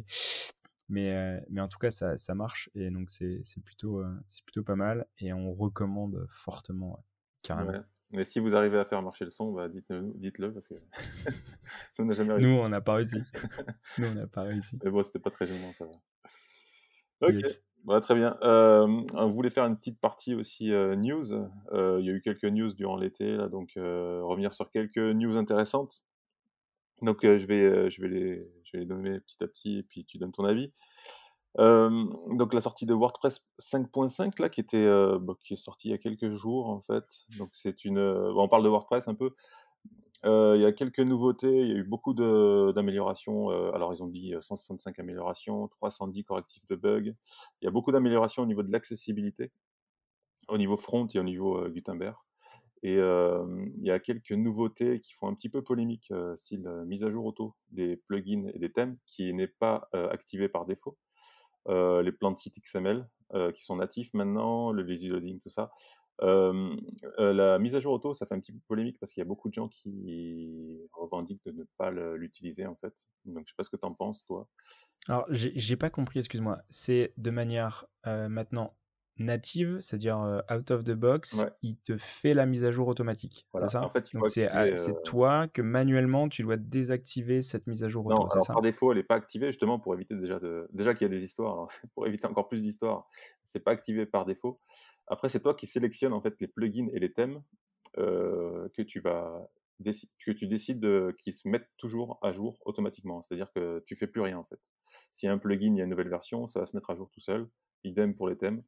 Mais, 0.93 1.11
euh, 1.11 1.39
mais 1.49 1.59
en 1.59 1.67
tout 1.67 1.79
cas, 1.79 1.89
ça, 1.89 2.17
ça 2.17 2.35
marche. 2.35 2.69
Et 2.75 2.91
donc, 2.91 3.09
c'est 3.09 3.41
plutôt, 3.65 3.99
euh, 3.99 4.13
c'est 4.27 4.45
plutôt 4.45 4.63
pas 4.63 4.75
mal. 4.75 5.07
Et 5.17 5.33
on 5.33 5.51
recommande 5.51 6.27
fortement, 6.29 6.91
ouais, 6.91 7.03
carrément. 7.43 7.71
Ouais. 7.71 7.81
Mais 8.11 8.23
si 8.23 8.39
vous 8.39 8.55
arrivez 8.55 8.77
à 8.77 8.85
faire 8.85 9.01
marcher 9.01 9.25
le 9.25 9.31
son, 9.31 9.51
bah, 9.53 9.69
dites-le, 9.69 10.11
dites-le 10.13 10.53
parce 10.53 10.67
que 10.67 10.75
on 11.99 12.05
n'a 12.05 12.13
jamais 12.13 12.33
réussi. 12.33 12.47
Nous, 12.47 12.55
on 12.55 12.69
n'a 12.69 12.81
pas 12.81 12.93
réussi. 12.93 13.17
Nous, 13.97 14.07
on 14.07 14.13
n'a 14.13 14.27
pas 14.27 14.43
réussi. 14.43 14.77
Mais 14.83 14.91
bon, 14.91 15.01
c'était 15.01 15.17
pas 15.17 15.31
très 15.31 15.47
gênant, 15.47 15.73
ça 15.73 15.85
va. 15.85 15.91
Ok, 17.21 17.33
Yes. 17.33 17.63
Bah, 17.85 17.99
très 17.99 18.15
bien. 18.15 18.37
Euh, 18.43 18.87
on 19.13 19.27
voulait 19.27 19.49
faire 19.49 19.65
une 19.65 19.75
petite 19.75 19.99
partie 19.99 20.35
aussi 20.35 20.71
euh, 20.71 20.95
news. 20.95 21.33
Euh, 21.73 21.97
il 21.99 22.05
y 22.05 22.09
a 22.09 22.13
eu 22.13 22.21
quelques 22.21 22.45
news 22.45 22.73
durant 22.73 22.95
l'été, 22.95 23.35
là, 23.35 23.49
donc 23.49 23.71
revenir 23.75 24.53
sur 24.53 24.69
quelques 24.69 24.97
news 24.97 25.35
intéressantes. 25.35 26.03
Donc 27.03 27.19
je 27.21 27.45
vais, 27.45 27.89
je 27.89 28.01
vais 28.01 28.07
les, 28.07 28.51
je 28.63 28.71
vais 28.73 28.79
les 28.79 28.85
donner 28.85 29.19
petit 29.19 29.43
à 29.43 29.47
petit 29.47 29.77
et 29.79 29.83
puis 29.83 30.05
tu 30.05 30.17
donnes 30.17 30.31
ton 30.31 30.45
avis. 30.45 30.71
Donc 31.57 32.53
la 32.53 32.61
sortie 32.61 32.85
de 32.85 32.93
WordPress 32.93 33.45
5.5 33.59 34.41
là, 34.41 34.49
qui 34.49 34.61
était, 34.61 34.87
bah, 35.19 35.35
qui 35.43 35.53
est 35.53 35.57
sortie 35.57 35.89
il 35.89 35.91
y 35.91 35.93
a 35.93 35.97
quelques 35.97 36.29
jours 36.29 36.69
en 36.69 36.79
fait. 36.79 37.05
Donc 37.37 37.49
c'est 37.53 37.85
une, 37.85 37.99
bon, 37.99 38.43
on 38.43 38.47
parle 38.47 38.63
de 38.63 38.69
WordPress 38.69 39.07
un 39.07 39.15
peu. 39.15 39.35
Il 40.25 40.61
y 40.61 40.65
a 40.65 40.71
quelques 40.71 41.01
nouveautés, 41.01 41.61
il 41.61 41.67
y 41.67 41.73
a 41.73 41.75
eu 41.75 41.83
beaucoup 41.83 42.13
d'améliorations. 42.13 43.49
alors, 43.49 43.93
ils 43.93 44.01
ont 44.01 44.07
dit 44.07 44.33
euh, 44.33 44.41
165 44.41 44.97
améliorations, 44.99 45.67
310 45.67 46.23
correctifs 46.23 46.65
de 46.67 46.75
bugs. 46.75 47.13
Il 47.61 47.65
y 47.65 47.67
a 47.67 47.71
beaucoup 47.71 47.91
d'améliorations 47.91 48.43
au 48.43 48.45
niveau 48.45 48.63
de 48.63 48.71
l'accessibilité, 48.71 49.51
au 50.47 50.57
niveau 50.57 50.77
front 50.77 51.07
et 51.13 51.19
au 51.19 51.23
niveau 51.23 51.67
Gutenberg. 51.69 52.15
Et 52.85 52.95
il 52.95 53.83
y 53.83 53.91
a 53.91 53.99
quelques 53.99 54.33
nouveautés 54.33 54.99
qui 54.99 55.13
font 55.13 55.27
un 55.27 55.33
petit 55.33 55.49
peu 55.49 55.63
polémique, 55.63 56.13
style 56.35 56.67
mise 56.85 57.03
à 57.05 57.09
jour 57.09 57.25
auto 57.25 57.55
des 57.71 57.95
plugins 57.95 58.49
et 58.53 58.59
des 58.59 58.71
thèmes, 58.71 58.97
qui 59.05 59.33
n'est 59.33 59.47
pas 59.47 59.89
activé 59.93 60.49
par 60.49 60.65
défaut. 60.65 60.97
Les 61.67 62.11
plans 62.11 62.31
de 62.31 62.37
site 62.37 62.59
XML 62.59 63.07
qui 63.55 63.63
sont 63.63 63.77
natifs 63.77 64.13
maintenant, 64.13 64.71
le 64.71 64.83
lazy 64.83 65.07
loading, 65.07 65.39
tout 65.39 65.49
ça. 65.49 65.71
La 66.19 67.57
mise 67.57 67.75
à 67.75 67.79
jour 67.79 67.93
auto, 67.93 68.13
ça 68.13 68.25
fait 68.25 68.35
un 68.35 68.39
petit 68.39 68.51
peu 68.51 68.59
polémique 68.67 68.99
parce 68.99 69.13
qu'il 69.13 69.21
y 69.21 69.25
a 69.25 69.27
beaucoup 69.27 69.47
de 69.47 69.53
gens 69.53 69.69
qui 69.69 70.77
revendiquent 70.91 71.45
de 71.45 71.51
ne 71.51 71.63
pas 71.77 71.89
l'utiliser 71.89 72.65
en 72.65 72.75
fait. 72.75 72.93
Donc 73.23 73.45
je 73.47 73.51
sais 73.53 73.55
pas 73.57 73.63
ce 73.63 73.69
que 73.69 73.77
tu 73.77 73.85
en 73.85 73.93
penses 73.93 74.25
toi. 74.25 74.49
Alors, 75.07 75.25
j'ai 75.29 75.77
pas 75.77 75.89
compris, 75.89 76.19
excuse-moi. 76.19 76.59
C'est 76.69 77.13
de 77.15 77.31
manière 77.31 77.85
maintenant 78.05 78.75
native, 79.17 79.79
c'est-à-dire 79.81 80.19
euh, 80.19 80.41
out 80.51 80.71
of 80.71 80.83
the 80.83 80.91
box, 80.91 81.33
Ouais. 81.33 81.53
il 81.61 81.77
te 81.77 81.97
fait 81.97 82.33
la 82.33 82.45
mise 82.45 82.63
à 82.65 82.71
jour 82.71 82.87
automatique. 82.87 83.47
Voilà. 83.53 83.67
C'est 83.67 83.69
ça? 83.69 83.81
En 83.81 83.89
fait, 83.89 84.09
il 84.11 84.15
faut 84.15 84.25
Donc, 84.25 84.27
c'est 84.27 84.47
activer, 84.47 84.75
c'est 84.75 84.93
euh, 84.95 85.03
toi 85.03 85.47
que 85.47 85.61
manuellement 85.61 86.29
tu 86.29 86.43
dois 86.43 86.57
désactiver 86.57 87.41
cette 87.41 87.67
mise 87.67 87.83
à 87.83 87.89
jour 87.89 88.05
Non, 88.05 88.17
auto, 88.17 88.29
c'est 88.29 88.41
alors 88.41 88.43
ça? 88.43 88.53
par 88.53 88.61
défaut, 88.61 88.91
elle 88.91 88.97
n'est 88.97 89.03
pas 89.03 89.15
activée 89.15 89.47
justement 89.47 89.79
pour 89.79 89.93
éviter 89.93 90.15
déjà 90.15 90.37
de 90.37 90.67
déjà 90.73 90.93
qu'il 90.93 91.05
y 91.07 91.09
a 91.11 91.13
des 91.15 91.23
histoires, 91.23 91.53
alors, 91.53 91.69
pour 91.95 92.05
éviter 92.05 92.25
encore 92.27 92.49
plus 92.49 92.63
d'histoires, 92.63 93.07
c'est 93.45 93.61
pas 93.61 93.71
activé 93.71 94.05
par 94.05 94.25
défaut. 94.25 94.59
Après, 95.07 95.29
c'est 95.29 95.39
toi 95.41 95.53
qui 95.55 95.67
sélectionnes 95.67 96.11
en 96.13 96.21
fait 96.21 96.39
les 96.41 96.47
plugins 96.47 96.87
et 96.93 96.99
les 96.99 97.13
thèmes 97.13 97.43
euh, 97.97 98.67
que 98.73 98.81
tu 98.81 98.99
vas 98.99 99.49
déci- 99.81 100.09
que 100.25 100.31
tu 100.31 100.47
décides 100.47 100.79
de, 100.81 101.15
qui 101.19 101.31
se 101.31 101.47
mettent 101.47 101.69
toujours 101.77 102.19
à 102.21 102.33
jour 102.33 102.59
automatiquement. 102.65 103.21
C'est-à-dire 103.21 103.51
que 103.53 103.81
tu 103.87 103.95
fais 103.95 104.07
plus 104.07 104.21
rien 104.21 104.37
en 104.37 104.43
fait. 104.45 104.59
S'il 105.13 105.27
y 105.27 105.29
a 105.29 105.33
un 105.33 105.37
plugin, 105.37 105.73
il 105.73 105.77
y 105.77 105.81
a 105.81 105.85
une 105.85 105.89
nouvelle 105.91 106.09
version, 106.09 106.45
ça 106.47 106.59
va 106.59 106.65
se 106.65 106.75
mettre 106.75 106.89
à 106.89 106.95
jour 106.95 107.09
tout 107.09 107.21
seul. 107.21 107.49
Idem 107.85 108.15
pour 108.15 108.27
les 108.29 108.37
thèmes. 108.37 108.63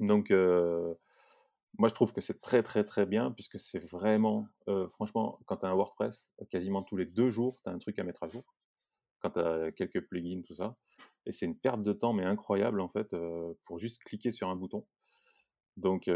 Donc 0.00 0.30
moi, 0.30 1.88
je 1.88 1.94
trouve 1.94 2.12
que 2.12 2.20
c'est 2.20 2.40
très 2.40 2.62
très 2.62 2.84
très 2.84 3.06
bien 3.06 3.30
puisque 3.30 3.58
c'est 3.58 3.84
vraiment, 3.84 4.48
franchement, 4.90 5.38
quand 5.46 5.58
tu 5.58 5.66
as 5.66 5.68
un 5.68 5.74
WordPress, 5.74 6.32
quasiment 6.50 6.82
tous 6.82 6.96
les 6.96 7.06
deux 7.06 7.28
jours, 7.28 7.60
tu 7.62 7.70
as 7.70 7.72
un 7.72 7.78
truc 7.78 7.98
à 7.98 8.04
mettre 8.04 8.22
à 8.22 8.28
jour. 8.28 8.44
Quand 9.20 9.30
tu 9.30 9.40
as 9.40 9.72
quelques 9.72 10.06
plugins, 10.06 10.42
tout 10.42 10.54
ça. 10.54 10.76
Et 11.24 11.32
c'est 11.32 11.46
une 11.46 11.58
perte 11.58 11.82
de 11.82 11.92
temps, 11.92 12.12
mais 12.12 12.24
incroyable 12.24 12.80
en 12.80 12.88
fait, 12.88 13.14
pour 13.64 13.78
juste 13.78 14.02
cliquer 14.04 14.30
sur 14.30 14.48
un 14.48 14.56
bouton. 14.56 14.86
Donc, 15.76 16.10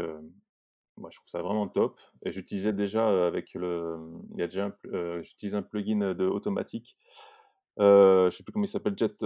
moi, 0.97 1.09
je 1.09 1.17
trouve 1.17 1.29
ça 1.29 1.41
vraiment 1.41 1.67
top. 1.67 1.99
Et 2.23 2.31
j'utilisais 2.31 2.73
déjà 2.73 3.27
avec 3.27 3.53
le. 3.53 3.99
Il 4.33 4.39
y 4.39 4.43
a 4.43 4.47
déjà 4.47 4.65
un, 4.67 5.21
j'utilise 5.21 5.55
un 5.55 5.61
plugin 5.61 6.13
de 6.13 6.25
automatique. 6.25 6.97
Je 7.77 8.29
sais 8.31 8.43
plus 8.43 8.53
comment 8.53 8.65
il 8.65 8.69
s'appelle, 8.69 8.97
Jet. 8.97 9.23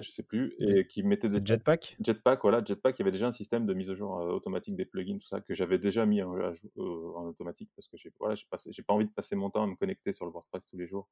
Je 0.00 0.10
sais 0.10 0.22
plus. 0.22 0.54
Et 0.58 0.86
qui 0.86 1.02
mettait 1.02 1.28
déjà 1.28 1.44
Jetpack? 1.44 1.96
Jetpack, 2.00 2.42
voilà, 2.42 2.62
Jetpack, 2.64 2.98
il 2.98 3.02
y 3.02 3.04
avait 3.04 3.12
déjà 3.12 3.26
un 3.26 3.32
système 3.32 3.66
de 3.66 3.74
mise 3.74 3.90
à 3.90 3.94
jour 3.94 4.18
euh, 4.18 4.32
automatique 4.32 4.76
des 4.76 4.84
plugins, 4.84 5.18
tout 5.18 5.26
ça, 5.26 5.40
que 5.40 5.54
j'avais 5.54 5.78
déjà 5.78 6.06
mis 6.06 6.22
en, 6.22 6.34
euh, 6.36 6.52
en 6.76 7.26
automatique 7.26 7.70
parce 7.76 7.88
que 7.88 7.96
j'ai 7.96 8.12
voilà, 8.18 8.34
j'ai 8.34 8.82
pas 8.82 8.94
envie 8.94 9.06
de 9.06 9.12
passer 9.12 9.36
mon 9.36 9.50
temps 9.50 9.64
à 9.64 9.66
me 9.66 9.76
connecter 9.76 10.12
sur 10.12 10.24
le 10.24 10.32
WordPress 10.32 10.66
tous 10.68 10.78
les 10.78 10.86
jours 10.86 11.08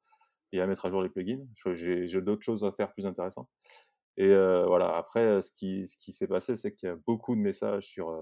et 0.53 0.61
à 0.61 0.67
mettre 0.67 0.87
à 0.87 0.91
jour 0.91 1.03
les 1.03 1.09
plugins. 1.11 1.45
J'ai 1.75 2.21
d'autres 2.23 2.43
choses 2.43 2.65
à 2.65 2.73
faire 2.73 2.93
plus 2.93 3.07
intéressantes. 3.07 3.49
Et 4.17 4.27
euh, 4.29 4.67
voilà, 4.67 4.97
après, 4.97 5.41
ce 5.43 5.51
qui, 5.53 5.87
ce 5.87 5.97
qui 5.97 6.13
s'est 6.13 6.27
passé, 6.27 6.57
c'est 6.57 6.75
qu'il 6.75 6.89
y 6.89 6.93
a 6.93 6.97
beaucoup 6.97 7.35
de 7.35 7.41
messages 7.41 7.87
sur 7.87 8.13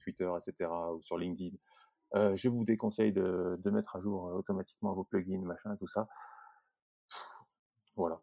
Twitter, 0.00 0.30
etc., 0.36 0.70
ou 0.94 1.02
sur 1.02 1.18
LinkedIn. 1.18 1.56
Je 2.34 2.48
vous 2.48 2.64
déconseille 2.64 3.12
de, 3.12 3.56
de 3.58 3.70
mettre 3.70 3.96
à 3.96 4.00
jour 4.00 4.32
automatiquement 4.34 4.94
vos 4.94 5.04
plugins, 5.04 5.42
machin, 5.42 5.76
tout 5.76 5.86
ça. 5.86 6.08
Voilà. 7.96 8.20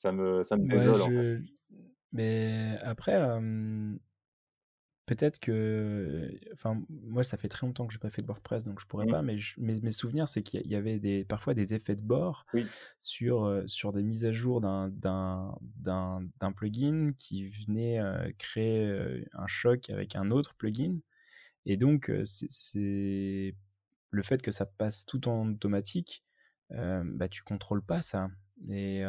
Ça 0.00 0.12
me, 0.12 0.42
ça 0.42 0.56
me 0.56 0.62
Ouais, 0.62 0.78
désole, 0.78 1.02
en 1.02 1.06
fait. 1.10 1.36
je... 1.36 1.42
Mais 2.14 2.78
après, 2.82 3.14
euh, 3.16 3.94
peut-être 5.04 5.38
que... 5.38 6.30
Enfin, 6.54 6.82
moi, 6.88 7.22
ça 7.22 7.36
fait 7.36 7.48
très 7.48 7.66
longtemps 7.66 7.86
que 7.86 7.92
j'ai 7.92 7.98
pas 7.98 8.08
fait 8.08 8.22
de 8.22 8.26
WordPress, 8.26 8.64
donc 8.64 8.80
je 8.80 8.86
pourrais 8.86 9.04
Mm. 9.04 9.10
pas, 9.10 9.20
mais 9.20 9.36
je- 9.38 9.60
mes, 9.60 9.78
mes 9.82 9.90
souvenirs, 9.90 10.26
c'est 10.26 10.42
qu'il 10.42 10.66
y 10.66 10.74
avait 10.74 10.98
des, 10.98 11.26
parfois 11.26 11.52
des 11.52 11.74
effets 11.74 11.96
de 11.96 12.02
bord 12.02 12.46
Oui. 12.54 12.66
sur, 12.98 13.62
sur 13.66 13.92
des 13.92 14.02
mises 14.02 14.24
à 14.24 14.32
jour 14.32 14.62
d'un- 14.62 14.90
plugin 16.56 17.08
qui 17.18 17.48
venait 17.48 18.00
euh, 18.00 18.32
créer 18.38 19.26
un 19.34 19.46
choc 19.48 19.90
avec 19.90 20.16
un 20.16 20.30
autre 20.30 20.54
plugin. 20.54 20.96
Et 21.66 21.76
donc, 21.76 22.10
c'est- 22.24 23.54
le 24.12 24.22
fait 24.22 24.40
que 24.40 24.50
ça 24.50 24.64
passe 24.64 25.04
tout 25.04 25.28
en 25.28 25.50
automatique, 25.50 26.24
euh, 26.72 27.02
bah, 27.04 27.28
tu 27.28 27.42
contrôles 27.42 27.82
pas 27.82 28.00
ça. 28.00 28.30
Et 28.70 29.02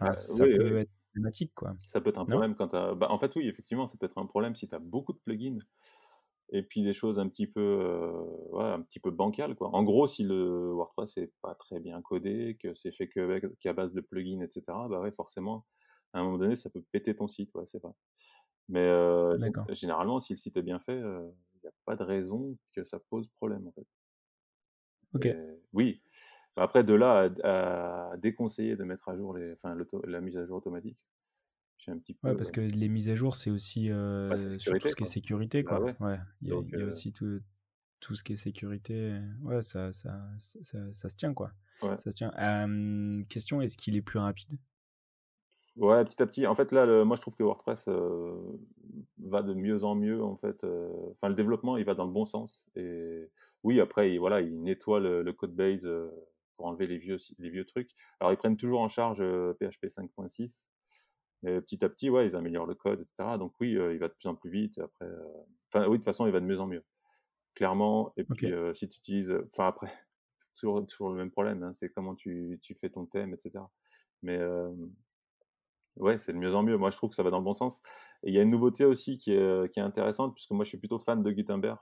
enfin, 0.00 0.12
Bah, 0.12 0.14
ça 0.14 0.46
oui, 0.48 0.48
peut 0.48 0.78
être 0.78 0.90
problématique, 1.12 1.52
quoi. 1.54 1.76
Ça 1.86 2.00
peut 2.00 2.10
être 2.10 2.18
un 2.20 2.26
Non? 2.26 2.26
problème 2.26 2.54
quand 2.54 2.68
tu 2.68 2.76
bah, 2.96 3.08
en 3.10 3.18
fait, 3.18 3.34
oui, 3.36 3.48
effectivement, 3.48 3.86
ça 3.86 3.96
peut 3.98 4.06
être 4.06 4.18
un 4.18 4.26
problème 4.26 4.54
si 4.54 4.68
tu 4.68 4.74
as 4.74 4.78
beaucoup 4.78 5.12
de 5.12 5.18
plugins 5.18 5.58
et 6.50 6.62
puis 6.62 6.82
des 6.82 6.92
choses 6.94 7.18
un 7.18 7.28
petit 7.28 7.46
peu, 7.46 7.60
euh, 7.62 8.12
ouais, 8.52 8.64
un 8.64 8.82
petit 8.82 9.00
peu 9.00 9.10
bancales, 9.10 9.56
quoi. 9.56 9.70
En 9.74 9.82
gros, 9.84 10.06
si 10.08 10.24
le 10.24 10.72
WordPress 10.74 11.16
est 11.18 11.32
pas 11.42 11.54
très 11.56 11.80
bien 11.80 12.02
codé, 12.02 12.58
que 12.60 12.74
c'est 12.74 12.92
fait 12.92 13.08
qu'avec, 13.08 13.44
qu'à 13.60 13.72
base 13.74 13.94
de 13.94 14.00
plugins, 14.02 14.40
etc., 14.42 14.88
bah 14.88 15.00
ouais, 15.00 15.12
forcément, 15.12 15.66
à 16.14 16.20
un 16.20 16.24
moment 16.24 16.38
donné, 16.38 16.56
ça 16.56 16.70
peut 16.70 16.84
péter 16.92 17.16
ton 17.16 17.28
site, 17.28 17.54
ouais, 17.54 17.66
c'est 17.66 17.82
vrai. 17.82 17.92
Mais 18.68 18.80
euh, 18.80 19.38
gé- 19.38 19.54
D'accord. 19.54 19.68
généralement, 19.70 20.20
si 20.20 20.34
le 20.34 20.38
site 20.38 20.56
est 20.58 20.62
bien 20.62 20.80
fait, 20.80 20.98
il 20.98 21.32
n'y 21.64 21.68
a 21.68 21.72
pas 21.86 21.96
de 21.96 22.04
raison 22.04 22.58
que 22.74 22.84
ça 22.84 23.00
pose 23.00 23.28
problème, 23.28 23.68
en 23.68 23.72
fait. 23.72 23.86
Ok. 25.14 25.26
Et 25.26 25.36
oui. 25.72 26.02
Après, 26.56 26.84
de 26.84 26.94
là 26.94 27.30
à, 27.44 28.12
à 28.12 28.16
déconseiller 28.18 28.76
de 28.76 28.84
mettre 28.84 29.08
à 29.08 29.16
jour 29.16 29.34
les, 29.34 29.52
enfin, 29.54 29.76
la 30.04 30.20
mise 30.20 30.36
à 30.36 30.46
jour 30.46 30.58
automatique, 30.58 30.98
j'ai 31.78 31.92
un 31.92 31.98
petit 31.98 32.14
peu. 32.14 32.30
Ouais, 32.30 32.36
parce 32.36 32.52
que 32.52 32.60
les 32.60 32.88
mises 32.88 33.08
à 33.08 33.16
jour, 33.16 33.34
c'est 33.34 33.50
aussi 33.50 33.90
euh, 33.90 34.56
sur 34.60 34.78
tout 34.78 34.86
ce 34.88 34.94
qui 34.94 35.02
est 35.02 35.06
quoi. 35.06 35.06
sécurité, 35.06 35.64
Bah 35.64 35.80
quoi. 35.80 35.80
ouais. 35.80 35.96
Ouais, 35.98 36.18
il 36.40 36.48
y 36.48 36.52
a, 36.52 36.54
Donc, 36.54 36.68
il 36.72 36.78
y 36.78 36.82
a 36.82 36.84
euh, 36.84 36.86
aussi 36.86 37.12
tout, 37.12 37.40
tout 38.00 38.14
ce 38.14 38.24
qui 38.24 38.34
est 38.34 38.36
sécurité. 38.36 39.20
Ouais, 39.42 39.62
ça, 39.64 39.92
ça, 39.92 40.30
ça, 40.38 40.58
ça, 40.62 40.92
ça 40.92 41.08
se 41.08 41.16
tient, 41.16 41.34
quoi. 41.34 41.52
ouais. 41.82 41.96
Ça 41.96 42.10
se 42.12 42.16
tient. 42.16 42.32
Euh, 42.38 43.24
question, 43.26 43.60
est-ce 43.62 43.76
qu'il 43.78 43.96
est 43.96 44.02
plus 44.02 44.20
rapide? 44.20 44.58
Ouais, 45.76 46.04
petit 46.04 46.22
à 46.22 46.26
petit. 46.26 46.46
En 46.46 46.54
fait, 46.54 46.70
là, 46.72 46.84
le 46.86 47.04
moi, 47.04 47.16
je 47.16 47.22
trouve 47.22 47.34
que 47.36 47.42
WordPress, 47.42 47.88
va 49.18 49.42
de 49.42 49.54
mieux 49.54 49.84
en 49.84 49.94
mieux, 49.94 50.22
en 50.22 50.36
fait, 50.36 50.64
enfin, 51.12 51.28
le 51.28 51.34
développement, 51.34 51.76
il 51.76 51.84
va 51.84 51.94
dans 51.94 52.04
le 52.04 52.12
bon 52.12 52.24
sens 52.24 52.66
et 52.76 53.30
oui, 53.62 53.80
après, 53.80 54.12
il 54.12 54.18
voilà, 54.18 54.40
il 54.40 54.60
nettoie 54.62 55.00
le 55.00 55.22
le 55.22 55.32
codebase, 55.32 55.86
heu, 55.86 56.10
pour 56.62 56.68
enlever 56.68 56.86
les 56.86 56.98
vieux 56.98 57.16
les 57.38 57.50
vieux 57.50 57.64
trucs. 57.64 57.90
Alors, 58.20 58.32
ils 58.32 58.36
prennent 58.36 58.56
toujours 58.56 58.80
en 58.80 58.88
charge, 58.88 59.18
PHP 59.58 59.88
5.6 59.88 60.68
et 61.46 61.60
petit 61.60 61.84
à 61.84 61.88
petit, 61.88 62.10
ouais, 62.10 62.26
ils 62.26 62.36
améliorent 62.36 62.66
le 62.66 62.74
code 62.76 63.00
et 63.02 63.06
cetera. 63.06 63.38
Donc 63.38 63.54
oui, 63.60 63.74
heu, 63.76 63.94
il 63.94 63.98
va 63.98 64.08
de 64.08 64.14
plus 64.14 64.28
en 64.28 64.34
plus 64.36 64.50
vite 64.50 64.78
après, 64.78 65.08
enfin, 65.72 65.86
oui, 65.86 65.92
de 65.92 65.96
toute 65.96 66.04
façon, 66.04 66.26
il 66.26 66.32
va 66.32 66.40
de 66.40 66.46
mieux 66.46 66.60
en 66.60 66.66
mieux, 66.68 66.84
clairement 67.54 68.12
et 68.18 68.24
puis, 68.24 68.50
heu, 68.52 68.74
si 68.74 68.88
tu 68.88 68.98
utilises, 68.98 69.32
enfin, 69.52 69.68
après, 69.68 69.92
c'est 70.38 70.48
toujours 70.60 70.86
toujours 70.86 71.10
le 71.10 71.16
même 71.16 71.30
problème, 71.32 71.62
hein, 71.64 71.72
c'est 71.74 71.90
comment 71.90 72.14
tu 72.16 72.58
tu 72.62 72.74
fais 72.76 72.90
ton 72.90 73.06
thème 73.06 73.34
et 73.34 73.38
cetera. 73.38 73.72
Mais, 74.22 74.38
Ouais, 75.96 76.18
c'est 76.18 76.32
de 76.32 76.38
mieux 76.38 76.54
en 76.54 76.62
mieux. 76.62 76.78
Moi, 76.78 76.90
je 76.90 76.96
trouve 76.96 77.10
que 77.10 77.16
ça 77.16 77.22
va 77.22 77.30
dans 77.30 77.38
le 77.38 77.44
bon 77.44 77.52
sens 77.52 77.80
et 78.22 78.28
il 78.30 78.34
y 78.34 78.38
a 78.38 78.42
une 78.42 78.50
nouveauté 78.50 78.84
aussi 78.86 79.18
qui 79.18 79.32
est, 79.32 79.70
qui 79.72 79.78
est 79.78 79.82
intéressante 79.82 80.34
puisque 80.34 80.50
moi, 80.52 80.64
je 80.64 80.70
suis 80.70 80.78
plutôt 80.78 80.98
fan 80.98 81.22
de 81.22 81.30
Gutenberg, 81.30 81.78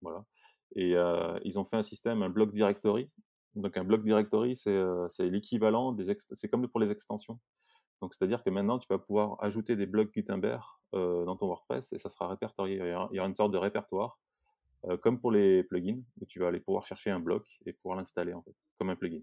voilà 0.00 0.24
et 0.74 0.94
ils 1.44 1.58
ont 1.58 1.64
fait 1.64 1.76
un 1.76 1.82
système, 1.82 2.22
un 2.22 2.30
block 2.30 2.52
directory. 2.52 3.10
Donc 3.54 3.76
un 3.76 3.84
block 3.84 4.04
directory, 4.04 4.56
c'est, 4.56 4.74
heu, 4.74 5.06
c'est 5.10 5.28
l'équivalent 5.28 5.92
des 5.92 6.16
c'est 6.32 6.48
comme 6.48 6.68
pour 6.68 6.80
les 6.80 6.90
extensions. 6.90 7.40
Donc 8.02 8.14
c'est-à-dire 8.14 8.44
que 8.44 8.50
maintenant, 8.50 8.78
tu 8.78 8.88
vas 8.90 8.98
pouvoir 8.98 9.36
ajouter 9.42 9.76
des 9.76 9.86
blocs 9.86 10.12
Gutenberg, 10.14 10.64
heu, 10.94 11.24
dans 11.26 11.36
ton 11.36 11.46
WordPress 11.48 11.92
et 11.94 11.98
ça 11.98 12.08
sera 12.10 12.28
répertorié. 12.28 12.76
Il 12.78 12.86
y 12.88 12.92
aura 12.94 13.08
il 13.12 13.16
y 13.16 13.20
aura 13.20 13.28
une 13.28 13.36
sorte 13.36 13.52
de 13.52 13.58
répertoire, 13.58 14.20
heu, 14.90 14.96
comme 14.98 15.20
pour 15.20 15.32
les 15.32 15.64
plugins 15.64 16.02
où 16.20 16.26
tu 16.26 16.40
vas 16.40 16.48
aller 16.48 16.60
pouvoir 16.60 16.86
chercher 16.86 17.10
un 17.12 17.20
bloc 17.20 17.58
et 17.66 17.72
pouvoir 17.74 17.96
l'installer, 17.98 18.34
en 18.34 18.42
fait, 18.42 18.54
comme 18.78 18.90
un 18.90 18.96
plugin. 18.96 19.22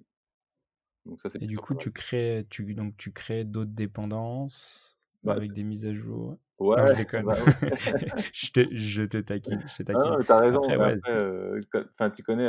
Donc 1.05 1.19
ça, 1.21 1.29
c'est 1.29 1.39
Et 1.39 1.47
du 1.47 1.59
coup, 1.59 1.75
tu 1.75 1.91
crées 1.91 2.45
tu 2.49 2.73
donc 2.75 2.97
tu 2.97 3.11
crées 3.13 3.45
d'autres 3.45 3.71
dépendances 3.71 4.99
Bah, 5.23 5.35
avec 5.35 5.53
des 5.53 5.63
mises 5.63 5.85
à 5.85 5.93
jour? 5.93 6.37
ouais, 6.59 6.75
Non, 6.75 6.85
je 6.85 6.95
déconne. 6.95 7.27
bah, 7.35 7.35
ouais. 7.41 7.71
Je 8.33 8.51
te 8.51 8.75
je 8.75 9.01
te 9.03 9.17
taquine, 9.17 9.63
je 9.67 9.77
te 9.77 9.83
Ah 9.91 9.97
taquine. 9.97 10.17
non, 10.17 10.23
tu 10.23 10.31
raison, 10.33 10.73
Après, 10.73 10.77
ouais, 10.77 10.93
après, 11.93 12.11
tu 12.11 12.23
connais, 12.23 12.47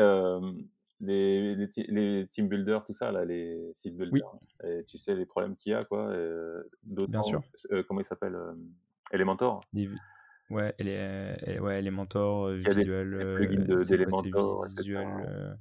les 1.00 1.54
les 1.56 1.68
te 1.68 1.80
les 1.82 2.28
team 2.28 2.48
builders, 2.48 2.84
tout 2.84 2.92
ça 2.94 3.12
là, 3.12 3.24
les 3.24 3.72
site 3.74 3.96
oui, 4.10 4.20
builders 4.20 4.36
et 4.64 4.84
tu 4.86 4.98
sais 4.98 5.14
les 5.16 5.26
problèmes 5.26 5.56
qu'il 5.56 5.72
y 5.72 5.74
a 5.74 5.84
quoi, 5.84 6.10
heu, 6.14 6.70
bien 7.06 7.22
sûr. 7.22 7.40
heu, 7.72 7.82
comment 7.84 8.00
il 8.00 8.04
s'appelle, 8.04 8.34
hem, 8.34 8.72
Elementor, 9.12 9.68
Les 9.72 9.88
ouais, 10.50 10.74
les 10.78 11.58
ouais, 11.60 11.78
Elementor, 11.78 12.48
a 12.64 12.72
des 12.74 12.86
plugins 13.34 13.66
heu, 13.68 13.76
de 13.76 13.82
c'est 13.82 13.96
quoi? 13.98 14.12
C'est 14.12 14.32
d'Elementor. 14.32 14.66
Visual, 14.66 15.20
heu, 15.20 15.56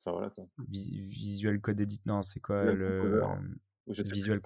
Enfin 0.00 0.12
voilà 0.12 0.30
quoi. 0.30 0.48
Vi 0.58 1.00
Visual 1.00 1.60
Code 1.60 1.80
Edit 1.80 2.00
non, 2.06 2.22
c'est 2.22 2.40
quoi 2.40 2.72
Visual 2.72 2.78
Composer 2.78 3.26
le 3.34 3.38
je 3.88 4.02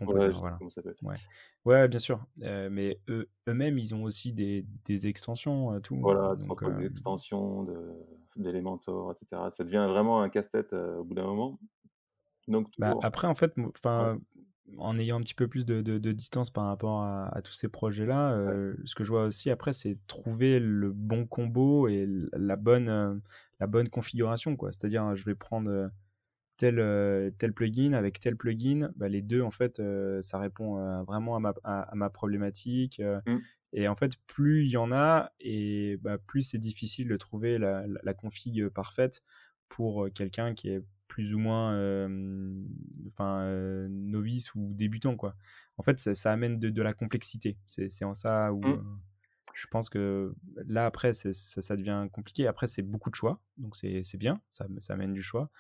Ouais, 0.07 0.31
Composer, 0.31 0.33
plus 0.33 0.39
voilà. 0.39 0.63
ça. 0.71 0.83
Ouais. 1.03 1.19
Ouais, 1.65 1.89
bien 1.89 1.99
sûr, 1.99 2.27
mais 2.37 3.01
eux 3.09 3.29
eux-mêmes, 3.49 3.79
ils 3.79 3.95
ont 3.95 4.03
aussi 4.05 4.33
des 4.33 4.65
des 4.85 5.07
extensions, 5.07 5.81
tout, 5.81 5.97
Voilà, 6.03 6.37
donc 6.37 6.65
des 6.65 6.87
extensions 6.87 7.63
de 7.65 7.95
d'Elementor 8.37 9.13
et 9.13 9.15
cetera. 9.19 9.51
Ça 9.51 9.65
devient 9.65 9.87
vraiment 9.89 10.23
un 10.23 10.29
casse-tête, 10.29 10.73
au 10.73 11.05
bout 11.05 11.15
d'un 11.15 11.25
moment. 11.27 11.59
Donc 12.49 12.69
bah, 12.79 12.95
après, 13.03 13.27
en 13.29 13.35
fait, 13.35 13.55
ouais, 13.99 14.13
en 14.79 14.99
ayant 14.99 15.19
un 15.19 15.21
petit 15.21 15.35
peu 15.35 15.49
plus 15.49 15.67
de 15.67 15.83
de 15.83 15.99
de 15.99 16.13
distance 16.13 16.51
par 16.51 16.65
rapport 16.65 17.03
à 17.03 17.29
à 17.37 17.43
tous 17.43 17.53
ces 17.53 17.69
projets-là, 17.69 18.37
ouais. 18.47 18.57
ce 18.85 18.95
que 18.95 19.05
je 19.05 19.11
vois 19.11 19.25
aussi 19.25 19.51
après, 19.51 19.73
c'est 19.73 19.99
trouver 20.07 20.59
le 20.61 20.93
bon 20.93 21.27
combo 21.27 21.89
et 21.89 22.07
la 22.33 22.57
bonne, 22.57 23.23
la 23.61 23.67
bonne 23.67 23.89
configuration, 23.89 24.57
quoi. 24.57 24.73
C'est-à-dire, 24.73 25.15
je 25.15 25.25
vais 25.25 25.35
prendre, 25.35 25.91
tel, 26.57 26.77
tel 27.39 27.53
plugin 27.55 27.93
avec 27.95 28.21
tel 28.21 28.37
plugin, 28.37 28.91
bah, 28.97 29.09
les 29.09 29.23
2 29.23 29.43
en 29.43 29.51
fait, 29.51 29.83
ça 30.23 30.39
répond, 30.39 31.03
vraiment 31.05 31.37
à 31.37 31.41
ma 31.41 31.55
à 31.65 31.83
à 31.83 31.95
ma 31.95 32.11
problématique, 32.11 33.03
Mmh, 33.27 33.43
et 33.73 33.89
en 33.89 33.97
fait, 33.97 34.13
plus 34.27 34.65
il 34.67 34.71
y 34.71 34.77
en 34.77 34.93
a 34.93 35.33
et 35.41 35.97
bah, 36.03 36.19
plus 36.19 36.43
c'est 36.43 36.59
difficile 36.59 37.09
de 37.09 37.17
trouver 37.17 37.59
la 37.59 37.87
la 37.87 38.01
la 38.03 38.15
config, 38.15 38.69
parfaite 38.69 39.23
pour, 39.69 40.05
heu, 40.07 40.11
quelqu'un 40.11 40.55
qui 40.55 40.69
est 40.71 40.83
plus 41.09 41.35
ou 41.35 41.39
moins, 41.39 41.75
enfin, 43.09 43.47
novice 43.91 44.55
ou 44.55 44.73
débutant, 44.75 45.17
quoi. 45.17 45.37
En 45.79 45.83
fait, 45.83 45.99
ça 46.01 46.15
ça 46.15 46.33
amène 46.33 46.59
de 46.59 46.71
de 46.71 46.83
la 46.83 46.95
complexité. 46.95 47.59
C'est 47.67 47.91
c'est 47.91 48.05
en 48.05 48.15
ça 48.15 48.53
où, 48.53 48.61
mmh. 48.63 49.01
Je 49.55 49.67
pense 49.67 49.89
que 49.91 50.35
là, 50.67 50.87
après, 50.87 51.13
ça 51.15 51.33
ça 51.33 51.77
devient 51.77 52.09
compliqué. 52.13 52.47
Après, 52.47 52.67
c'est 52.67 52.83
beaucoup 52.83 53.11
de 53.11 53.15
choix, 53.15 53.41
donc 53.59 53.77
c'est 53.77 54.03
bien, 54.19 54.43
ça 54.49 54.67
ça 54.81 54.95
amène 54.95 55.13
du 55.15 55.23
choix. 55.23 55.51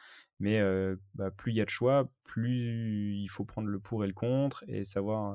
Mais 0.40 0.60
heu, 0.60 1.00
bah, 1.14 1.30
plus 1.30 1.52
il 1.52 1.56
y 1.56 1.60
a 1.60 1.64
de 1.64 1.70
choix, 1.70 2.10
plus 2.24 3.16
il 3.16 3.28
faut 3.28 3.44
prendre 3.44 3.68
le 3.68 3.80
pour 3.80 4.04
et 4.04 4.06
le 4.08 4.12
contre 4.14 4.64
et 4.68 4.84
savoir, 4.84 5.34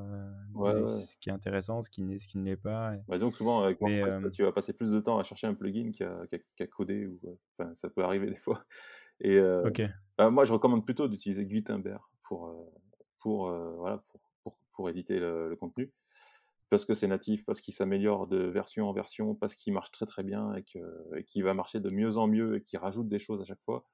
Ouais, 0.53 0.73
ouais. 0.81 1.07
ce 1.07 1.17
qui 1.17 1.29
est 1.29 1.33
intéressant, 1.33 1.81
ce 1.81 1.89
qui 1.89 2.01
n'est 2.01 2.19
ce 2.19 2.27
qui 2.27 2.37
ne 2.39 2.45
l'est 2.45 2.57
pas 2.57 2.95
et 2.95 3.01
Bah, 3.07 3.17
que 3.17 3.31
souvent 3.37 3.61
avec 3.61 3.79
mais 3.81 3.99
WordPress, 4.01 4.13
hem, 4.17 4.33
tu 4.33 4.43
vas 4.43 4.51
passer 4.51 4.73
plus 4.73 4.91
de 4.91 4.99
temps 4.99 5.17
à 5.17 5.23
chercher 5.23 5.47
un 5.47 5.53
plugin 5.53 5.91
qu'à 5.91 6.27
qu'à 6.27 6.39
qu'à 6.57 6.67
coder 6.67 7.07
ou, 7.07 7.19
enfin 7.57 7.73
ça 7.73 7.89
peut 7.89 8.03
arriver 8.03 8.27
des 8.29 8.35
fois 8.35 8.65
et 9.21 9.39
bah, 10.17 10.29
moi 10.29 10.45
je 10.45 10.53
recommande 10.53 10.85
plutôt 10.85 11.07
d'utiliser 11.07 11.45
Gutenberg 11.45 12.01
pour, 12.23 12.49
pour, 13.21 13.49
heu, 13.49 13.75
voilà, 13.77 13.99
pour 14.09 14.21
pour 14.43 14.59
pour 14.73 14.89
éditer 14.89 15.19
le 15.19 15.49
le 15.49 15.55
contenu. 15.55 15.93
Parce 16.69 16.85
que 16.85 16.93
c'est 16.93 17.07
natif, 17.07 17.45
parce 17.45 17.61
qu'il 17.61 17.73
s'améliore 17.73 18.27
de 18.27 18.39
version 18.39 18.89
en 18.89 18.93
version, 18.93 19.35
parce 19.35 19.55
qu'il 19.55 19.73
marche 19.73 19.91
très, 19.91 20.05
très 20.05 20.23
bien 20.23 20.53
et 20.55 20.63
que 20.63 21.21
qu'il 21.23 21.43
va 21.43 21.53
marcher 21.53 21.79
de 21.79 21.89
mieux 21.89 22.17
en 22.17 22.27
mieux 22.27 22.57
et 22.57 22.63
qu'il 22.63 22.79
rajoute 22.79 23.07
des 23.07 23.19
choses 23.19 23.41
à 23.41 23.45
chaque 23.45 23.61
fois 23.63 23.85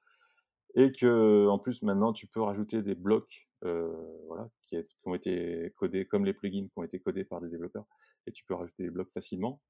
et 0.74 0.92
qu'en 0.92 1.58
plus 1.58 1.82
maintenant 1.82 2.12
tu 2.12 2.26
peux 2.26 2.40
rajouter 2.42 2.82
des 2.82 2.94
blocs, 2.94 3.48
heu, 3.64 3.92
voilà, 4.26 4.50
qui 4.62 4.76
ont 5.04 5.14
été 5.14 5.72
codés 5.76 6.06
comme 6.06 6.24
les 6.24 6.34
plugins 6.34 6.66
qui 6.68 6.78
ont 6.78 6.82
été 6.84 7.00
codés 7.00 7.24
par 7.24 7.40
des 7.40 7.48
développeurs 7.48 7.86
et 8.26 8.32
tu 8.32 8.44
peux 8.44 8.54
rajouter 8.54 8.84
des 8.84 8.90
blocs 8.90 9.12
facilement. 9.12 9.60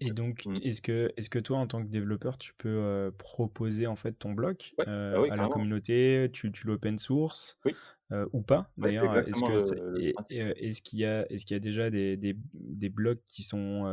Et 0.00 0.12
donc, 0.12 0.46
mmh. 0.46 0.60
est-ce 0.60 0.82
que 0.82 1.12
est-ce 1.16 1.30
que 1.30 1.38
toi, 1.38 1.58
en 1.58 1.66
tant 1.66 1.82
que 1.84 1.88
développeur, 1.90 2.38
tu 2.38 2.54
peux, 2.54 2.68
heu, 2.68 3.12
proposer, 3.16 3.86
en 3.86 3.96
fait, 3.96 4.12
ton 4.14 4.32
bloc, 4.32 4.76
Ouais, 4.78 4.86
bah, 5.10 5.18
heu, 5.18 5.20
oui, 5.20 5.30
à 5.30 5.36
la 5.36 5.48
communauté? 5.48 6.30
Tu 6.32 6.52
tu 6.52 6.66
l'open 6.66 6.98
source, 6.98 7.58
Oui, 7.64 7.78
heu, 8.12 8.28
ou 8.32 8.42
pas 8.42 8.72
ouais, 8.82 8.92
d'ailleurs? 9.00 9.18
Est-ce 9.28 10.82
qu'il 10.82 11.00
y 11.00 11.06
a 11.06 11.26
y 11.56 11.60
déjà 11.60 11.90
des 11.90 12.16
des 12.16 12.36
des 12.54 12.88
blocs 12.90 13.22
qui 13.26 13.42
sont, 13.44 13.84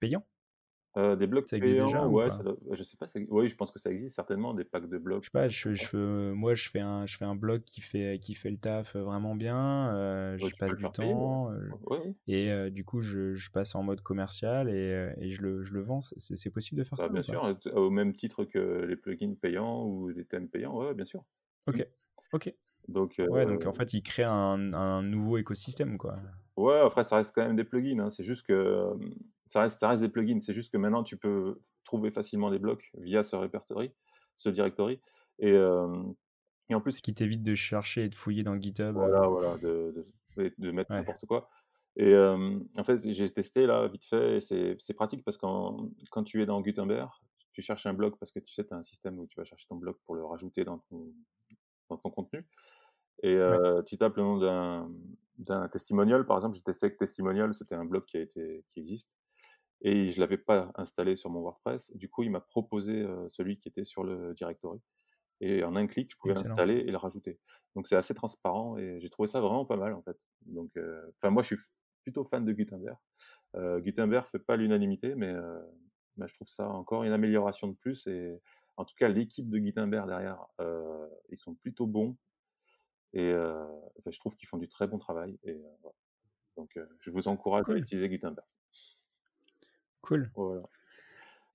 payants? 0.00 0.26
Heu, 0.98 1.16
des 1.16 1.26
blocs 1.28 1.50
Ça 1.50 1.56
existe 1.56 1.78
payants, 1.78 1.78
déjà 1.78 2.08
ou 2.08 2.18
ouais, 2.18 2.30
ça 2.30 2.44
je 2.72 2.82
sais 2.82 2.96
pas, 2.98 3.06
ça 3.08 3.20
oui, 3.30 3.48
je 3.48 3.56
pense 3.56 3.72
que 3.72 3.78
ça 3.78 3.90
existe 3.90 4.14
certainement, 4.16 4.54
des 4.54 4.64
packs 4.64 4.88
de 4.88 4.98
blocs 4.98 5.24
Je 5.24 5.28
sais 5.28 5.30
pas, 5.32 5.48
je 5.48 5.74
je 5.74 5.96
veux 5.96 6.32
moi, 6.34 6.54
je 6.54 6.68
fais 6.70 6.80
un 6.80 7.06
je 7.06 7.16
fais 7.16 7.24
un 7.24 7.34
bloc 7.34 7.64
qui 7.64 7.80
fait 7.80 8.18
qui 8.20 8.34
fait 8.34 8.50
le 8.50 8.56
taf, 8.58 8.94
heu, 8.96 9.00
vraiment 9.00 9.34
bien, 9.34 10.36
Ouais, 10.40 10.50
je 10.50 10.54
passe 10.54 10.74
du 10.74 10.90
faire 10.90 10.94
payer, 10.96 11.14
ouais. 11.14 11.26
temps, 11.26 11.52
Ouais, 11.82 12.14
et 12.28 12.70
du 12.70 12.84
coup, 12.84 13.00
je 13.02 13.50
passe 13.50 13.74
en 13.74 13.82
mode 13.82 14.02
commercial 14.02 14.68
et 14.70 15.30
je 15.30 15.42
le 15.42 15.64
je 15.64 15.72
le 15.74 15.82
vends. 15.82 16.00
C'est 16.02 16.50
possible 16.50 16.78
de 16.80 16.84
faire 16.84 16.98
Bah, 16.98 17.08
ça 17.08 17.08
bien 17.08 17.22
sûr, 17.22 17.56
au 17.74 17.88
même 17.90 18.12
titre 18.12 18.44
que 18.44 18.58
les 18.84 18.96
plugins 18.96 19.34
payants 19.34 19.86
ou 19.86 20.08
les 20.08 20.24
thèmes 20.26 20.48
payants, 20.50 20.76
ouais, 20.76 20.94
bien 20.94 21.04
sûr. 21.06 21.24
OK, 21.66 21.82
OK. 22.32 22.54
Donc 22.88 23.18
heu 23.20 23.28
Ouais, 23.28 23.46
donc 23.46 23.66
en 23.66 23.72
fait, 23.74 23.94
il 23.94 24.02
crée 24.02 24.24
un 24.24 24.72
un 24.74 25.02
nouveau 25.02 25.38
écosystème, 25.38 25.98
quoi. 25.98 26.20
Ouais, 26.56 26.78
après 26.80 27.04
ça 27.04 27.16
reste 27.16 27.32
quand 27.34 27.46
même 27.46 27.54
des 27.56 27.64
plugins, 27.64 27.98
hein. 28.00 28.10
C'est 28.10 28.24
juste 28.24 28.44
que, 28.46 28.92
ça 29.48 29.62
reste 29.62 29.80
ça 29.80 29.88
reste 29.88 30.02
des 30.02 30.08
plugins. 30.08 30.40
C'est 30.40 30.52
juste 30.52 30.72
que 30.72 30.78
maintenant 30.78 31.02
tu 31.02 31.16
peux 31.16 31.60
trouver 31.84 32.10
facilement 32.10 32.50
des 32.50 32.58
blocs 32.58 32.90
via 32.98 33.22
ce 33.22 33.34
répertory, 33.34 33.90
ce 34.36 34.48
directory. 34.48 35.00
Et 35.38 35.56
en 35.58 36.80
plus 36.80 36.92
Ce 36.92 37.02
qui 37.02 37.14
t'évite 37.14 37.42
de 37.42 37.54
chercher 37.54 38.04
et 38.04 38.08
de 38.08 38.14
fouiller 38.14 38.42
dans 38.42 38.58
GitHub, 38.60 38.88
heu, 38.88 38.92
voilà, 38.92 39.26
voilà, 39.26 39.56
de 39.58 40.06
de 40.36 40.44
et 40.44 40.52
de 40.56 40.70
mettre 40.70 40.92
ouais, 40.92 40.98
n'importe 40.98 41.26
quoi. 41.26 41.48
Et 41.96 42.16
en 42.16 42.84
fait, 42.84 42.98
j'ai 43.10 43.28
testé 43.28 43.66
là 43.66 43.88
vite 43.88 44.04
fait 44.04 44.36
et 44.36 44.40
c'est 44.40 44.94
pratique 44.94 45.24
parce 45.24 45.36
qu'en 45.36 45.88
quand 46.10 46.22
tu 46.22 46.42
es 46.42 46.46
dans 46.46 46.60
Gutenberg, 46.60 47.10
tu 47.52 47.62
cherches 47.62 47.86
un 47.86 47.94
bloc 47.94 48.18
parce 48.20 48.30
que 48.30 48.38
tu 48.38 48.54
sais, 48.54 48.64
tu 48.64 48.72
as 48.72 48.76
un 48.76 48.84
système 48.84 49.18
où 49.18 49.26
tu 49.26 49.40
vas 49.40 49.44
chercher 49.44 49.66
ton 49.68 49.76
bloc 49.76 49.98
pour 50.04 50.14
le 50.14 50.24
rajouter 50.24 50.64
dans 50.64 50.78
ton 50.78 51.12
dans 51.90 51.96
ton 51.96 52.10
contenu. 52.10 52.46
Et 53.24 53.36
ouais, 53.36 53.84
tu 53.84 53.98
tapes 53.98 54.16
le 54.16 54.22
nom 54.22 54.38
d'un 54.38 54.90
d'un 55.38 55.68
testimonial, 55.68 56.26
par 56.26 56.36
exemple, 56.36 56.56
j'ai 56.56 56.62
testé 56.62 56.86
avec 56.86 56.98
testimonial, 56.98 57.54
c'était 57.54 57.76
un 57.76 57.84
blog 57.84 58.04
qui 58.04 58.16
a 58.16 58.20
été 58.20 58.64
qui 58.68 58.80
existe 58.80 59.10
et 59.82 60.10
je 60.10 60.20
l'avais 60.20 60.38
pas 60.38 60.72
installé 60.76 61.16
sur 61.16 61.30
mon 61.30 61.40
WordPress. 61.40 61.92
Du 61.96 62.08
coup, 62.08 62.22
il 62.22 62.30
m'a 62.30 62.40
proposé, 62.40 63.06
celui 63.30 63.56
qui 63.58 63.68
était 63.68 63.84
sur 63.84 64.04
le 64.04 64.34
directory 64.34 64.80
et 65.40 65.64
en 65.64 65.76
un 65.76 65.86
clic, 65.86 66.10
je 66.12 66.16
pouvais 66.18 66.34
l'installer 66.34 66.76
et 66.78 66.90
le 66.90 66.96
rajouter. 66.98 67.40
Donc 67.76 67.86
c'est 67.86 67.96
assez 67.96 68.14
transparent 68.14 68.76
et 68.78 69.00
j'ai 69.00 69.10
trouvé 69.10 69.28
ça 69.28 69.40
vraiment 69.40 69.64
pas 69.66 69.76
mal, 69.76 69.94
en 69.94 70.02
fait. 70.02 70.18
Donc 70.46 70.72
enfin 71.18 71.30
moi, 71.30 71.42
je 71.42 71.54
suis 71.56 71.66
plutôt 72.02 72.24
fan 72.24 72.44
de 72.44 72.52
Gutenberg. 72.52 72.98
Heu, 73.56 73.80
Gutenberg 73.80 74.26
fait 74.26 74.40
pas 74.40 74.56
l'unanimité, 74.56 75.14
mais 75.16 75.32
heu, 75.32 75.60
bah, 76.16 76.26
je 76.28 76.34
trouve 76.34 76.48
ça 76.48 76.68
encore 76.68 77.04
une 77.04 77.12
amélioration 77.12 77.68
de 77.68 77.74
plus 77.74 78.06
et 78.08 78.40
en 78.76 78.84
tout 78.84 78.94
cas, 78.96 79.08
l'équipe 79.08 79.48
de 79.50 79.58
Gutenberg 79.58 80.08
derrière, 80.08 80.46
ils 81.30 81.38
sont 81.38 81.54
plutôt 81.54 81.86
bons 81.86 82.16
et 83.14 83.30
je 83.32 84.18
trouve 84.18 84.36
qu'ils 84.36 84.48
font 84.48 84.58
du 84.58 84.68
très 84.68 84.86
bon 84.88 84.98
travail 84.98 85.38
et. 85.44 85.60
Donc 86.56 86.78
je 87.00 87.10
vous 87.10 87.28
encourage 87.28 87.64
à 87.70 87.76
utiliser 87.76 88.08
Gutenberg. 88.08 88.46
Cool, 90.08 90.30
Voilà. 90.34 90.62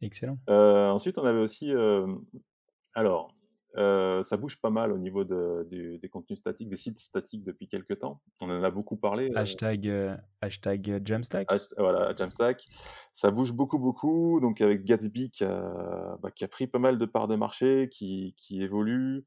excellent. 0.02 0.38
Heu, 0.50 0.90
ensuite, 0.92 1.18
on 1.18 1.26
avait 1.26 1.40
aussi, 1.42 1.70
hem, 1.72 2.22
alors, 2.94 3.34
Euh, 3.76 4.22
ça 4.22 4.38
bouge 4.38 4.62
pas 4.62 4.70
mal 4.70 4.92
au 4.92 5.00
niveau 5.00 5.24
de, 5.24 5.68
des 6.00 6.08
contenus 6.08 6.38
statiques, 6.38 6.70
des 6.70 6.78
sites 6.78 7.00
statiques 7.00 7.44
depuis 7.44 7.68
quelques 7.68 7.98
temps. 7.98 8.22
On 8.40 8.48
en 8.52 8.62
a 8.62 8.70
beaucoup 8.70 8.98
parlé. 8.98 9.32
euh, 9.32 9.40
Hashtag, 9.40 9.88
euh, 9.88 10.16
hashtag 10.42 10.92
euh, 10.92 11.00
Jamstack. 11.04 11.50
Hasht- 11.52 11.74
Voilà, 11.80 12.14
Jamstack. 12.16 12.66
Ça 13.14 13.32
bouge 13.32 13.52
beaucoup, 13.52 13.80
beaucoup. 13.80 14.40
Donc, 14.42 14.62
avec 14.62 14.84
Gatsby 14.84 15.32
qui 15.32 15.44
a, 15.44 16.20
bah, 16.22 16.30
qui 16.30 16.44
a 16.44 16.48
pris 16.48 16.68
pas 16.68 16.78
mal 16.78 17.00
de 17.00 17.06
parts 17.08 17.28
de 17.28 17.36
marché, 17.36 17.90
qui, 17.92 18.36
qui 18.38 18.62
évolue, 18.62 19.26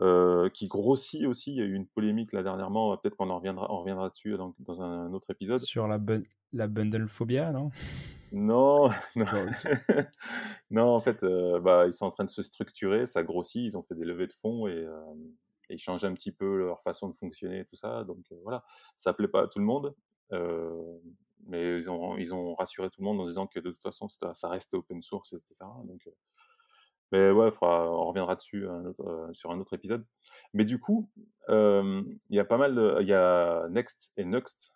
euh, 0.00 0.48
qui 0.50 0.68
grossit 0.68 1.26
aussi. 1.26 1.50
Il 1.50 1.56
y 1.56 1.60
a 1.62 1.64
eu 1.64 1.74
une 1.74 1.88
polémique 1.88 2.32
là 2.32 2.44
dernièrement. 2.44 2.96
Peut-être 2.96 3.16
qu'on 3.16 3.30
en 3.30 3.38
reviendra, 3.38 3.66
on 3.74 3.80
reviendra 3.80 4.08
dessus 4.10 4.36
dans, 4.36 4.54
dans 4.60 4.80
un 4.82 5.12
autre 5.14 5.30
épisode. 5.32 5.58
Sur 5.58 5.88
la, 5.88 5.98
bun- 5.98 6.22
la 6.52 6.68
bundle 6.68 7.08
phobia, 7.08 7.50
non? 7.50 7.72
Non, 8.32 8.88
non. 9.16 9.46
non, 10.70 10.88
en 10.94 11.00
fait, 11.00 11.22
euh, 11.24 11.60
bah, 11.60 11.86
ils 11.86 11.92
sont 11.92 12.06
en 12.06 12.10
train 12.10 12.24
de 12.24 12.30
se 12.30 12.42
structurer, 12.42 13.06
ça 13.06 13.22
grossit, 13.22 13.62
ils 13.64 13.76
ont 13.76 13.82
fait 13.82 13.94
des 13.94 14.04
levées 14.04 14.26
de 14.28 14.32
fonds 14.32 14.66
et, 14.68 14.72
euh, 14.72 15.00
et 15.68 15.74
ils 15.74 15.78
changent 15.78 16.04
un 16.04 16.14
petit 16.14 16.32
peu 16.32 16.58
leur 16.58 16.82
façon 16.82 17.08
de 17.08 17.14
fonctionner 17.14 17.60
et 17.60 17.64
tout 17.64 17.76
ça. 17.76 18.04
Donc 18.04 18.24
euh, 18.32 18.36
voilà, 18.42 18.64
ça 18.96 19.12
plaît 19.12 19.28
pas 19.28 19.42
à 19.44 19.48
tout 19.48 19.58
le 19.58 19.64
monde, 19.64 19.94
euh, 20.32 20.98
mais 21.46 21.76
ils 21.76 21.90
ont, 21.90 22.16
ils 22.18 22.34
ont 22.34 22.54
rassuré 22.54 22.88
tout 22.90 23.00
le 23.00 23.04
monde 23.06 23.20
en 23.20 23.24
disant 23.26 23.46
que 23.46 23.58
de 23.60 23.70
toute 23.70 23.82
façon, 23.82 24.08
ça 24.08 24.32
ça 24.34 24.48
reste 24.48 24.72
open 24.74 25.02
source, 25.02 25.32
etc. 25.32 25.82
Donc, 25.84 26.02
euh, 26.06 26.10
mais 27.12 27.30
ouais, 27.30 27.50
faudra- 27.50 27.90
on 27.90 28.06
reviendra 28.06 28.36
dessus 28.36 28.68
un 28.68 28.84
autre- 28.86 29.04
euh, 29.08 29.32
sur 29.32 29.50
un 29.50 29.58
autre 29.60 29.74
épisode. 29.74 30.06
Mais 30.54 30.64
du 30.64 30.78
coup, 30.78 31.10
euh, 31.48 32.02
il 32.28 32.36
y 32.36 32.40
a 32.40 32.44
pas 32.44 32.56
mal 32.58 32.74
de, 32.74 32.98
il 33.00 33.08
y 33.08 33.14
a 33.14 33.66
Next 33.70 34.12
et 34.16 34.24
Next 34.24 34.74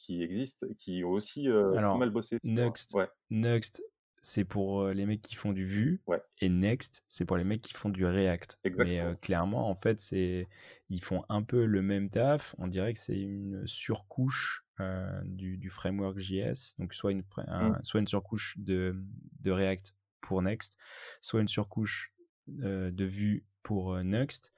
qui 0.00 0.22
existent, 0.22 0.66
qui 0.78 1.04
ont 1.04 1.10
aussi 1.10 1.48
euh, 1.48 1.72
pas 1.74 1.96
mal 1.98 2.10
bossé. 2.10 2.38
Next, 2.42 2.94
Ouais, 2.94 3.08
Next, 3.30 3.82
c'est 4.22 4.44
pour 4.44 4.88
les 4.88 5.06
mecs 5.06 5.22
qui 5.22 5.34
font 5.34 5.52
du 5.52 5.64
Vue. 5.64 6.00
ouais, 6.06 6.20
Et 6.40 6.48
Next, 6.48 7.04
c'est 7.08 7.24
pour 7.24 7.36
les 7.36 7.44
mecs 7.44 7.62
qui 7.62 7.74
font 7.74 7.90
du 7.90 8.04
React. 8.04 8.58
Mais 8.64 8.70
euh, 8.70 8.72
exactement. 8.84 9.14
clairement, 9.20 9.68
en 9.70 9.74
fait, 9.74 10.00
c'est 10.00 10.48
ils 10.88 11.02
font 11.02 11.22
un 11.28 11.42
peu 11.42 11.64
le 11.66 11.82
même 11.82 12.10
taf. 12.10 12.54
On 12.58 12.66
dirait 12.66 12.92
que 12.92 12.98
c'est 12.98 13.20
une 13.20 13.66
surcouche 13.66 14.64
euh, 14.80 15.20
du, 15.24 15.58
du 15.58 15.70
framework 15.70 16.18
JS. 16.18 16.74
Donc, 16.78 16.94
soit 16.94 17.12
une, 17.12 17.20
Mm. 17.20 17.24
un- 17.48 17.78
soit 17.82 18.00
une 18.00 18.08
surcouche 18.08 18.56
de, 18.58 18.96
de 19.40 19.50
React 19.50 19.94
pour 20.22 20.42
Next, 20.42 20.76
soit 21.20 21.40
une 21.40 21.48
surcouche 21.48 22.12
de 22.46 23.04
Vue 23.04 23.44
pour 23.62 23.96
Next. 24.02 24.52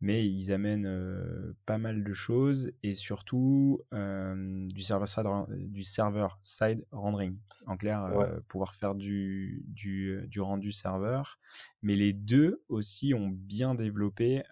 Mais 0.00 0.26
ils 0.28 0.52
amènent 0.52 0.86
euh, 0.86 1.54
pas 1.66 1.78
mal 1.78 2.04
de 2.04 2.12
choses 2.12 2.70
et 2.84 2.94
surtout 2.94 3.80
euh, 3.92 4.66
du 4.68 4.82
server-side 4.82 5.26
ren- 5.26 5.46
du 5.50 5.82
server-side 5.82 6.86
rendering. 6.92 7.36
En 7.66 7.76
clair, 7.76 8.04
Ouais. 8.04 8.26
pouvoir 8.48 8.74
faire 8.76 8.94
du, 8.94 9.64
du, 9.66 10.20
du 10.28 10.40
rendu 10.40 10.70
serveur. 10.72 11.38
Mais 11.82 11.96
les 11.96 12.12
deux 12.12 12.62
aussi 12.68 13.12
ont 13.14 13.28
bien 13.28 13.74
développé 13.74 14.42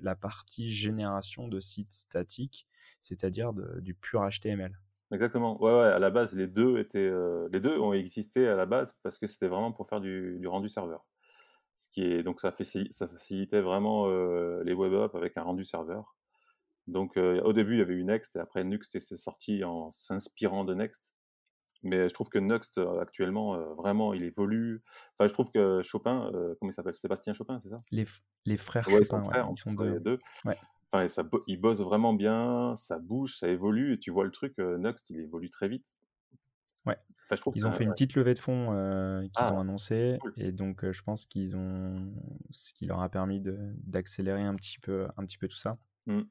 la 0.00 0.16
partie 0.16 0.70
génération 0.70 1.48
de 1.48 1.60
sites 1.60 1.92
statiques, 1.92 2.66
c'est-à-dire 3.00 3.52
du 3.52 3.94
pur 3.94 4.28
HTML. 4.28 4.78
Exactement. 5.12 5.62
Ouais, 5.62 5.70
ouais, 5.72 5.88
à 5.92 5.98
la 5.98 6.10
base, 6.10 6.34
les 6.34 6.46
deux 6.46 6.78
étaient, 6.78 7.10
les 7.52 7.60
deux 7.60 7.78
ont 7.78 7.92
existé 7.92 8.48
à 8.48 8.56
la 8.56 8.66
base 8.66 8.96
parce 9.02 9.18
que 9.18 9.26
c'était 9.26 9.48
vraiment 9.48 9.72
pour 9.72 9.86
faire 9.88 10.00
du, 10.00 10.38
du 10.40 10.48
rendu 10.48 10.68
serveur. 10.68 11.04
Ce 11.82 11.90
qui 11.90 12.04
est, 12.04 12.22
donc 12.22 12.38
ça, 12.38 12.50
facili- 12.50 12.92
ça 12.92 13.08
facilitait 13.08 13.60
vraiment 13.60 14.06
euh, 14.06 14.62
les 14.62 14.72
web 14.72 14.94
apps 14.94 15.16
avec 15.16 15.36
un 15.36 15.42
rendu 15.42 15.64
serveur. 15.64 16.14
Donc 16.86 17.16
euh, 17.16 17.42
au 17.42 17.52
début, 17.52 17.72
il 17.72 17.78
y 17.80 17.82
avait 17.82 17.94
eu 17.94 18.04
Next 18.04 18.36
et 18.36 18.38
après 18.38 18.62
Nuxt 18.62 18.94
est 18.94 19.16
sorti 19.16 19.64
en 19.64 19.90
s'inspirant 19.90 20.64
de 20.64 20.74
Next. 20.74 21.12
Mais 21.82 22.08
je 22.08 22.14
trouve 22.14 22.28
que 22.28 22.38
Nuxt 22.38 22.78
actuellement, 23.00 23.56
euh, 23.56 23.74
vraiment, 23.74 24.14
il 24.14 24.22
évolue. 24.22 24.80
Enfin, 25.18 25.26
je 25.26 25.32
trouve 25.32 25.50
que 25.50 25.82
Chopin, 25.82 26.30
comment 26.32 26.70
il 26.70 26.72
s'appelle? 26.72 26.94
Sébastien 26.94 27.32
Chopin, 27.32 27.58
c'est 27.60 27.70
ça? 27.70 27.78
Les, 27.90 28.04
frères 28.56 28.88
Ouais, 28.88 29.02
Chopin, 29.02 29.18
ouais, 29.18 29.24
frères, 29.24 29.48
en 29.48 29.54
ils 29.54 29.58
sont 29.58 29.74
ouais, 29.74 29.92
il 29.96 30.00
deux. 30.00 30.18
Ouais. 30.44 30.56
Enfin, 30.92 31.08
ça, 31.08 31.24
bo- 31.24 31.42
ils 31.48 31.60
bossent 31.60 31.82
vraiment 31.82 32.12
bien, 32.12 32.76
ça 32.76 33.00
bouge, 33.00 33.38
ça 33.38 33.48
évolue, 33.48 33.94
et 33.94 33.98
tu 33.98 34.12
vois 34.12 34.24
le 34.24 34.30
truc, 34.30 34.56
Nuxt, 34.58 35.10
il 35.10 35.18
évolue 35.18 35.50
très 35.50 35.66
vite. 35.66 35.86
Ouais. 36.86 36.96
Enfin, 37.26 37.36
je 37.36 37.40
trouve 37.40 37.54
que 37.54 37.58
Ils 37.58 37.66
ont 37.66 37.72
fait 37.72 37.84
une 37.84 37.90
petite 37.92 38.14
levée 38.16 38.34
de 38.34 38.38
fonds 38.38 38.72
euh, 38.72 39.26
qu'ils 39.28 39.32
Ah, 39.34 39.52
ont 39.52 39.60
annoncé 39.60 40.18
cool. 40.20 40.34
et 40.36 40.52
donc 40.52 40.84
euh, 40.84 40.92
je 40.92 41.02
pense 41.02 41.26
qu'ils 41.26 41.56
ont 41.56 42.12
ce 42.50 42.72
qui 42.72 42.86
leur 42.86 43.00
a 43.02 43.08
permis 43.10 43.40
d'accélérer 43.42 44.42
un 44.42 44.54
petit 44.56 44.78
peu 44.80 45.06
un 45.16 45.24
petit 45.26 45.38
peu 45.38 45.48
tout 45.48 45.56
ça. 45.56 45.78
Mm. 46.06 46.22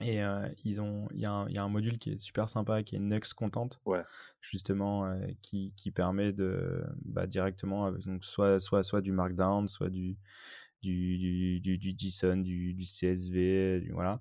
Et 0.00 0.22
euh, 0.22 0.46
ils 0.64 0.80
ont 0.82 1.08
il 1.12 1.20
y, 1.20 1.24
a 1.26 1.32
un- 1.32 1.48
il 1.48 1.54
y 1.54 1.58
a 1.58 1.62
un 1.62 1.68
module 1.70 1.98
qui 1.98 2.10
est 2.12 2.18
super 2.18 2.48
sympa 2.50 2.82
qui 2.82 2.96
est 2.96 2.98
Next 2.98 3.32
Content 3.34 3.70
Ouais. 3.84 4.04
justement 4.40 5.18
qui, 5.42 5.72
qui 5.76 5.90
permet 5.90 6.32
de 6.34 6.84
bah, 7.04 7.26
directement 7.26 7.90
donc 7.92 8.24
soit 8.24 8.60
soit 8.60 8.82
soit 8.82 9.00
du 9.02 9.12
Markdown 9.12 9.68
soit 9.68 9.88
du 9.90 10.18
du, 10.82 11.18
du, 11.18 11.60
du, 11.60 11.78
du 11.78 11.94
JSON, 11.98 12.36
du, 12.38 12.74
du 12.74 12.84
CSV, 12.84 13.80
du, 13.80 13.92
voilà, 13.92 14.20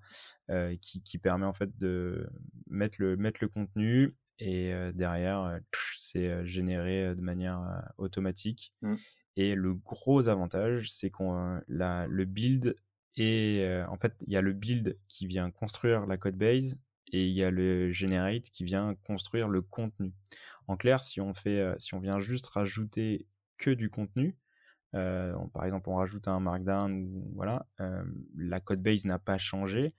euh, 0.49 0.75
qui, 0.81 1.01
qui 1.03 1.17
permet 1.19 1.45
en 1.45 1.53
fait 1.53 1.77
de 1.77 2.27
mettre 2.67 2.97
le, 3.01 3.17
mettre 3.17 3.39
le 3.43 3.49
contenu 3.49 4.15
et 4.39 4.73
derrière, 4.93 5.59
c'est 5.95 6.45
généré 6.45 7.15
de 7.15 7.21
manière 7.21 7.83
automatique. 7.97 8.73
Mm. 8.81 8.95
Et 9.37 9.55
le 9.55 9.73
gros 9.73 10.27
avantage, 10.29 10.91
c'est 10.91 11.09
qu'on 11.09 11.61
la- 11.67 12.07
le 12.07 12.25
build 12.25 12.75
et 13.17 13.65
en 13.89 13.97
fait, 13.97 14.13
il 14.27 14.33
y 14.33 14.37
a 14.37 14.41
le 14.41 14.53
build 14.53 14.97
qui 15.07 15.27
vient 15.27 15.49
construire 15.51 16.05
la 16.05 16.17
code 16.17 16.35
base 16.37 16.77
et 17.11 17.27
il 17.27 17.33
y 17.33 17.43
a 17.43 17.51
le 17.51 17.91
generate 17.91 18.49
qui 18.49 18.63
vient 18.63 18.95
construire 19.05 19.47
le 19.47 19.61
contenu. 19.61 20.13
En 20.67 20.77
clair, 20.77 21.03
si 21.03 21.21
on 21.21 21.33
fait, 21.33 21.59
euh, 21.59 21.75
si 21.77 21.93
on 21.93 21.99
vient 21.99 22.19
juste 22.19 22.47
rajouter 22.47 23.27
que 23.57 23.69
du 23.71 23.89
contenu, 23.89 24.37
euh, 24.95 25.33
on- 25.37 25.49
par 25.49 25.65
exemple, 25.65 25.89
on 25.89 25.95
rajoute 25.95 26.27
un 26.27 26.39
markdown 26.39 26.93
ou 26.93 27.31
voilà, 27.35 27.67
la 28.37 28.59
code 28.59 28.81
base 28.81 29.05
n'a 29.05 29.19
pas 29.19 29.37
changé, 29.37 29.93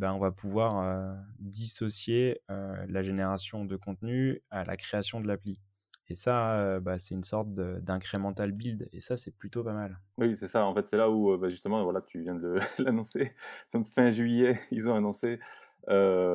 ben 0.00 0.14
on 0.14 0.18
va 0.18 0.32
pouvoir 0.32 0.78
euh, 0.78 1.14
dissocier 1.40 2.40
euh, 2.50 2.74
la 2.88 3.02
génération 3.02 3.66
de 3.66 3.76
contenu 3.76 4.42
à 4.50 4.64
la 4.64 4.78
création 4.78 5.20
de 5.20 5.28
l'appli. 5.28 5.60
Et 6.08 6.14
ça, 6.14 6.58
euh, 6.58 6.80
bah, 6.80 6.98
c'est 6.98 7.14
une 7.14 7.22
sorte 7.22 7.52
d'incremental 7.52 8.50
build. 8.50 8.88
Et 8.92 9.00
ça, 9.00 9.18
c'est 9.18 9.30
plutôt 9.30 9.62
pas 9.62 9.74
mal. 9.74 10.00
Oui, 10.16 10.36
c'est 10.38 10.48
ça. 10.48 10.64
En 10.64 10.74
fait, 10.74 10.86
c'est 10.86 10.96
là 10.96 11.10
où, 11.10 11.36
bah, 11.36 11.50
justement, 11.50 11.84
voilà, 11.84 12.00
tu 12.00 12.22
viens 12.22 12.34
de 12.34 12.58
l'annoncer. 12.82 13.34
Donc, 13.74 13.86
fin 13.86 14.08
juillet, 14.08 14.58
ils 14.72 14.88
ont 14.88 14.94
annoncé 14.94 15.38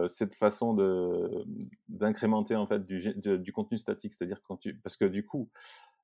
cette 0.08 0.34
façon 0.34 0.73
d'incrémenter 1.88 2.56
en 2.56 2.65
fait 2.67 2.86
du, 2.86 3.51
contenu 3.54 3.78
statique, 3.78 4.13
c'est-à-dire 4.13 4.41
parce 4.84 4.97
que 4.97 5.06
du 5.06 5.23
coup, 5.23 5.49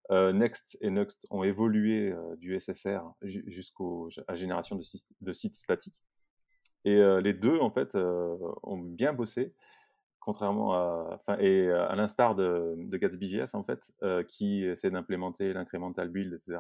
Next 0.10 0.78
et 0.80 0.90
Next 0.90 1.28
ont 1.32 1.44
évolué 1.44 2.14
du 2.38 2.58
SSR 2.58 3.02
ju- 3.24 3.44
jusqu'au 3.48 4.10
à 4.28 4.36
génération 4.36 4.76
de, 4.78 4.84
de 5.22 5.34
sites 5.34 5.56
statiques. 5.56 6.02
Et 6.86 7.00
les 7.22 7.34
deux, 7.34 7.60
en 7.60 7.70
fait, 7.70 7.96
ont 7.96 8.78
bien 8.78 9.14
bossé, 9.14 9.54
contrairement 10.22 10.74
à, 10.74 11.10
enfin, 11.16 11.38
et 11.40 11.70
à 11.70 11.96
l'instar 11.96 12.36
de, 12.36 12.76
de 12.78 12.98
Gatsby.js, 12.98 13.56
en 13.56 13.64
fait, 13.64 13.92
euh, 14.04 14.24
qui 14.24 14.64
essaie 14.64 14.92
d'implémenter 14.92 15.52
l'incremental 15.52 16.10
build, 16.10 16.34
etc. 16.34 16.60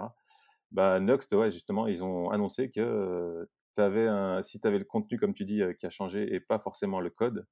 Bah, 0.71 0.99
Next, 0.99 1.31
ouais, 1.33 1.51
justement, 1.51 1.87
ils 1.87 2.03
ont 2.03 2.31
annoncé 2.31 2.71
que 2.71 2.81
euh, 2.81 3.45
un, 3.77 4.41
si 4.41 4.59
tu 4.59 4.67
avais 4.67 4.79
le 4.79 4.85
contenu, 4.85 5.17
comme 5.17 5.33
tu 5.33 5.45
dis, 5.45 5.61
euh, 5.61 5.73
qui 5.73 5.85
a 5.85 5.89
changé 5.89 6.33
et 6.33 6.39
pas 6.39 6.59
forcément 6.59 6.99
le 6.99 7.09
code, 7.11 7.45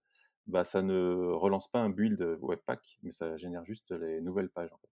bah, 0.48 0.64
ça 0.64 0.82
ne 0.82 1.32
relance 1.32 1.70
pas 1.70 1.80
un 1.80 1.90
build 1.92 2.38
Webpack, 2.42 2.98
mais 3.04 3.12
ça 3.12 3.38
génère 3.38 3.64
juste 3.66 3.92
les 3.92 4.20
nouvelles 4.20 4.50
pages, 4.50 4.72
en 4.74 4.78
fait. 4.78 4.90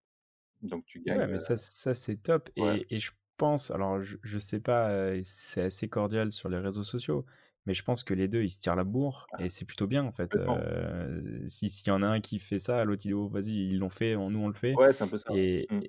Donc, 0.68 0.84
tu 0.86 1.00
gagnes. 1.00 1.18
Ouais, 1.18 1.26
mais 1.26 1.38
ça, 1.38 1.56
ça 1.56 1.94
c'est 1.94 2.16
top. 2.16 2.48
Ouais. 2.56 2.84
Et, 2.88 2.96
et 2.96 3.00
je 3.00 3.10
pense, 3.36 3.70
alors 3.70 4.02
je, 4.02 4.16
je 4.22 4.38
sais 4.38 4.60
pas, 4.60 5.12
c'est 5.24 5.62
assez 5.62 5.88
cordial 5.88 6.32
sur 6.32 6.48
les 6.48 6.58
réseaux 6.58 6.82
sociaux, 6.84 7.24
mais 7.68 7.74
je 7.74 7.84
pense 7.84 8.02
que 8.02 8.14
les 8.14 8.26
deux, 8.28 8.42
ils 8.42 8.48
se 8.50 8.58
tirent 8.58 8.74
la 8.74 8.82
bourre 8.84 9.26
et 9.38 9.48
c'est 9.50 9.64
plutôt 9.66 9.86
bien 9.86 10.02
en 10.04 10.10
fait. 10.10 10.34
Euh, 10.36 11.42
si 11.46 11.68
s'il 11.68 11.86
y 11.88 11.90
en 11.90 12.02
a 12.02 12.06
un 12.08 12.20
qui 12.20 12.38
fait 12.38 12.58
ça, 12.58 12.82
l'autre 12.84 13.02
il 13.04 13.08
dit 13.08 13.14
oh, 13.14 13.28
vas-y, 13.28 13.68
ils 13.68 13.78
l'ont 13.78 13.90
fait, 13.90 14.16
on- 14.16 14.30
nous 14.30 14.40
on 14.40 14.48
le 14.48 14.54
fait. 14.54 14.74
Ouais, 14.74 14.92
c'est 14.92 15.04
un 15.04 15.08
peu 15.08 15.18
ça. 15.18 15.30
Et, 15.36 15.66
Mm. 15.70 15.80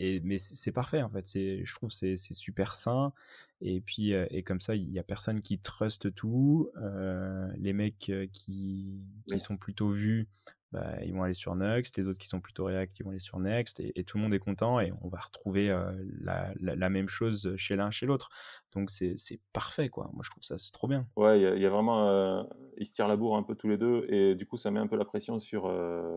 et 0.00 0.20
mais 0.24 0.38
c'est 0.38 0.72
parfait 0.72 1.00
en 1.02 1.08
fait. 1.10 1.26
C'est, 1.26 1.64
je 1.64 1.74
trouve 1.74 1.90
c'est 1.90 2.16
c'est 2.16 2.34
super 2.34 2.74
sain. 2.74 3.12
Et 3.60 3.80
puis 3.80 4.14
euh, 4.14 4.26
et 4.30 4.42
comme 4.42 4.60
ça, 4.60 4.74
il 4.74 4.90
y 4.90 4.98
a 4.98 5.02
personne 5.04 5.40
qui 5.42 5.58
truste 5.60 6.12
tout. 6.14 6.70
Euh, 6.82 7.48
les 7.56 7.72
mecs 7.72 8.12
qui 8.32 9.00
qui 9.28 9.38
sont 9.40 9.56
plutôt 9.56 9.90
vus, 9.90 10.26
bah, 10.72 11.02
ils 11.02 11.14
vont 11.14 11.22
aller 11.22 11.34
sur 11.34 11.54
Next. 11.54 11.96
Les 11.96 12.06
autres 12.06 12.18
qui 12.18 12.28
sont 12.28 12.40
plutôt 12.40 12.64
React, 12.66 12.98
ils 12.98 13.02
vont 13.02 13.10
aller 13.10 13.18
sur 13.18 13.38
Next. 13.38 13.80
Et, 13.80 14.04
tout 14.04 14.18
le 14.18 14.22
monde 14.22 14.34
est 14.34 14.38
content 14.38 14.80
et 14.80 14.92
on 15.02 15.08
va 15.08 15.18
retrouver 15.18 15.70
euh, 15.70 15.92
la, 16.20 16.88
même 16.88 17.08
chose 17.08 17.54
chez 17.56 17.76
l'un 17.76 17.90
chez 17.90 18.06
l'autre. 18.06 18.28
Donc 18.72 18.90
c'est 18.90 19.16
parfait 19.52 19.88
quoi. 19.88 20.10
Moi 20.12 20.22
je 20.24 20.30
trouve 20.30 20.42
ça 20.42 20.58
c'est 20.58 20.72
trop 20.72 20.88
bien. 20.88 21.06
Ouais, 21.16 21.40
il 21.40 21.60
y, 21.60 21.66
a- 21.66 21.70
vraiment, 21.70 22.08
euh, 22.08 22.42
ils 22.76 22.86
se 22.86 22.92
tirent 22.92 23.08
la 23.08 23.16
bourre 23.16 23.36
un 23.36 23.42
peu 23.42 23.54
tous 23.54 23.68
les 23.68 23.76
deux, 23.76 24.06
et 24.08 24.34
du 24.34 24.46
coup, 24.46 24.56
ça 24.56 24.70
met 24.70 24.80
un 24.80 24.86
peu 24.86 24.96
la 24.96 25.04
pression 25.04 25.38
sur 25.38 25.66
euh, 25.66 26.16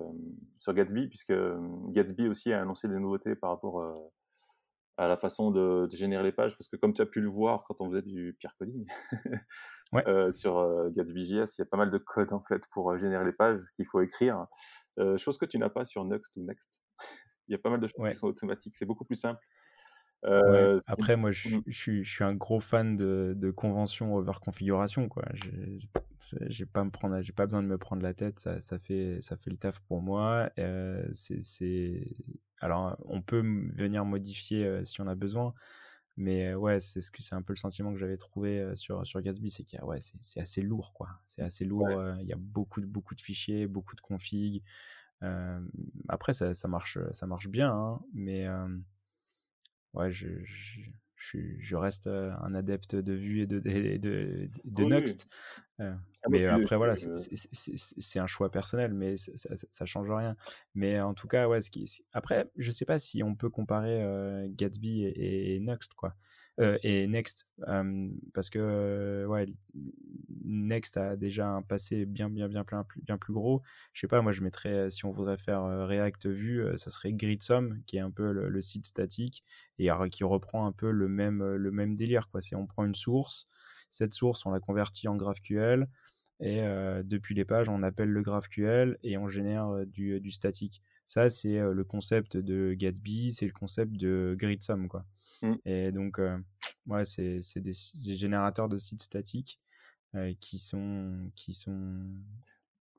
sur 0.57 0.73
Gatsby, 0.73 1.07
puisque 1.07 1.33
Gatsby 1.89 2.27
aussi 2.27 2.53
a 2.53 2.61
annoncé 2.61 2.87
des 2.87 2.99
nouveautés 2.99 3.35
par 3.35 3.51
rapport 3.51 3.83
à 4.97 5.07
la 5.07 5.17
façon 5.17 5.51
de, 5.51 5.87
de 5.87 5.95
générer 5.95 6.23
les 6.23 6.31
pages, 6.31 6.57
parce 6.57 6.67
que 6.67 6.75
comme 6.75 6.93
tu 6.93 7.01
as 7.01 7.05
pu 7.05 7.21
le 7.21 7.29
voir 7.29 7.63
quand 7.63 7.81
on 7.81 7.89
faisait 7.89 8.01
du 8.01 8.35
peer 8.39 8.55
coding 8.57 8.85
Ouais. 9.93 10.07
euh, 10.07 10.31
sur 10.31 10.57
euh, 10.59 10.89
Gatsby.js, 10.91 11.55
il 11.57 11.61
y 11.61 11.63
a 11.63 11.65
pas 11.65 11.77
mal 11.77 11.91
de 11.91 11.97
code 11.97 12.33
en 12.33 12.41
fait 12.41 12.63
pour 12.71 12.91
euh, 12.91 12.97
générer 12.97 13.25
les 13.25 13.33
pages 13.33 13.61
qu'il 13.75 13.85
faut 13.85 14.01
écrire, 14.01 14.47
euh, 14.99 15.17
chose 15.17 15.37
que 15.37 15.45
tu 15.45 15.57
n'as 15.59 15.69
pas 15.69 15.85
sur 15.85 16.05
Next 16.05 16.35
ou 16.37 16.43
Next. 16.43 16.83
Il 17.47 17.53
y 17.53 17.55
a 17.55 17.59
pas 17.59 17.69
mal 17.71 17.79
de 17.81 17.87
choses 17.87 17.95
Ouais. 17.97 18.11
qui 18.11 18.15
sont 18.17 18.27
automatiques, 18.27 18.75
c'est 18.77 18.85
beaucoup 18.85 19.05
plus 19.05 19.15
simple. 19.17 19.41
Ouais, 20.39 20.71
après 20.87 21.17
moi 21.17 21.31
je 21.31 21.39
mmh. 21.45 21.61
suis 21.61 21.63
je 21.67 21.77
suis 21.77 22.03
je 22.03 22.11
suis 22.11 22.23
un 22.23 22.33
gros 22.33 22.59
fan 22.59 22.95
de 22.95 23.33
de 23.37 23.51
conventions 23.51 24.15
over 24.15 24.31
configuration 24.43 25.07
quoi. 25.07 25.23
J'ai 25.33 26.65
pas 26.65 26.81
à 26.81 26.83
me 26.83 26.89
prendre 26.89 27.21
j'ai 27.21 27.33
pas 27.33 27.45
besoin 27.45 27.61
de 27.61 27.67
me 27.67 27.77
prendre 27.77 28.01
la 28.01 28.13
tête, 28.15 28.39
ça 28.39 28.59
ça 28.59 28.79
fait 28.79 29.21
ça 29.21 29.37
fait 29.37 29.51
le 29.51 29.57
taf 29.57 29.79
pour 29.81 30.01
moi. 30.01 30.49
C'est 31.13 32.15
alors 32.59 32.95
on 33.05 33.21
peut 33.21 33.41
venir 33.75 34.03
modifier, 34.05 34.83
si 34.83 34.99
on 35.01 35.07
a 35.07 35.15
besoin, 35.15 35.53
mais 36.17 36.53
ouais, 36.55 36.79
c'est 36.79 37.01
ce 37.01 37.11
que 37.11 37.21
c'est 37.23 37.35
un 37.35 37.41
peu 37.43 37.53
le 37.53 37.57
sentiment 37.59 37.91
que 37.93 37.99
j'avais 37.99 38.17
trouvé, 38.17 38.75
sur 38.75 39.05
sur 39.07 39.21
Gatsby, 39.21 39.49
c'est 39.51 39.63
qu'il 39.63 39.79
y 39.79 39.81
a 39.81 39.85
ouais, 39.85 40.01
c'est 40.01 40.17
c'est 40.21 40.39
assez 40.41 40.61
lourd 40.61 40.93
quoi. 40.93 41.09
C'est 41.27 41.41
assez 41.43 41.65
Ouais. 41.79 41.95
lourd, 41.95 42.01
il 42.21 42.27
y 42.27 42.33
a 42.33 42.37
beaucoup 42.37 42.81
de 42.81 42.85
beaucoup 42.87 43.15
de 43.15 43.21
fichiers, 43.21 43.67
beaucoup 43.67 43.95
de 43.95 44.01
configs. 44.01 44.63
Après 46.09 46.33
ça 46.33 46.53
ça 46.53 46.67
marche, 46.67 46.97
ça 47.11 47.25
marche 47.27 47.47
bien, 47.47 47.71
hein, 47.73 48.01
mais 48.13 48.47
Ouais, 49.93 50.11
je 50.11 50.43
je 50.43 50.81
je 51.59 51.75
reste, 51.75 52.07
heu, 52.07 52.31
un 52.41 52.53
adepte 52.55 52.95
de 52.95 53.13
Vue 53.13 53.41
et 53.41 53.47
de 53.47 53.59
de. 53.59 54.49
Nuxt, 54.85 55.27
heu, 55.81 55.95
Ah 56.23 56.29
mais 56.29 56.45
après 56.47 56.77
voilà, 56.77 56.95
c'est 56.95 58.19
un 58.19 58.27
choix 58.27 58.51
personnel, 58.51 58.93
mais 58.93 59.17
ça 59.17 59.55
ça 59.55 59.67
ça 59.71 59.85
change 59.85 60.09
rien. 60.11 60.35
Mais 60.75 60.99
en 61.01 61.13
tout 61.15 61.27
cas, 61.27 61.47
ouais, 61.47 61.61
ce 61.61 61.71
qui 61.71 61.87
c 61.87 62.03
après, 62.13 62.51
je 62.57 62.71
sais 62.71 62.85
pas 62.85 62.99
si 62.99 63.23
on 63.23 63.35
peut 63.35 63.49
comparer, 63.49 64.03
heu, 64.03 64.47
Gatsby 64.49 65.03
et 65.05 65.55
et 65.55 65.59
Nuxt, 65.59 65.93
quoi, 65.95 66.15
heu, 66.59 66.77
et 66.83 67.07
Next, 67.07 67.47
hem, 67.67 68.13
parce 68.33 68.49
que, 68.49 68.59
heu, 68.59 69.27
ouais, 69.27 69.45
Next 70.43 70.97
a 70.97 71.15
déjà 71.15 71.47
un 71.49 71.61
passé 71.61 72.05
bien, 72.05 72.29
bien, 72.29 72.47
bien 72.47 72.63
plein 72.63 72.85
bien 73.03 73.17
plus 73.17 73.33
gros. 73.33 73.61
Je 73.93 74.01
sais 74.01 74.07
pas, 74.07 74.21
moi 74.21 74.31
je 74.31 74.41
mettrais, 74.41 74.89
si 74.89 75.05
on 75.05 75.11
voudrait 75.11 75.37
faire, 75.37 75.63
React 75.87 76.27
Vue, 76.27 76.65
ça 76.77 76.89
serait 76.89 77.13
Gridsome 77.13 77.81
qui 77.85 77.97
est 77.97 77.99
un 78.01 78.11
peu 78.11 78.31
le 78.31 78.61
site 78.61 78.85
statique 78.85 79.43
et 79.79 79.89
qui 80.11 80.23
reprend 80.23 80.65
un 80.65 80.71
peu 80.71 80.91
le 80.91 81.07
même, 81.07 81.43
le 81.55 81.71
même 81.71 81.95
délire, 81.95 82.27
quoi. 82.29 82.41
C'est 82.41 82.55
on 82.55 82.65
prend 82.67 82.85
une 82.85 82.95
source, 82.95 83.47
cette 83.89 84.13
source, 84.13 84.45
on 84.45 84.51
la 84.51 84.59
convertit 84.59 85.07
en 85.07 85.15
GraphQL 85.15 85.87
et 86.39 86.61
depuis 87.03 87.35
les 87.35 87.45
pages, 87.45 87.69
on 87.69 87.83
appelle 87.83 88.09
le 88.09 88.21
GraphQL 88.21 88.97
et 89.03 89.17
on 89.17 89.27
génère 89.27 89.85
du 89.87 90.19
du 90.21 90.31
statique. 90.31 90.81
Ça, 91.05 91.29
c'est, 91.29 91.59
le 91.59 91.83
concept 91.83 92.37
de 92.37 92.73
Gatsby, 92.73 93.33
c'est 93.33 93.45
le 93.45 93.51
concept 93.53 93.93
de 93.93 94.35
Gridsome, 94.39 94.87
quoi 94.87 95.05
Mmh. 95.41 95.57
et 95.65 95.91
donc 95.91 96.19
heu, 96.19 96.43
ouais, 96.87 97.05
c'est 97.05 97.41
c'est 97.41 97.61
des 97.61 97.71
des 98.05 98.15
générateurs 98.15 98.69
de 98.69 98.77
sites 98.77 99.03
statiques, 99.03 99.61
heu, 100.15 100.33
qui 100.41 100.59
sont 100.59 101.31
qui 101.35 101.53
sont 101.53 102.07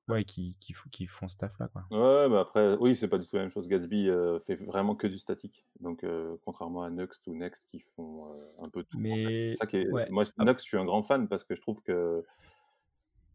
ouais, 0.08 0.24
qui 0.24 0.56
qui 0.60 0.74
qui 0.92 1.06
font 1.08 1.26
ce 1.28 1.36
taf 1.36 1.58
là, 1.58 1.68
quoi. 1.68 1.90
Ouais, 1.90 2.28
bah, 2.30 2.40
après, 2.40 2.74
oui, 2.80 2.96
c'est 2.96 3.08
pas 3.08 3.18
du 3.18 3.26
tout 3.26 3.36
la 3.36 3.42
même 3.42 3.50
chose. 3.50 3.68
Gatsby, 3.68 4.08
heu, 4.08 4.38
fait 4.40 4.54
vraiment 4.54 4.96
que 4.96 5.06
du 5.06 5.18
statique, 5.18 5.66
donc 5.78 6.04
heu, 6.04 6.38
contrairement 6.42 6.82
à 6.84 6.88
Nuxt 6.90 7.26
ou 7.26 7.34
Next 7.34 7.66
qui 7.70 7.80
font, 7.80 8.32
un 8.62 8.70
peu 8.70 8.82
tout, 8.84 8.98
Mais 8.98 9.52
ça 9.52 9.66
qui 9.66 9.76
est 9.76 9.86
ouais, 9.90 10.08
moi 10.08 10.24
Nuxt, 10.38 10.64
je 10.64 10.68
suis 10.68 10.78
un 10.78 10.86
grand 10.86 11.02
fan 11.02 11.28
parce 11.28 11.44
que 11.44 11.54
je 11.54 11.60
trouve 11.60 11.82
que 11.82 12.24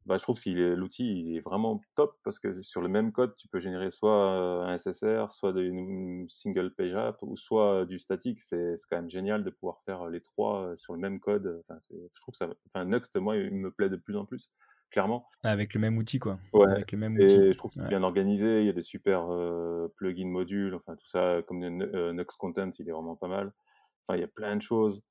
bah, 0.08 0.18
je 0.18 0.24
trouve 0.24 0.40
est 0.60 0.76
l'outil, 0.76 1.20
il 1.22 1.38
est 1.38 1.42
vraiment 1.42 1.82
top 1.96 2.18
parce 2.24 2.40
que 2.40 2.62
sur 2.64 2.82
le 2.82 2.88
même 2.90 3.12
code, 3.12 3.36
tu 3.36 3.48
peux 3.50 3.60
générer 3.60 3.92
soit, 3.92 4.66
un 4.68 4.74
SSR, 4.76 5.32
soit 5.32 5.52
une 5.60 6.28
single 6.30 6.74
page 6.74 6.96
app 6.96 7.18
ou 7.24 7.38
soit 7.38 7.86
du 7.86 8.00
statique. 8.00 8.42
C'est 8.42 8.76
quand 8.90 8.98
même 8.98 9.10
génial 9.10 9.44
de 9.44 9.50
pouvoir 9.52 9.82
faire 9.86 10.08
les 10.10 10.22
3 10.22 10.74
sur 10.78 10.94
le 10.94 11.00
même 11.00 11.20
code, 11.20 11.62
enfin, 11.70 11.80
je 11.92 12.22
trouve 12.22 12.36
ça 12.36 12.50
enfin 12.68 12.86
Nuxt, 12.86 13.16
moi, 13.18 13.38
il 13.38 13.52
me 13.54 13.72
plaît 13.72 13.90
de 13.90 13.98
plus 13.98 14.18
en 14.18 14.26
plus, 14.26 14.52
clairement. 14.92 15.30
Avec 15.44 15.74
le 15.74 15.80
même 15.80 15.98
outil, 15.98 16.20
quoi, 16.20 16.40
Ouais 16.54 16.66
avec 16.70 16.92
le 16.92 16.98
même 17.00 17.18
outil, 17.18 17.44
et 17.48 17.52
je 17.52 17.58
trouve 17.58 17.72
que 17.72 17.78
c'est 17.80 17.86
ouais. 17.86 17.90
bien 17.90 18.04
organisé, 18.04 18.62
il 18.62 18.68
y 18.68 18.70
a 18.70 18.74
des 18.74 18.82
super, 18.84 19.30
heu, 19.32 19.92
plugins 19.98 20.28
modules, 20.30 20.76
enfin 20.76 20.96
tout 20.96 21.08
ça, 21.08 21.42
comme 21.48 21.62
le 21.62 21.68
N 21.68 21.82
heu, 21.84 22.12
Nuxt 22.14 22.38
Content, 22.38 22.72
il 22.80 22.88
est 22.88 22.92
vraiment 22.92 23.16
pas 23.16 23.28
mal. 23.28 23.54
Enfin, 24.04 24.18
il 24.18 24.22
y 24.22 24.24
a 24.24 24.28
plein 24.28 24.56
de 24.56 24.62
choses. 24.62 25.04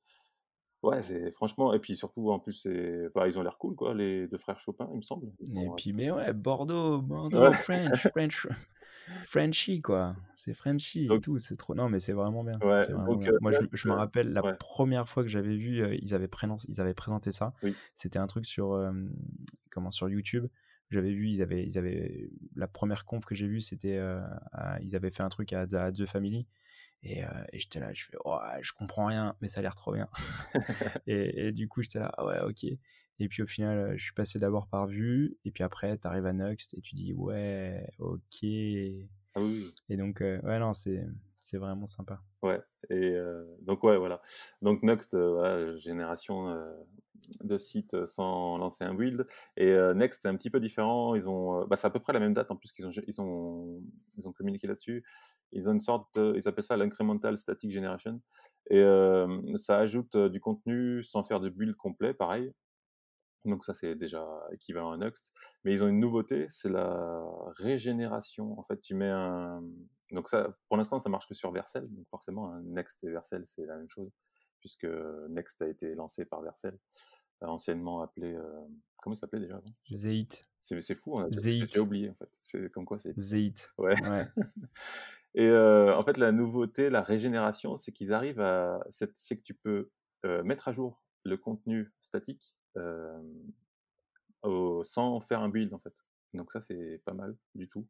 Ouais, 0.83 1.03
c'est 1.03 1.31
franchement 1.33 1.73
et 1.73 1.79
puis 1.81 1.97
surtout, 1.97 2.31
en 2.31 2.39
plus, 2.39 2.53
c'est 2.53 3.09
ils 3.27 3.39
ont 3.39 3.43
l'air 3.43 3.57
cool, 3.59 3.75
quoi, 3.75 3.95
les 3.95 4.29
2 4.29 4.37
frères 4.39 4.61
Chopin, 4.61 4.89
il 4.93 4.99
me 4.99 5.03
semble. 5.03 5.33
Ils 5.41 5.57
Et 5.57 5.71
ont 5.71 5.71
puis 5.71 5.93
mais 5.93 6.11
ouais, 6.11 6.33
Bordeaux 6.33 7.01
Ouais. 7.33 7.51
Bordeaux 7.51 7.55
French 7.55 8.09
French 8.09 8.47
Frenchy, 9.25 9.81
quoi, 9.83 10.17
c'est 10.37 10.55
Frenchy 10.55 11.13
et 11.15 11.19
Donc 11.19 11.21
tout, 11.21 11.39
c'est 11.39 11.57
trop 11.57 11.75
non, 11.75 11.89
mais 11.89 12.01
c'est 12.01 12.13
vraiment 12.13 12.43
bien, 12.45 12.63
Ouais, 12.63 12.79
c'est 12.79 12.93
vraiment 12.93 13.17
donc 13.17 13.19
bien. 13.19 13.31
heu, 13.31 13.39
Moi, 13.41 13.53
je 13.53 13.89
me 13.89 13.93
heu, 13.93 13.95
rappelle 13.95 14.33
la 14.33 14.43
ouais. 14.43 14.57
1re 14.59 15.09
fois 15.09 15.23
que 15.23 15.29
j'avais 15.29 15.57
vu, 15.57 15.77
ils 16.03 16.15
avaient 16.15 16.29
ils 16.69 16.81
avaient 16.81 16.95
présenté 16.95 17.33
ça, 17.33 17.55
Oui. 17.63 17.81
c'était 17.95 18.19
un 18.19 18.27
truc 18.27 18.47
sur, 18.47 18.75
comment? 19.71 19.91
Sur 19.91 20.09
YouTube. 20.09 20.47
J'avais 20.91 21.13
vu, 21.13 21.29
ils 21.31 21.43
avaient 21.43 21.67
ils 21.67 21.79
avaient 21.79 22.31
la 22.57 22.69
1re 22.69 23.05
conf 23.05 23.25
que 23.25 23.35
j'ai 23.35 23.47
vue, 23.49 23.61
c'était, 23.61 23.99
à 24.53 24.79
ils 24.83 24.97
avaient 24.97 25.11
fait 25.11 25.23
un 25.23 25.29
truc 25.29 25.53
à 25.53 25.63
à 25.63 25.93
The 25.93 26.07
Family 26.07 26.47
et 27.07 27.25
heu 27.25 27.29
et 27.53 27.59
j'étais 27.61 27.81
là, 27.81 27.93
je 27.95 28.05
fais: 28.07 28.17
«Waouh, 28.25 28.41
je 28.63 28.73
comprends 28.73 29.07
rien, 29.07 29.37
mais 29.41 29.49
ça 29.49 29.61
a 29.61 29.63
l'air 29.63 29.75
trop 29.75 29.93
bien» 29.93 30.09
et 31.07 31.47
et 31.49 31.53
du 31.53 31.69
coup, 31.69 31.83
j'étais 31.83 31.99
là: 32.01 32.13
«Ah 32.19 32.27
ouais, 32.27 32.41
OK» 32.41 32.65
et 33.19 33.29
puis 33.29 33.43
au 33.43 33.47
final, 33.47 33.97
je 33.97 34.05
suis 34.05 34.13
passé 34.13 34.39
d'abord 34.39 34.69
par 34.69 34.87
Vue 34.87 35.39
et 35.45 35.51
puis 35.51 35.65
après 35.65 35.97
tu 35.99 36.07
arrives 36.07 36.27
à 36.27 36.33
Nuxt 36.35 36.75
et 36.75 36.81
tu 36.83 36.95
dis: 36.97 37.15
«Ouais, 37.15 37.87
OK» 37.99 38.43
et 38.45 39.09
Ah 39.35 39.41
oui, 39.41 39.63
oui. 39.63 39.75
donc 39.97 40.23
heu, 40.23 40.41
ouais, 40.45 40.59
non, 40.59 40.75
c'est 40.75 41.05
c'est 41.41 41.59
vraiment 41.59 41.87
sympa. 41.87 42.21
Ouais 42.43 42.61
et 42.91 43.17
donc 43.63 43.83
ouais, 43.85 43.97
voilà. 43.97 44.21
Donc 44.63 44.83
Nuxt, 44.83 45.17
voilà, 45.17 45.77
génération, 45.77 46.49
de 47.43 47.59
sites 47.59 48.07
sans 48.07 48.59
lancer 48.59 48.85
un 48.85 48.95
build 48.95 49.27
et 49.57 49.69
heu, 49.71 49.93
Next, 49.95 50.23
c'est 50.23 50.29
un 50.29 50.37
petit 50.37 50.51
peu 50.51 50.61
différent. 50.61 51.15
Ils 51.15 51.29
ont, 51.29 51.63
heu, 51.63 51.67
bah, 51.67 51.77
c'est 51.77 51.87
à 51.87 51.91
peu 51.91 52.01
près 52.01 52.13
la 52.13 52.21
même 52.21 52.33
date 52.35 52.51
en 52.51 52.57
plus 52.57 52.73
qu'ils 52.73 52.87
ont 52.87 52.91
ils 53.07 53.21
ont 53.21 53.83
ils 54.19 54.29
ont 54.29 54.33
communiqué 54.33 54.67
là-dessus. 54.67 55.05
Ils 55.53 55.69
ont 55.69 55.73
une 55.73 55.81
sorte 55.81 56.19
ils 56.19 56.49
appellent 56.49 56.65
ça 56.65 56.77
l'incremental 56.77 57.37
static 57.39 57.71
generation 57.71 58.21
et 58.71 58.83
ça 59.57 59.79
ajoute 59.79 60.17
du 60.17 60.41
contenu 60.41 61.03
sans 61.03 61.23
faire 61.25 61.41
de 61.41 61.49
build 61.49 61.77
complet, 61.77 62.15
pareil. 62.15 62.53
Donc 63.45 63.65
ça, 63.65 63.75
c'est 63.75 63.95
déjà 63.95 64.27
équivalent 64.53 64.91
à 64.93 64.97
Nuxt, 64.97 65.33
mais 65.65 65.73
ils 65.73 65.85
ont 65.85 65.89
une 65.89 66.01
nouveauté, 66.01 66.47
c'est 66.51 66.69
la 66.69 67.23
régénération. 67.57 68.59
En 68.59 68.65
fait, 68.65 68.81
tu 68.81 68.95
mets 68.95 69.09
un 69.11 69.63
donc 70.13 70.29
ça, 70.29 70.57
pour 70.69 70.77
l'instant, 70.77 71.01
ça 71.01 71.09
marche 71.11 71.27
que 71.29 71.35
sur 71.35 71.51
Vercel, 71.53 71.89
donc 71.93 72.07
forcément, 72.09 72.53
hein, 72.53 72.63
Next 72.65 73.03
et 73.05 73.11
Vercel, 73.11 73.43
c'est 73.47 73.67
la 73.67 73.77
même 73.77 73.89
chose 73.89 74.11
puisque 74.67 74.89
Next 75.29 75.63
a 75.63 75.69
été 75.69 75.95
lancé 75.95 76.25
par 76.25 76.43
Vercel, 76.43 76.77
anciennement 77.41 78.03
appelé, 78.03 78.35
heu, 78.35 78.53
comment 79.01 79.15
il 79.15 79.17
s'appelait 79.17 79.39
déjà 79.39 79.55
avant? 79.55 79.73
Zeit. 79.89 80.45
c'est 80.59 80.81
c'est 80.81 80.97
fou, 80.97 81.21
j'ai 81.31 81.67
déjà 81.67 81.79
Zeit. 81.79 81.81
oublié, 81.81 82.11
en 82.11 82.15
fait. 82.15 82.29
C'est 82.43 82.73
comme 82.73 82.85
quoi 82.85 82.99
c'est 82.99 83.17
Zeit, 83.17 83.71
ouais 83.79 83.95
ouais. 84.09 84.27
et 85.37 85.47
heu, 85.47 85.95
en 85.95 86.03
fait, 86.03 86.17
la 86.19 86.33
nouveauté, 86.33 86.91
la 86.91 87.01
régénération, 87.01 87.77
c'est 87.77 87.93
qu'ils 87.93 88.13
arrivent 88.13 88.41
à 88.41 88.85
c'est 88.91 89.37
que 89.37 89.43
tu 89.43 89.55
peux, 89.55 89.93
mettre 90.43 90.67
à 90.67 90.73
jour 90.73 91.05
le 91.23 91.37
contenu 91.37 91.93
statique, 92.01 92.57
au 94.43 94.83
sans 94.83 95.21
faire 95.21 95.43
un 95.43 95.49
build, 95.49 95.73
en 95.75 95.79
fait. 95.79 95.95
Donc 96.35 96.51
ça, 96.51 96.61
c'est 96.61 97.01
pas 97.05 97.15
mal 97.15 97.37
du 97.55 97.69
tout. 97.69 97.87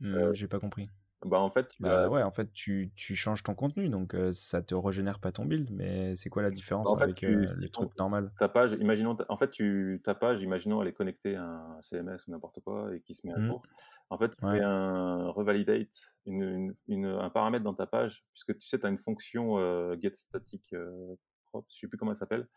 Mmh, 0.00 0.34
j'ai 0.34 0.46
pas 0.46 0.60
compris. 0.60 0.90
Bah, 1.24 1.40
en 1.40 1.50
fait, 1.50 1.68
tu 1.68 1.80
Bah, 1.80 2.08
ouais, 2.08 2.22
en 2.22 2.30
fait, 2.30 2.52
tu 2.52 2.92
tu 2.94 3.16
changes 3.16 3.42
ton 3.42 3.54
contenu 3.54 3.88
donc 3.88 4.14
heu, 4.14 4.32
ça 4.32 4.62
te 4.62 4.74
régénère 4.74 5.18
pas 5.18 5.32
ton 5.32 5.44
build, 5.46 5.70
mais 5.72 6.14
c'est 6.16 6.28
quoi 6.30 6.42
la 6.42 6.50
Bah, 6.84 6.90
différence 6.90 6.94
en 6.94 6.96
fait, 6.98 7.08
avec, 7.08 7.22
tu 7.24 7.48
si 7.56 7.56
le 7.56 7.68
ton 7.70 7.86
truc 7.86 7.96
normal? 7.98 8.32
ta 8.38 8.48
page, 8.48 8.72
imaginons 8.72 9.16
en 9.28 9.36
fait, 9.36 9.50
tu 9.50 10.00
ta 10.04 10.14
page, 10.14 10.42
imaginons, 10.42 10.80
elle 10.82 10.88
est 10.88 10.92
connectée 10.92 11.36
à 11.36 11.44
un 11.44 11.80
CMS 11.82 12.26
ou 12.26 12.30
n'importe 12.32 12.60
quoi 12.60 12.94
et 12.94 13.00
qui 13.02 13.14
se 13.14 13.26
met 13.26 13.32
à 13.32 13.36
Mmh. 13.36 13.52
jour. 13.52 13.62
En 14.10 14.18
fait, 14.18 14.30
tu 14.30 14.36
fais 14.50 14.60
Ouais. 14.60 14.62
un 14.62 15.28
revalidate, 15.30 16.16
une 16.26 16.42
une 16.42 16.74
une 16.88 17.06
un 17.06 17.30
paramètre 17.30 17.64
dans 17.64 17.74
ta 17.74 17.86
page 17.86 18.24
puisque 18.32 18.56
tu 18.58 18.66
sais, 18.66 18.78
tu 18.78 18.86
as 18.86 18.88
une 18.88 18.98
fonction, 18.98 19.58
heu, 19.58 19.96
getStatic, 20.00 20.72
heu, 20.72 21.18
props, 21.46 21.72
je 21.74 21.80
sais 21.80 21.88
plus 21.88 21.98
comment 21.98 22.12
elle 22.12 22.16
s'appelle, 22.16 22.48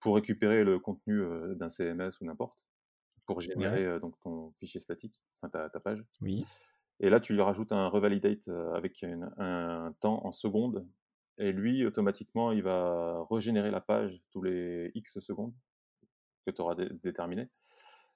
pour 0.00 0.16
récupérer 0.16 0.64
le 0.64 0.78
contenu, 0.80 1.22
d'un 1.56 1.68
CMS 1.70 2.20
ou 2.20 2.26
n'importe, 2.26 2.66
pour 3.26 3.40
générer, 3.40 4.00
donc 4.00 4.18
ton 4.20 4.52
fichier 4.58 4.80
statique, 4.80 5.22
enfin 5.42 5.50
ta 5.50 5.70
ta 5.70 5.80
page 5.80 6.04
Oui. 6.20 6.48
Et 7.00 7.10
là, 7.10 7.20
tu 7.20 7.34
lui 7.34 7.42
rajoutes 7.42 7.72
un 7.72 7.88
revalidate, 7.88 8.48
heu, 8.48 8.74
avec 8.74 9.02
une 9.02 9.30
un 9.38 9.94
temps 10.00 10.24
en 10.26 10.32
secondes 10.32 10.88
et 11.38 11.52
lui, 11.52 11.84
automatiquement, 11.86 12.52
il 12.52 12.62
va 12.62 13.26
régénérer 13.30 13.70
la 13.72 13.80
page 13.80 14.22
tous 14.30 14.42
les 14.42 14.92
X 14.94 15.18
secondes 15.20 15.54
que 16.46 16.52
tu 16.52 16.60
auras 16.62 16.74
dé 16.76 16.88
déterminé. 17.02 17.48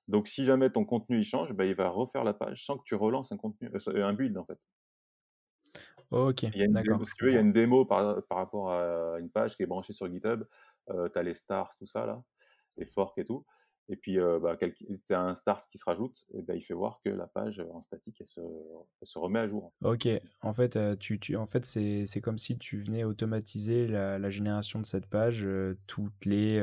Donc 0.08 0.28
si 0.28 0.44
jamais 0.44 0.70
ton 0.70 0.84
contenu, 0.86 1.18
il 1.20 1.24
change, 1.24 1.52
bah, 1.54 1.66
il 1.66 1.74
va 1.76 1.88
refaire 1.90 2.24
la 2.24 2.34
page 2.34 2.64
sans 2.66 2.78
que 2.78 2.84
tu 2.84 2.94
relances 2.96 3.32
un 3.32 3.38
contenu, 3.38 3.70
heu, 3.74 4.04
un 4.04 4.14
build, 4.14 4.38
en 4.38 4.46
fait. 4.46 4.58
OK, 6.54 6.66
d'accord, 6.70 7.04
si 7.06 7.12
tu 7.14 7.24
veux, 7.24 7.30
il 7.32 7.34
y 7.34 7.36
a 7.38 7.40
une 7.40 7.52
démo 7.52 7.84
par 7.84 8.24
par 8.26 8.38
rapport 8.38 8.70
à 8.72 9.18
une 9.20 9.30
page 9.30 9.56
qui 9.56 9.62
est 9.62 9.66
branchée 9.66 9.92
sur 9.92 10.10
GitHub, 10.10 10.44
heu, 10.90 11.10
tu 11.12 11.18
as 11.18 11.22
les 11.22 11.34
stars, 11.34 11.76
tout 11.78 11.86
ça 11.86 12.06
là, 12.06 12.22
les 12.76 12.86
forks 12.86 13.18
et 13.18 13.24
tout 13.24 13.44
et 13.88 13.96
puis, 13.96 14.18
heu, 14.18 14.38
bah, 14.40 14.56
tu 14.58 15.14
as 15.14 15.20
un 15.22 15.34
stars 15.34 15.66
qui 15.68 15.78
se 15.78 15.84
rajoute 15.84 16.24
et 16.34 16.42
bah, 16.42 16.54
il 16.54 16.62
fait 16.62 16.74
voir 16.74 17.00
que 17.04 17.10
la 17.10 17.26
page 17.26 17.60
en 17.60 17.80
statique, 17.82 18.20
elle 18.20 18.26
se 18.26 18.40
elle 18.40 19.06
se 19.08 19.18
remet 19.18 19.40
à 19.40 19.48
jour. 19.48 19.72
OK, 19.82 20.08
en 20.40 20.54
fait, 20.54 20.76
heu, 20.76 20.96
tu 20.96 21.20
tu 21.20 21.36
en 21.36 21.46
fait, 21.46 21.64
c'est 21.64 22.06
c'est 22.06 22.20
comme 22.20 22.36
si 22.38 22.58
tu 22.58 22.82
venais 22.82 23.04
automatiser 23.04 23.86
la 23.86 24.18
la 24.18 24.28
génération 24.30 24.80
de 24.80 24.86
cette 24.86 25.06
page, 25.06 25.44
heu, 25.44 25.78
toutes 25.86 26.24
les, 26.24 26.58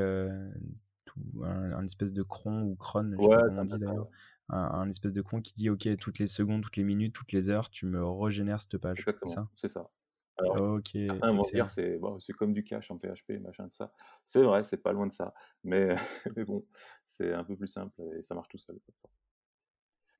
tout 1.04 1.20
un 1.42 1.72
un 1.72 1.84
espèce 1.84 2.12
de 2.12 2.22
cron 2.22 2.62
ou 2.64 2.76
cron, 2.76 3.12
je 3.18 3.24
sais 3.24 3.30
pas 3.30 3.40
comment 3.40 3.62
on 3.62 3.64
dit 3.64 3.78
d'ailleurs, 3.78 4.08
un 4.48 4.58
un 4.58 4.88
espèce 4.90 5.12
de 5.12 5.22
cron 5.22 5.40
qui 5.40 5.54
dit: 5.54 5.70
«OK, 5.70 5.88
toutes 5.98 6.18
les 6.18 6.26
secondes, 6.26 6.62
toutes 6.62 6.76
les 6.76 6.84
minutes, 6.84 7.14
toutes 7.14 7.32
les 7.32 7.48
heures, 7.48 7.70
tu 7.70 7.86
me 7.86 8.04
régénères 8.04 8.60
cette 8.60 8.78
page», 8.78 9.06
Exactement, 9.06 9.46
c'est 9.54 9.68
ça 9.68 9.90
Alors 10.38 10.66
certains 11.04 11.32
vont 11.32 11.48
dire. 11.54 11.68
«C'est 11.70 11.98
bon, 11.98 12.18
c'est 12.20 12.32
comme 12.32 12.52
du 12.52 12.64
cache 12.64 12.90
en 12.90 12.98
PHP, 12.98 13.38
machin, 13.40 13.64
tout 13.68 13.76
ça». 13.76 13.92
C'est 14.24 14.42
vrai, 14.42 14.64
c'est 14.64 14.82
pas 14.82 14.92
loin 14.92 15.06
de 15.06 15.12
ça, 15.12 15.34
mais 15.64 15.94
mais 16.36 16.44
bon, 16.44 16.66
c'est 17.06 17.32
un 17.32 17.44
peu 17.44 17.56
plus 17.56 17.68
simple 17.68 18.02
et 18.18 18.22
ça 18.22 18.34
marche 18.34 18.48
tout 18.48 18.58
seul. 18.58 18.78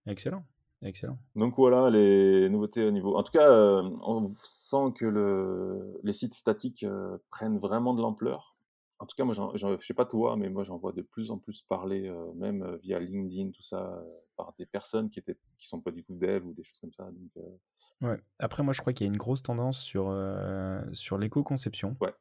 Excellent, 0.06 0.46
excellent. 0.82 1.20
Donc 1.34 1.56
voilà 1.58 1.90
les 1.90 2.48
nouveautés 2.48 2.82
au 2.84 2.90
niveau 2.90 3.14
en 3.16 3.22
tout 3.22 3.32
cas, 3.32 3.48
heu, 3.50 3.82
on 4.02 4.30
sent 4.36 4.92
que 4.96 5.04
le 5.04 6.00
les 6.02 6.12
sites 6.14 6.34
statiques, 6.34 6.82
heu, 6.84 7.22
prennent 7.30 7.58
vraiment 7.58 7.92
de 7.94 8.00
l'ampleur. 8.00 8.55
En 8.98 9.04
tout 9.06 9.14
cas, 9.14 9.24
moi, 9.24 9.34
je 9.54 9.76
sais 9.84 9.94
pas 9.94 10.06
toi, 10.06 10.36
mais 10.36 10.48
moi, 10.48 10.64
j'en 10.64 10.78
vois 10.78 10.92
de 10.92 11.02
plus 11.02 11.30
en 11.30 11.38
plus 11.38 11.62
parler, 11.62 12.08
heu, 12.08 12.32
même, 12.34 12.62
heu, 12.62 12.78
via 12.82 12.98
LinkedIn, 12.98 13.50
tout 13.50 13.62
ça, 13.62 14.00
heu, 14.00 14.06
par 14.36 14.54
des 14.58 14.64
personnes 14.66 15.10
qui 15.10 15.18
étaient 15.18 15.36
qui 15.58 15.68
sont 15.68 15.80
pas 15.80 15.90
du 15.90 16.02
tout 16.02 16.14
dev 16.14 16.46
ou 16.46 16.54
des 16.54 16.62
choses 16.62 16.78
comme 16.80 16.92
ça, 16.92 17.04
donc 17.10 17.44
Ouais. 18.02 18.18
Après 18.38 18.62
moi, 18.62 18.72
je 18.72 18.80
crois 18.80 18.92
qu'il 18.92 19.06
y 19.06 19.10
a 19.10 19.12
une 19.12 19.18
grosse 19.18 19.42
tendance 19.42 19.78
sur, 19.78 20.14
sur 20.92 21.18
l'éco-conception, 21.18 21.96
ouais, 22.00 22.14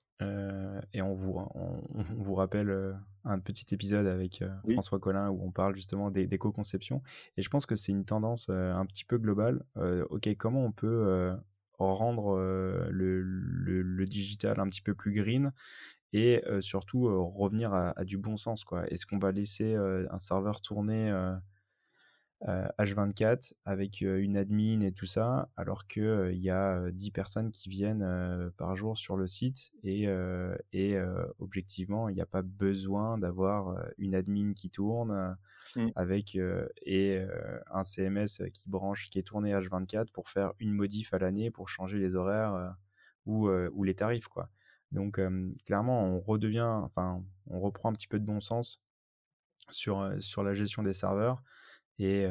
et 0.93 1.01
on 1.01 1.13
vous 1.13 1.33
ra 1.33 1.49
on 1.55 1.81
on 2.17 2.23
vous 2.23 2.35
rappelle, 2.35 2.97
un 3.23 3.39
petit 3.39 3.73
épisode 3.73 4.07
avec, 4.07 4.43
oui, 4.63 4.73
François 4.73 4.99
Collin 4.99 5.29
où 5.29 5.41
on 5.43 5.51
parle 5.51 5.75
justement 5.75 6.11
d'é 6.11 6.27
d'éco-conception. 6.27 7.01
Et 7.37 7.41
je 7.41 7.49
pense 7.49 7.65
que 7.65 7.75
c'est 7.75 7.91
une 7.91 8.05
tendance, 8.05 8.49
un 8.49 8.85
petit 8.85 9.05
peu 9.05 9.17
globale. 9.17 9.65
OK, 10.09 10.29
comment 10.37 10.63
on 10.65 10.71
peut, 10.71 11.35
rendre, 11.77 12.37
le 12.37 13.21
le 13.21 14.05
digital 14.05 14.59
un 14.59 14.69
petit 14.69 14.81
peu 14.81 14.93
plus 14.93 15.11
green 15.13 15.51
et 16.17 16.41
surtout, 16.61 17.05
revenir 17.33 17.73
à 17.73 17.91
à 17.99 18.05
du 18.05 18.17
bon 18.17 18.37
sens, 18.37 18.63
quoi? 18.65 18.87
Est-ce 18.89 19.05
qu'on 19.07 19.19
va 19.19 19.31
laisser, 19.33 19.75
un 19.75 20.19
serveur 20.19 20.61
tourner, 20.61 21.11
heu 21.11 21.35
heu, 22.47 22.67
H24 22.79 23.53
avec, 23.65 24.01
une 24.01 24.37
admin 24.37 24.81
et 24.81 24.91
tout 24.93 25.05
ça, 25.05 25.49
alors 25.57 25.87
que, 25.87 26.01
heu, 26.01 26.33
il 26.33 26.41
y 26.41 26.49
a, 26.49 26.79
heu, 26.87 26.91
10 26.91 27.11
personnes 27.11 27.51
qui 27.51 27.69
viennent, 27.69 28.05
par 28.57 28.75
jour 28.75 28.97
sur 28.97 29.17
le 29.17 29.27
site 29.27 29.71
et 29.83 30.07
objectivement, 31.39 32.09
il 32.09 32.17
y 32.17 32.21
a 32.21 32.25
pas 32.25 32.41
besoin 32.43 33.17
d'avoir, 33.17 33.77
une 33.97 34.15
admin 34.15 34.53
qui 34.53 34.69
tourne, 34.69 35.37
mmh, 35.75 35.89
avec, 35.95 36.37
et 36.85 37.25
un 37.71 37.83
CMS, 37.85 38.41
qui 38.53 38.69
branche 38.69 39.09
qui 39.09 39.19
est 39.19 39.23
tourné 39.23 39.53
H24 39.53 40.11
pour 40.13 40.29
faire 40.29 40.53
une 40.59 40.73
modif 40.73 41.13
à 41.13 41.19
l'année 41.19 41.51
pour 41.51 41.69
changer 41.69 41.99
les 41.99 42.15
horaires, 42.15 42.75
ou, 43.27 43.49
ou 43.49 43.83
les 43.83 43.95
tarifs, 43.95 44.27
quoi. 44.29 44.49
Donc, 44.91 45.19
clairement, 45.65 46.03
on 46.05 46.19
redevient 46.21 46.61
enfin, 46.61 47.23
on 47.47 47.59
reprend 47.59 47.89
un 47.89 47.93
petit 47.93 48.07
peu 48.07 48.19
de 48.19 48.25
bon 48.25 48.39
sens 48.41 48.81
sur, 49.71 50.11
sur 50.19 50.43
la 50.43 50.53
gestion 50.53 50.83
des 50.83 50.93
serveurs 50.93 51.43
et, 51.99 52.25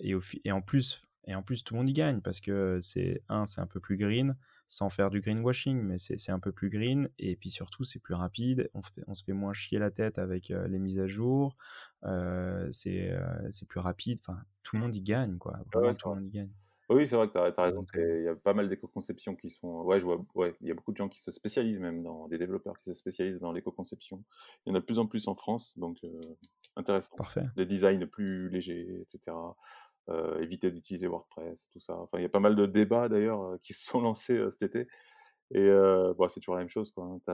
et, 0.00 0.14
au 0.14 0.20
fi- 0.20 0.40
et 0.44 0.52
en 0.52 0.62
plus, 0.62 1.02
et 1.26 1.34
en 1.34 1.42
plus, 1.42 1.64
tout 1.64 1.74
le 1.74 1.80
monde 1.80 1.90
y 1.90 1.92
gagne 1.92 2.20
parce 2.20 2.40
que 2.40 2.78
c'est 2.82 3.22
un, 3.28 3.46
c'est 3.46 3.60
un 3.60 3.66
peu 3.66 3.80
plus 3.80 3.96
green, 3.96 4.34
sans 4.68 4.90
faire 4.90 5.10
du 5.10 5.20
greenwashing, 5.20 5.82
mais 5.82 5.98
c'est 5.98 6.32
un 6.32 6.40
peu 6.40 6.52
plus 6.52 6.70
green. 6.70 7.08
Et 7.18 7.36
puis 7.36 7.50
surtout, 7.50 7.84
c'est 7.84 7.98
plus 8.00 8.14
rapide. 8.14 8.70
On, 8.74 8.82
fait- 8.82 9.04
on 9.06 9.14
se 9.14 9.24
fait 9.24 9.32
moins 9.32 9.52
chier 9.52 9.78
la 9.78 9.90
tête 9.90 10.18
avec 10.18 10.50
euh, 10.50 10.66
les 10.68 10.78
mises 10.78 10.98
à 11.00 11.06
jour. 11.06 11.56
euh, 12.04 12.70
c'est 12.72 13.10
euh, 13.12 13.50
plus 13.68 13.80
rapide. 13.80 14.18
Enfin, 14.26 14.40
tout 14.62 14.76
le 14.76 14.82
monde 14.82 14.96
y 14.96 15.02
gagne, 15.02 15.38
quoi. 15.38 15.58
ouais, 15.74 15.94
tout 15.96 16.08
le 16.08 16.14
monde 16.16 16.26
y 16.26 16.30
gagne. 16.30 16.50
Oui, 16.90 17.06
c'est 17.06 17.14
vrai 17.14 17.28
que 17.28 17.32
tu 17.32 17.38
as 17.38 17.62
raison, 17.62 17.76
Donc, 17.76 17.88
euh, 17.96 18.00
c'est 18.02 18.20
il 18.20 18.24
y 18.24 18.28
a 18.28 18.34
pas 18.34 18.52
mal 18.52 18.68
d'éco-conceptions 18.68 19.36
qui 19.36 19.50
sont 19.50 19.82
ouais, 19.82 20.00
je 20.00 20.04
vois 20.04 20.24
ouais, 20.34 20.56
il 20.60 20.66
y 20.68 20.70
a 20.72 20.74
beaucoup 20.74 20.90
de 20.90 20.96
gens 20.96 21.08
qui 21.08 21.20
se 21.20 21.30
spécialisent 21.30 21.78
même 21.78 22.02
dans 22.02 22.26
des 22.26 22.36
développeurs 22.36 22.78
qui 22.78 22.86
se 22.86 22.94
spécialisent 22.94 23.38
dans 23.38 23.52
l'éco-conception. 23.52 24.24
Il 24.66 24.70
y 24.70 24.72
en 24.72 24.74
a 24.76 24.80
de 24.80 24.84
plus 24.84 24.98
en 24.98 25.06
plus 25.06 25.28
en 25.28 25.34
France, 25.36 25.78
donc 25.78 25.98
heu, 26.04 26.20
intéressant. 26.76 27.16
parfait. 27.16 27.46
Les 27.54 27.64
designs 27.66 28.06
plus 28.06 28.48
légers 28.48 29.02
et 29.02 29.04
cetera, 29.06 29.56
heu, 30.08 30.42
éviter 30.42 30.70
d'utiliser 30.72 31.06
WordPress, 31.06 31.68
tout 31.70 31.78
ça. 31.80 31.96
Enfin, 31.96 32.18
il 32.18 32.22
y 32.22 32.26
a 32.26 32.28
pas 32.30 32.40
mal 32.40 32.56
de 32.56 32.66
débats 32.66 33.08
d'ailleurs, 33.08 33.42
heu, 33.54 33.58
qui 33.62 33.72
se 33.74 33.84
sont 33.84 34.00
lancés, 34.02 34.40
cet 34.50 34.62
été 34.62 34.88
et 35.52 35.60
heu, 35.68 36.14
bah, 36.18 36.26
c'est 36.28 36.40
toujours 36.40 36.54
la 36.56 36.60
même 36.62 36.68
chose, 36.68 36.92
quoi, 36.92 37.04
hein. 37.04 37.20
Tu 37.26 37.32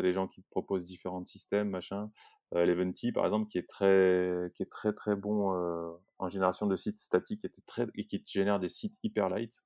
as 0.00 0.02
les 0.02 0.12
gens 0.12 0.28
qui 0.28 0.42
te 0.42 0.48
proposent 0.50 0.84
différents 0.84 1.24
systèmes, 1.24 1.70
machin. 1.70 2.10
Heu, 2.54 2.58
Eleventy, 2.60 3.12
par 3.12 3.24
exemple, 3.24 3.48
qui 3.50 3.58
est 3.58 3.68
très 3.68 4.50
qui 4.54 4.62
est 4.62 4.70
très, 4.70 4.92
très 4.92 5.16
bon, 5.16 5.52
heu, 5.54 5.92
en 6.18 6.28
génération 6.28 6.66
de 6.66 6.76
sites 6.76 6.98
statiques, 7.00 7.44
était 7.44 7.62
très 7.66 7.86
et 7.96 8.06
qui 8.06 8.22
te 8.22 8.30
génère 8.30 8.60
des 8.60 8.68
sites 8.68 8.98
hyper 9.02 9.28
light 9.28 9.62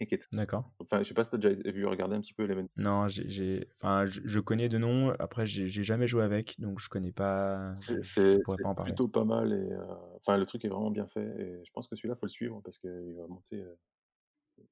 et 0.00 0.06
qui 0.08 0.14
est 0.16 0.30
D'accord. 0.32 0.72
enfin, 0.80 0.98
je 1.02 1.08
sais 1.08 1.14
pas 1.14 1.24
si 1.24 1.30
tu 1.30 1.36
as 1.36 1.38
déjà 1.38 1.70
vu 1.72 1.86
regarder 1.86 2.16
un 2.16 2.20
petit 2.20 2.34
peu 2.34 2.44
Eleventy? 2.44 2.70
Non, 2.76 3.08
j'ai, 3.08 3.68
enfin, 3.80 4.06
je, 4.06 4.38
connais 4.40 4.68
de 4.68 4.78
nom. 4.78 5.10
Après, 5.18 5.46
j'ai 5.46 5.68
jamais 5.68 6.06
joué 6.06 6.22
avec, 6.22 6.58
donc 6.60 6.78
je 6.80 6.88
connais 6.88 7.12
pas. 7.12 7.74
C'est 8.12 8.74
plutôt 8.82 9.08
pas 9.08 9.24
mal 9.24 9.52
et 9.52 9.72
heu, 9.72 9.86
enfin, 10.16 10.36
le 10.36 10.46
truc 10.46 10.64
est 10.64 10.68
vraiment 10.68 10.90
bien 10.90 11.06
fait 11.06 11.22
et 11.40 11.64
je 11.64 11.70
pense 11.72 11.86
que 11.88 11.96
celui-là, 11.96 12.14
faut 12.14 12.26
le 12.26 12.30
suivre 12.30 12.60
parce 12.62 12.78
qu'il 12.78 13.14
va 13.16 13.26
monter, 13.28 13.64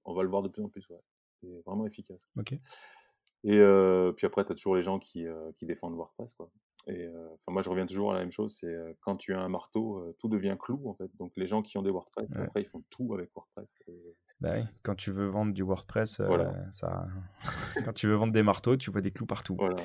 on 0.07 0.15
va 0.15 0.23
le 0.23 0.31
voir 0.31 0.43
de 0.43 0.49
plus 0.49 0.63
en 0.63 0.71
plus, 0.71 0.89
ouais. 0.89 1.01
C'est 1.41 1.63
vraiment 1.67 1.87
efficace. 1.87 2.29
Ok. 2.37 2.59
Et 3.45 3.59
heu, 3.59 4.13
puis 4.17 4.27
après, 4.27 4.45
tu 4.45 4.53
as 4.53 4.55
toujours 4.55 4.77
les 4.77 4.83
gens 4.83 4.99
qui, 4.99 5.25
heu, 5.27 5.53
qui 5.57 5.67
défendent 5.67 5.95
WordPress, 5.95 6.33
quoi. 6.35 6.51
Et 6.89 7.09
enfin, 7.09 7.53
moi, 7.53 7.63
je 7.63 7.71
reviens 7.71 7.87
toujours 7.87 8.13
à 8.13 8.15
la 8.15 8.21
même 8.21 8.31
chose, 8.31 8.57
c'est, 8.61 8.73
quand 9.01 9.17
tu 9.17 9.35
as 9.35 9.41
un 9.41 9.49
marteau, 9.49 10.15
tout 10.21 10.29
devient 10.29 10.57
clou, 10.59 10.89
en 10.89 10.95
fait. 10.95 11.11
Donc 11.17 11.33
les 11.37 11.47
gens 11.49 11.63
qui 11.63 11.79
ont 11.79 11.83
des 11.83 11.91
WordPress, 11.91 12.29
Ouais. 12.31 12.47
après, 12.47 12.63
ils 12.63 12.69
font 12.69 12.83
tout 12.91 13.13
avec 13.15 13.31
WordPress 13.35 13.69
et 13.89 14.15
Bah 14.41 14.53
oui, 14.57 14.65
quand 14.83 14.95
tu 14.95 15.11
veux 15.11 15.27
vendre 15.27 15.53
du 15.53 15.63
WordPress, 15.63 16.21
voilà, 16.21 16.53
ça 16.71 17.07
quand 17.85 17.93
tu 17.93 18.07
veux 18.07 18.15
vendre 18.15 18.33
des 18.33 18.43
marteaux, 18.43 18.77
tu 18.77 18.91
vois 18.91 19.01
des 19.01 19.11
clous 19.11 19.27
partout. 19.27 19.57
voilà. 19.57 19.77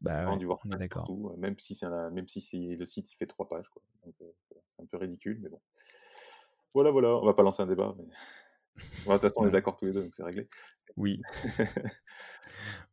Bah 0.00 0.30
ouais, 0.30 0.38
du 0.38 0.46
WordPress 0.46 0.86
partout, 0.88 1.34
même 1.36 1.58
si 1.58 1.74
c'est 1.74 1.86
un 1.86 2.10
même 2.10 2.28
si 2.28 2.76
le 2.76 2.84
site, 2.84 3.12
il 3.12 3.16
fait 3.16 3.26
3 3.26 3.48
pages, 3.48 3.70
c'est 4.68 4.82
un 4.82 4.86
peu 4.86 4.96
ridicule, 4.96 5.38
mais 5.42 5.48
bon. 5.48 5.60
Voilà, 6.74 6.90
voilà, 6.90 7.16
on 7.16 7.24
va 7.24 7.34
pas 7.34 7.42
lancer 7.42 7.62
un 7.62 7.66
débat, 7.66 7.94
mais 7.98 8.04
bon, 9.04 9.12
de 9.12 9.18
toute 9.18 9.22
façon, 9.22 9.40
on 9.42 9.48
est 9.48 9.50
d'accord 9.50 9.76
tous 9.76 9.86
les 9.86 9.92
2, 9.92 10.02
donc 10.02 10.14
c'est 10.14 10.22
réglé. 10.22 10.48
oui, 10.96 11.20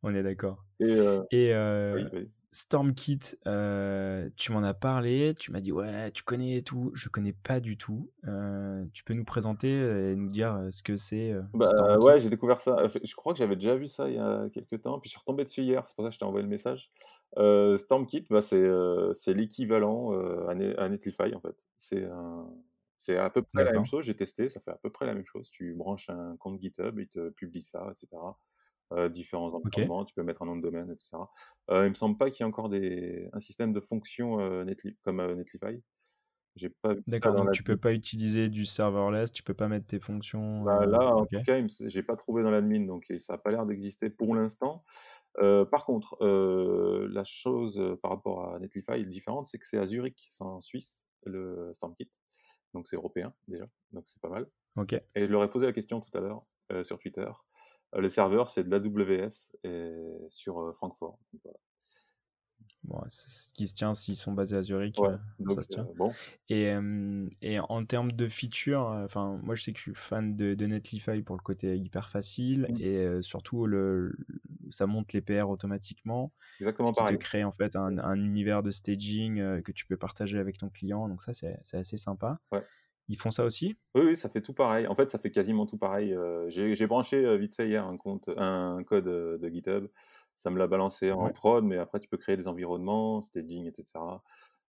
on 0.04 0.14
est 0.14 0.24
d'accord 0.24 0.64
Et 0.80 0.86
heu 0.86 1.24
et 1.32 1.52
oui, 1.94 2.04
heu, 2.04 2.10
oui. 2.14 2.30
StormKit, 2.52 3.20
heu, 3.48 4.32
tu 4.38 4.52
m'en 4.54 4.64
as 4.64 4.74
parlé, 4.74 5.34
tu 5.38 5.52
m'as 5.52 5.60
dit: 5.60 5.74
«Ouais, 5.74 6.12
tu 6.12 6.24
connais 6.24 6.58
et 6.58 6.64
tout». 6.64 6.92
Je 6.94 7.10
connais 7.10 7.34
pas 7.34 7.60
du 7.60 7.78
tout. 7.78 8.10
Tu 8.94 9.04
peux 9.04 9.14
nous 9.14 9.26
présenter 9.26 9.70
et 9.70 10.16
nous 10.16 10.30
dire, 10.30 10.70
ce 10.72 10.82
que 10.82 10.96
c'est, 10.96 11.34
Bah, 11.54 11.98
ouais, 12.00 12.20
j'ai 12.20 12.30
découvert 12.30 12.62
ça, 12.62 12.88
je 12.88 13.16
crois 13.16 13.34
que 13.34 13.40
j'avais 13.40 13.56
déjà 13.56 13.76
vu 13.76 13.88
ça 13.88 14.10
il 14.10 14.16
y 14.16 14.20
a 14.20 14.48
quelque 14.54 14.76
temps, 14.78 15.00
puis 15.00 15.10
je 15.10 15.12
suis 15.12 15.20
retombé 15.20 15.44
dessus 15.44 15.64
hier, 15.64 15.86
c'est 15.86 15.96
pour 15.96 16.06
ça 16.06 16.10
que 16.10 16.14
je 16.14 16.20
t'ai 16.20 16.26
envoyé 16.26 16.44
le 16.44 16.50
message. 16.50 16.92
StormKit, 17.78 18.26
bah, 18.30 18.42
c'est, 18.42 19.34
l'équivalent, 19.34 20.12
à 20.48 20.90
Netlify, 20.90 21.36
en 21.36 21.42
fait. 21.42 21.56
C'est 21.78 22.06
un 22.06 22.48
c'est 23.06 23.18
à 23.18 23.30
peu 23.30 23.42
près 23.44 23.64
la 23.66 23.74
même 23.74 23.86
chose, 23.86 24.06
j'ai 24.06 24.16
testé, 24.16 24.50
ça 24.50 24.60
fait 24.60 24.72
à 24.72 24.78
peu 24.78 24.92
près 24.92 25.06
la 25.06 25.14
même 25.16 25.26
chose. 25.26 25.50
Tu 25.52 25.74
branches 25.76 26.10
un 26.10 26.38
compte 26.38 26.62
GitHub, 26.62 27.00
il 27.00 27.08
te 27.10 27.30
publie 27.30 27.62
ça 27.62 27.90
et 27.92 27.96
cetera. 27.96 28.40
Heu, 28.94 29.10
différents 29.10 29.54
environnements, 29.54 30.06
tu 30.06 30.16
peux 30.16 30.24
mettre 30.24 30.44
un 30.44 30.48
nom 30.48 30.58
de 30.58 30.62
domaine 30.64 30.92
et 30.92 30.98
cetera. 30.98 31.32
Heu, 31.72 31.86
il 31.86 31.90
me 31.90 31.96
semble 31.96 32.18
pas 32.18 32.30
qu'il 32.32 32.44
y 32.44 32.48
ait 32.48 32.50
encore 32.50 32.70
des 32.70 33.30
un 33.34 33.40
système 33.42 33.74
de 33.74 33.80
fonction, 33.82 34.64
Netli 34.66 34.98
comme, 35.04 35.22
Netlify. 35.36 35.82
J'ai 36.56 36.70
pas 36.70 36.96
D'accord, 37.08 37.36
donc 37.36 37.50
la 37.50 37.52
tu 37.52 37.64
peux 37.64 37.78
pas 37.78 37.94
utiliser 37.94 38.48
du 38.50 38.64
serverless, 38.66 39.32
tu 39.32 39.42
peux 39.44 39.54
pas 39.56 39.68
mettre 39.68 39.86
tes 39.88 40.00
fonctions, 40.00 40.64
Bah, 40.64 40.86
là, 40.86 41.14
en 41.16 41.26
tout 41.26 41.42
cas, 41.42 41.62
me 41.62 41.68
j'ai 41.68 42.02
pas 42.04 42.16
trouvé 42.16 42.42
dans 42.42 42.50
l'admin, 42.50 42.86
donc 42.86 43.12
ça 43.20 43.34
a 43.34 43.38
pas 43.38 43.52
l'air 43.52 43.66
d'exister 43.66 44.10
pour 44.10 44.36
l'instant. 44.36 44.84
Par 45.38 45.86
contre, 45.86 46.18
la 47.10 47.24
chose, 47.24 47.98
par 48.02 48.12
rapport 48.12 48.54
à 48.56 48.60
Netlify 48.60 48.94
est 48.94 49.06
différente, 49.06 49.48
c'est 49.48 49.60
que 49.60 49.66
c'est 49.66 49.78
à 49.78 49.88
Zurich, 49.88 50.28
c'est 50.32 50.44
en 50.44 50.62
Suisse, 50.62 51.06
le 51.26 51.72
StormKit, 51.74 52.12
donc 52.76 52.88
c'est 52.88 52.98
européen 52.98 53.36
déjà, 53.48 53.68
donc 53.94 54.06
c'est 54.08 54.22
pas 54.22 54.30
mal 54.30 54.48
OK. 54.76 55.02
et 55.16 55.26
je 55.28 55.32
leur 55.32 55.44
ai 55.44 55.50
posé 55.50 55.66
la 55.68 55.74
question 55.74 56.02
tout 56.02 56.18
à 56.18 56.22
l'heure, 56.22 56.46
heu, 56.72 56.84
sur 56.84 57.00
Twitter. 57.00 57.28
Heu, 57.96 58.02
le 58.02 58.10
serveur, 58.10 58.50
c'est 58.52 58.64
de 58.66 58.72
l'AWS 58.72 59.56
sur, 60.30 60.62
heu, 60.62 60.74
Francfort, 60.74 61.20
donc 61.34 61.42
voilà. 61.44 61.60
Bon, 62.88 63.02
c'est 63.08 63.30
ce 63.30 63.50
qui 63.54 63.68
se 63.68 63.74
tient 63.74 63.94
s'ils 63.96 64.16
sont 64.16 64.34
basés 64.34 64.58
à 64.58 64.62
Zurich, 64.64 65.04
Ouais, 65.04 65.16
donc 65.40 65.52
ça 65.52 65.64
se 65.64 65.70
tient. 65.70 65.90
bon, 65.96 66.20
Et, 66.50 66.74
et 67.42 67.60
en 67.60 67.86
termes 67.86 68.12
de 68.12 68.28
features, 68.30 68.82
heu, 68.92 69.06
enfin, 69.06 69.40
moi, 69.44 69.56
je 69.56 69.64
sais 69.64 69.74
que 69.74 69.80
je 69.80 69.84
suis 69.84 69.96
fan 69.96 70.36
de 70.36 70.54
de 70.56 70.66
Netlify 70.68 71.22
pour 71.24 71.36
le 71.38 71.42
côté 71.42 71.78
hyper 71.78 72.10
facile 72.10 72.70
mmh, 72.70 72.80
et 72.80 73.08
surtout 73.22 73.66
le 73.68 74.16
ça 74.70 74.88
monte 74.88 75.14
les 75.14 75.22
PR 75.22 75.50
automatiquement, 75.50 76.34
ce 76.82 76.94
exactement 76.94 77.04
te 77.04 77.14
crée, 77.16 77.44
en 77.44 77.52
fait, 77.52 77.76
un 77.76 77.98
un 78.00 78.20
univers 78.24 78.64
de 78.64 78.72
staging, 78.72 79.62
que 79.64 79.72
tu 79.72 79.86
peux 79.88 79.98
partager 79.98 80.38
avec 80.40 80.58
ton 80.58 80.70
client, 80.70 81.08
donc 81.10 81.22
ça, 81.22 81.34
c'est 81.34 81.60
c'est 81.64 81.78
assez 81.78 81.98
sympa. 81.98 82.40
Ouais. 82.52 82.66
Ils 83.08 83.18
font 83.18 83.32
ça 83.32 83.46
aussi? 83.46 83.78
Oui, 83.96 84.02
oui, 84.08 84.18
ça 84.18 84.28
fait 84.28 84.42
tout 84.42 84.54
pareil. 84.54 84.88
En 84.88 84.96
fait, 84.96 85.10
ça 85.10 85.18
fait 85.18 85.32
quasiment 85.32 85.66
tout 85.66 85.78
pareil. 85.78 86.12
Heu, 86.14 86.48
j'ai 86.50 86.88
branché, 86.88 87.24
heu, 87.26 87.36
vite 87.38 87.56
fait 87.56 87.68
hier 87.70 87.86
un 87.88 87.96
compte 87.98 88.30
un 88.36 88.84
code, 88.84 89.08
heu, 89.08 89.38
de 89.38 89.48
GitHub. 89.50 89.88
Ça 90.36 90.50
me 90.50 90.58
l'a 90.60 90.68
balancé 90.68 91.12
en 91.14 91.30
Ouais, 91.30 91.32
prod, 91.32 91.64
mais 91.64 91.78
après 91.78 92.02
tu 92.02 92.10
peux 92.10 92.18
créer 92.18 92.36
des 92.36 92.50
environnements, 92.50 93.22
staging 93.22 93.66
et 93.68 93.74
cetera. 93.74 94.22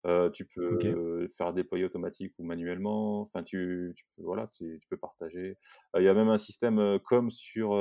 Heu, 0.07 0.31
tu 0.33 0.45
peux 0.47 1.29
faire 1.37 1.53
déployer 1.53 1.85
automatique 1.85 2.33
ou 2.39 2.43
manuellement. 2.43 3.21
Enfin, 3.21 3.43
tu 3.43 3.93
tu 3.95 4.05
peux 4.17 4.23
voilà, 4.23 4.47
tu 4.47 4.79
tu 4.81 4.87
peux 4.89 4.97
partager. 4.97 5.57
Il 5.97 6.03
y 6.03 6.07
a 6.09 6.13
même 6.15 6.29
un 6.29 6.39
système, 6.39 6.99
comme 7.05 7.29
sur, 7.31 7.75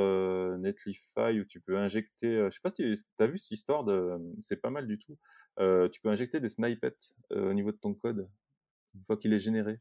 Netlify 0.59 1.41
où 1.41 1.45
tu 1.47 1.61
peux 1.63 1.79
injecter, 1.79 2.45
je 2.47 2.51
sais 2.51 2.61
pas 2.63 2.71
si 2.71 2.83
tu 2.95 3.23
as 3.25 3.27
vu 3.27 3.39
cette 3.39 3.53
histoire 3.53 3.85
de, 3.85 4.19
c'est 4.41 4.61
pas 4.61 4.71
mal 4.71 4.87
du 4.87 4.99
tout. 4.99 5.17
Tu 5.59 6.01
peux 6.03 6.11
injecter 6.11 6.41
des 6.41 6.51
snippets, 6.51 6.97
au 7.31 7.55
niveau 7.55 7.73
de 7.73 7.79
ton 7.79 7.95
code, 7.95 8.29
une 8.95 9.05
fois 9.07 9.17
qu'il 9.19 9.33
est 9.35 9.41
généré. 9.41 9.81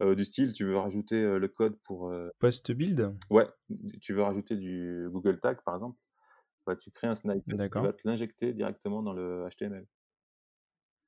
Du 0.00 0.24
style, 0.24 0.52
tu 0.52 0.64
veux 0.64 0.76
rajouter 0.76 1.20
le 1.38 1.48
code 1.48 1.78
pour. 1.84 2.12
Post-build? 2.38 3.16
Ouais, 3.30 3.48
tu 4.00 4.14
veux 4.14 4.22
rajouter 4.22 4.56
du 4.56 5.06
Google 5.10 5.40
Tag 5.40 5.58
par 5.64 5.74
exemple. 5.74 5.98
Bah, 6.66 6.76
tu 6.76 6.90
crées 6.90 7.08
un 7.08 7.14
snippet 7.14 7.68
qui 7.68 7.78
va 7.78 7.92
te 7.92 8.08
l'injecter 8.08 8.52
directement 8.54 9.02
dans 9.02 9.12
le 9.12 9.46
HTML. 9.48 9.86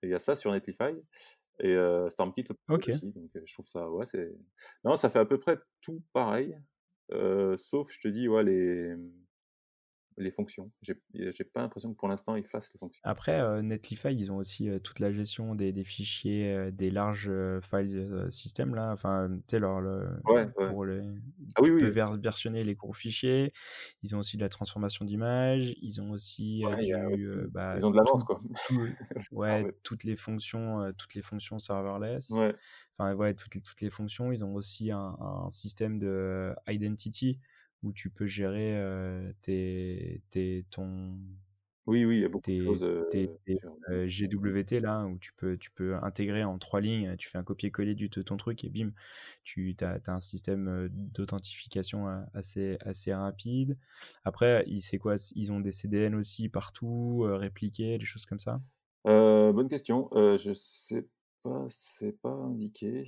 Et 0.02 0.08
il 0.08 0.10
y 0.10 0.14
a 0.14 0.18
ça 0.18 0.36
sur 0.36 0.52
Netlify. 0.52 0.92
Et 1.60 1.74
StormKit 2.10 2.44
le 2.48 2.76
aussi. 2.76 3.12
Donc 3.12 3.30
je 3.34 3.52
trouve 3.52 3.66
ça, 3.66 3.90
ouais, 3.90 4.06
c'est. 4.06 4.36
Non, 4.84 4.94
ça 4.96 5.08
fait 5.08 5.18
à 5.18 5.24
peu 5.24 5.38
près 5.38 5.58
tout 5.80 6.02
pareil. 6.12 6.56
sauf, 7.56 7.90
je 7.92 8.00
te 8.00 8.08
dis, 8.08 8.28
ouais, 8.28 8.44
les 8.44 8.94
les 10.18 10.30
fonctions. 10.30 10.70
J'ai 10.82 10.94
pas 11.44 11.60
l'impression 11.60 11.92
que 11.92 11.98
pour 11.98 12.08
l'instant 12.08 12.36
ils 12.36 12.46
fassent 12.46 12.72
les 12.72 12.78
fonctions. 12.78 13.00
Après, 13.04 13.40
euh, 13.40 13.62
Netlify, 13.62 14.14
ils 14.14 14.32
ont 14.32 14.36
aussi 14.36 14.68
euh, 14.68 14.78
toute 14.78 14.98
la 14.98 15.12
gestion 15.12 15.54
des, 15.54 15.72
des 15.72 15.84
fichiers, 15.84 16.54
euh, 16.54 16.70
des 16.70 16.90
larges 16.90 17.30
file 17.62 18.26
systems 18.28 18.74
là. 18.74 18.92
Enfin, 18.92 19.28
tu 19.30 19.42
sais, 19.50 19.58
leur, 19.58 19.80
le, 19.80 20.08
pour 20.68 20.84
les, 20.84 21.02
ah, 21.56 21.62
tu 21.62 21.76
peux 21.76 21.88
versionner 21.88 22.64
les 22.64 22.74
gros 22.74 22.92
fichiers. 22.92 23.52
Ils 24.02 24.16
ont 24.16 24.20
aussi 24.20 24.36
de 24.36 24.42
la 24.42 24.48
transformation 24.48 25.04
d'image. 25.04 25.74
Ils 25.82 26.00
ont 26.00 26.10
aussi 26.10 26.62
du, 27.12 27.48
bah, 27.50 27.74
ils 27.76 27.84
ont 27.84 27.90
de 27.90 27.96
l'avance 27.96 28.24
quoi. 28.24 28.40
ouais, 29.32 29.72
toutes 29.82 30.04
les 30.04 30.16
fonctions, 30.16 30.92
toutes 30.96 31.14
les 31.14 31.22
fonctions 31.22 31.58
serverless. 31.58 32.32
Enfin, 32.98 33.14
ouais, 33.14 33.34
toutes 33.34 33.54
les, 33.54 33.60
toutes 33.60 33.80
les 33.82 33.90
fonctions. 33.90 34.32
Ils 34.32 34.44
ont 34.44 34.54
aussi 34.54 34.90
un, 34.90 35.16
un 35.20 35.50
système 35.50 35.98
de 35.98 36.54
identity 36.68 37.38
où 37.82 37.92
tu 37.92 38.10
peux 38.10 38.26
gérer 38.26 38.80
tes, 39.42 40.22
tes, 40.30 40.66
ton, 40.70 41.18
oui, 41.86 42.04
oui, 42.04 42.16
il 42.16 42.22
y 42.22 42.24
a 42.24 42.28
beaucoup 42.28 42.50
de 42.50 42.64
choses. 42.64 42.84
GWT 43.88 44.80
là, 44.80 45.04
où 45.06 45.18
tu 45.18 45.32
peux, 45.34 45.56
tu 45.56 45.70
peux 45.70 45.94
intégrer 46.02 46.42
en 46.42 46.58
trois 46.58 46.80
lignes, 46.80 47.14
tu 47.16 47.28
fais 47.28 47.38
un 47.38 47.44
copier-coller 47.44 47.94
de 47.94 48.22
ton 48.22 48.36
truc 48.36 48.64
et 48.64 48.70
bim, 48.70 48.90
tu 49.44 49.76
as, 49.80 50.00
un 50.08 50.20
système 50.20 50.88
d'authentification 50.90 52.08
assez, 52.34 52.76
assez 52.80 53.14
rapide. 53.14 53.78
Après, 54.24 54.64
c'est 54.80 54.98
quoi 54.98 55.14
Ils 55.36 55.52
ont 55.52 55.60
des 55.60 55.72
CDN 55.72 56.16
aussi 56.16 56.48
partout, 56.48 57.20
répliqués, 57.24 57.98
des 57.98 58.04
choses 58.04 58.26
comme 58.26 58.40
ça? 58.40 58.60
Bonne 59.04 59.68
question. 59.68 60.10
je 60.12 60.52
sais 60.54 61.06
pas, 61.44 61.66
c'est 61.68 62.20
pas 62.20 62.32
indiqué. 62.32 63.04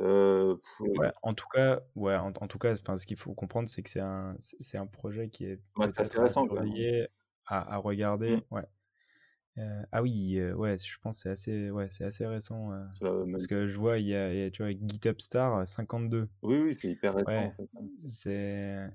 Euh, 0.00 0.56
ouais, 0.80 1.10
en 1.22 1.34
tout 1.34 1.46
cas, 1.52 1.80
ouais, 1.94 2.16
en, 2.16 2.32
tout 2.32 2.58
cas, 2.58 2.72
enfin, 2.72 2.96
ce 2.96 3.06
qu'il 3.06 3.16
faut 3.16 3.34
comprendre, 3.34 3.68
c'est 3.68 3.82
que 3.82 3.90
c'est 3.90 4.00
un, 4.00 4.34
c'est 4.38 4.78
un 4.78 4.86
projet 4.86 5.28
qui 5.28 5.44
est 5.44 5.60
intéressant 5.76 6.46
à, 7.46 7.74
à, 7.74 7.76
regarder. 7.76 8.36
Mmh. 8.36 8.42
Ouais. 8.50 8.64
Euh, 9.58 9.82
ah 9.92 10.02
oui, 10.02 10.38
euh, 10.38 10.54
ouais, 10.54 10.78
je 10.78 10.96
pense 11.02 11.18
que 11.18 11.22
c'est 11.24 11.30
assez, 11.30 11.70
ouais, 11.70 11.88
c'est 11.90 12.04
assez 12.04 12.26
récent. 12.26 12.70
parce 13.00 13.46
que 13.46 13.66
je 13.66 13.78
vois, 13.78 13.98
il 13.98 14.06
y 14.06 14.14
a, 14.14 14.50
tu 14.50 14.62
vois, 14.62 14.72
GitHub 14.72 15.20
Star 15.20 15.66
52. 15.66 16.28
Oui, 16.42 16.58
oui, 16.58 16.74
c'est 16.74 16.88
hyper 16.88 17.14
récent. 17.14 17.30
Ouais, 17.30 17.52
hein. 17.58 17.86
C'est 17.98 18.90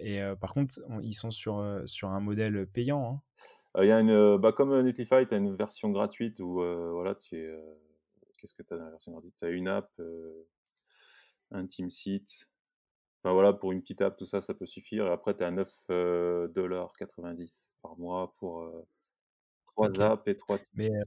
et 0.00 0.20
par 0.40 0.54
contre, 0.54 0.74
ils 1.02 1.14
sont 1.14 1.30
sur 1.30 1.82
sur 1.86 2.10
un 2.10 2.20
modèle 2.20 2.66
payant. 2.66 3.22
Hein. 3.76 3.82
Il 3.82 3.88
y 3.88 3.92
a 3.92 4.00
une, 4.00 4.36
bah, 4.38 4.52
comme 4.52 4.80
Netlify, 4.82 5.26
tu 5.26 5.34
as 5.34 5.38
une 5.38 5.54
version 5.54 5.90
gratuite 5.90 6.40
où 6.40 6.54
voilà, 6.54 7.14
tu 7.14 7.36
es 7.36 7.54
qu'est-ce 8.38 8.54
que 8.54 8.62
tu 8.62 8.72
as 8.72 8.78
dans 8.78 8.84
la 8.84 8.90
version 8.90 9.12
gratuite 9.12 9.34
Tu 9.36 9.44
as 9.44 9.50
une 9.50 9.68
app, 9.68 9.90
euh, 10.00 10.48
un 11.50 11.66
team 11.66 11.90
site. 11.90 12.48
Enfin 13.22 13.34
voilà, 13.34 13.52
pour 13.52 13.72
une 13.72 13.80
petite 13.80 14.00
app, 14.00 14.16
tout 14.16 14.26
ça, 14.26 14.40
ça 14.40 14.54
peut 14.54 14.66
suffire. 14.66 15.06
Et 15.06 15.10
après, 15.10 15.36
tu 15.36 15.42
as 15.44 15.50
9,90$ 15.50 17.70
par 17.82 17.98
mois 17.98 18.32
pour 18.38 18.62
euh, 18.62 18.86
trois 19.66 20.00
apps 20.00 20.22
et 20.26 20.36
trois. 20.36 20.58
Mais 20.74 20.90
euh, 20.90 21.02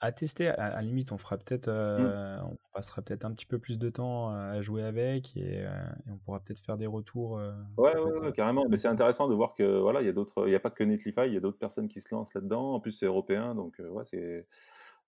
à 0.00 0.10
tester, 0.12 0.48
à, 0.48 0.70
la 0.70 0.82
limite, 0.82 1.12
on 1.12 1.18
fera 1.18 1.38
peut-être, 1.38 1.70
mmh. 1.70 2.44
on 2.50 2.58
passera 2.74 3.00
peut-être 3.00 3.24
un 3.24 3.32
petit 3.32 3.46
peu 3.46 3.58
plus 3.58 3.78
de 3.78 3.88
temps 3.88 4.28
à 4.28 4.60
jouer 4.60 4.82
avec 4.82 5.34
et, 5.38 5.66
on 6.06 6.18
pourra 6.18 6.40
peut-être 6.40 6.60
faire 6.60 6.76
des 6.76 6.86
retours. 6.86 7.40
ouais, 7.78 7.98
ouais, 7.98 8.32
carrément. 8.32 8.66
Mais 8.68 8.76
c'est 8.76 8.88
intéressant 8.88 9.28
de 9.28 9.34
voir 9.34 9.54
que 9.54 9.80
voilà, 9.80 10.02
il 10.02 10.06
y 10.06 10.10
a 10.10 10.12
d'autres, 10.12 10.46
il 10.46 10.50
n'y 10.50 10.56
a 10.56 10.60
pas 10.60 10.68
que 10.68 10.84
Netlify, 10.84 11.22
il 11.26 11.32
y 11.32 11.38
a 11.38 11.40
d'autres 11.40 11.56
personnes 11.56 11.88
qui 11.88 12.02
se 12.02 12.14
lancent 12.14 12.34
là-dedans. 12.34 12.74
En 12.74 12.80
plus, 12.80 12.92
c'est 12.92 13.06
européen, 13.06 13.54
donc 13.54 13.78
ouais, 13.78 14.04
c'est 14.04 14.46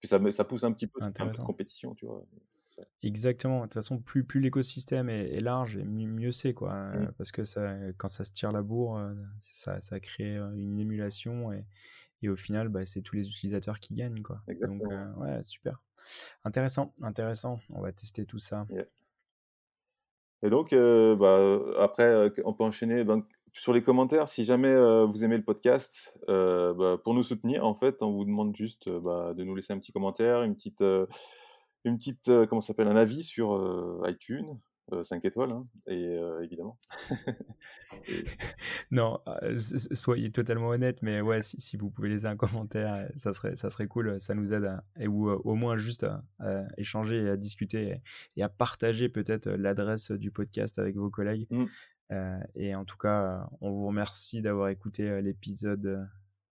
puis 0.00 0.08
ça, 0.08 0.20
ça 0.30 0.44
pousse 0.44 0.64
un 0.64 0.72
petit 0.72 0.86
peu 0.86 1.00
cette 1.00 1.40
compétition, 1.42 1.94
tu 1.94 2.06
vois. 2.06 2.24
Exactement. 3.02 3.60
De 3.60 3.62
toute 3.64 3.74
façon, 3.74 3.98
plus, 3.98 4.24
plus 4.24 4.40
l'écosystème 4.40 5.08
est, 5.08 5.40
large, 5.40 5.78
mieux 5.78 6.32
c'est, 6.32 6.54
quoi. 6.54 6.72
Hein, 6.72 7.00
mmh. 7.00 7.12
Parce 7.16 7.32
que 7.32 7.44
ça, 7.44 7.74
quand 7.96 8.08
ça 8.08 8.24
se 8.24 8.32
tire 8.32 8.52
la 8.52 8.62
bourre, 8.62 8.98
euh, 8.98 9.14
ça, 9.40 9.80
ça 9.80 10.00
crée 10.00 10.36
euh, 10.36 10.52
une 10.54 10.78
émulation 10.78 11.52
et, 11.52 11.64
et 12.22 12.28
au 12.28 12.36
final, 12.36 12.68
bah, 12.68 12.84
c'est 12.84 13.02
tous 13.02 13.16
les 13.16 13.28
utilisateurs 13.28 13.80
qui 13.80 13.94
gagnent, 13.94 14.22
quoi. 14.22 14.42
Donc, 14.60 14.82
euh, 14.90 15.12
ouais, 15.14 15.44
super. 15.44 15.82
Intéressant, 16.44 16.92
intéressant. 17.02 17.60
On 17.70 17.80
va 17.80 17.92
tester 17.92 18.26
tout 18.26 18.38
ça. 18.38 18.66
Et 20.42 20.50
donc, 20.50 20.72
bah, 20.72 21.58
après, 21.80 22.30
on 22.44 22.52
peut 22.52 22.64
enchaîner. 22.64 23.04
Sur 23.58 23.72
les 23.72 23.82
commentaires, 23.82 24.28
si 24.28 24.44
jamais 24.44 24.68
euh, 24.68 25.06
vous 25.06 25.24
aimez 25.24 25.38
le 25.38 25.42
podcast, 25.42 26.18
euh, 26.28 26.74
bah, 26.74 27.00
pour 27.02 27.14
nous 27.14 27.22
soutenir, 27.22 27.64
en 27.64 27.74
fait, 27.74 28.02
on 28.02 28.12
vous 28.12 28.24
demande 28.24 28.54
juste 28.54 28.88
euh, 28.88 29.00
bah, 29.00 29.32
de 29.34 29.44
nous 29.44 29.54
laisser 29.54 29.72
un 29.72 29.78
petit 29.78 29.92
commentaire, 29.92 30.42
une 30.42 30.54
petite, 30.54 30.84
une 31.84 31.96
petite, 31.96 32.30
comment 32.48 32.60
s'appelle, 32.60 32.88
un 32.88 32.96
avis 32.96 33.22
sur 33.22 34.02
iTunes, 34.06 34.58
5 35.02 35.24
étoiles, 35.24 35.52
hein, 35.52 35.66
et 35.88 36.16
évidemment. 36.42 36.78
non, 38.90 39.18
soyez 39.94 40.30
totalement 40.30 40.68
honnête, 40.68 40.98
mais 41.02 41.20
ouais, 41.20 41.40
si, 41.42 41.76
vous 41.76 41.90
pouvez 41.90 42.08
laisser 42.10 42.26
un 42.26 42.36
commentaire, 42.36 43.08
ça 43.16 43.32
serait, 43.32 43.56
ça 43.56 43.70
serait 43.70 43.88
cool, 43.88 44.20
ça 44.20 44.34
nous 44.34 44.52
aide, 44.52 44.70
et 44.98 45.08
ou 45.08 45.30
au 45.30 45.54
moins 45.54 45.76
juste 45.76 46.06
à, 46.38 46.66
échanger 46.76 47.22
et 47.22 47.30
à 47.30 47.36
discuter 47.36 48.00
et, 48.36 48.42
à 48.42 48.48
partager 48.48 49.08
peut-être 49.08 49.48
l'adresse 49.48 50.10
du 50.12 50.30
podcast 50.30 50.78
avec 50.78 50.96
vos 50.96 51.10
collègues. 51.10 51.46
Mmh. 51.50 51.64
Euh, 52.12 52.38
et 52.54 52.74
en 52.74 52.84
tout 52.84 52.96
cas, 52.96 53.48
on 53.60 53.70
vous 53.70 53.86
remercie 53.86 54.40
d'avoir 54.42 54.68
écouté 54.68 55.08
euh, 55.08 55.20
l'épisode 55.20 55.86
euh, 55.86 56.04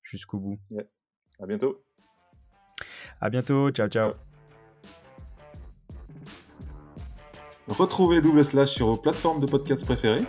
jusqu'au 0.03 0.39
bout. 0.39 0.59
À 1.39 1.47
bientôt. 1.47 1.85
À 3.21 3.31
bientôt. 3.31 3.71
Ciao, 3.71 3.89
ciao. 3.89 4.15
Retrouvez 7.69 8.21
Double 8.21 8.45
Slash 8.45 8.75
sur 8.75 8.89
vos 8.89 8.97
plateformes 8.97 9.41
de 9.41 9.47
podcast 9.47 9.87
préférées 9.87 10.27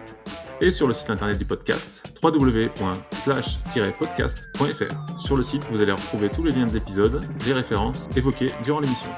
et 0.62 0.72
sur 0.72 0.88
le 0.88 0.94
site 0.94 1.10
internet 1.10 1.38
du 1.38 1.44
podcast 1.44 2.18
www.slash-podcast.fr. 2.24 5.20
Sur 5.20 5.36
le 5.36 5.44
site, 5.44 5.66
vous 5.70 5.82
allez 5.82 5.92
retrouver 5.92 6.30
tous 6.30 6.44
les 6.44 6.52
liens 6.52 6.66
de 6.66 6.74
l'épisode, 6.74 7.28
les 7.46 7.52
références 7.52 8.08
évoquées 8.16 8.48
durant 8.64 8.80
l'émission. 8.80 9.10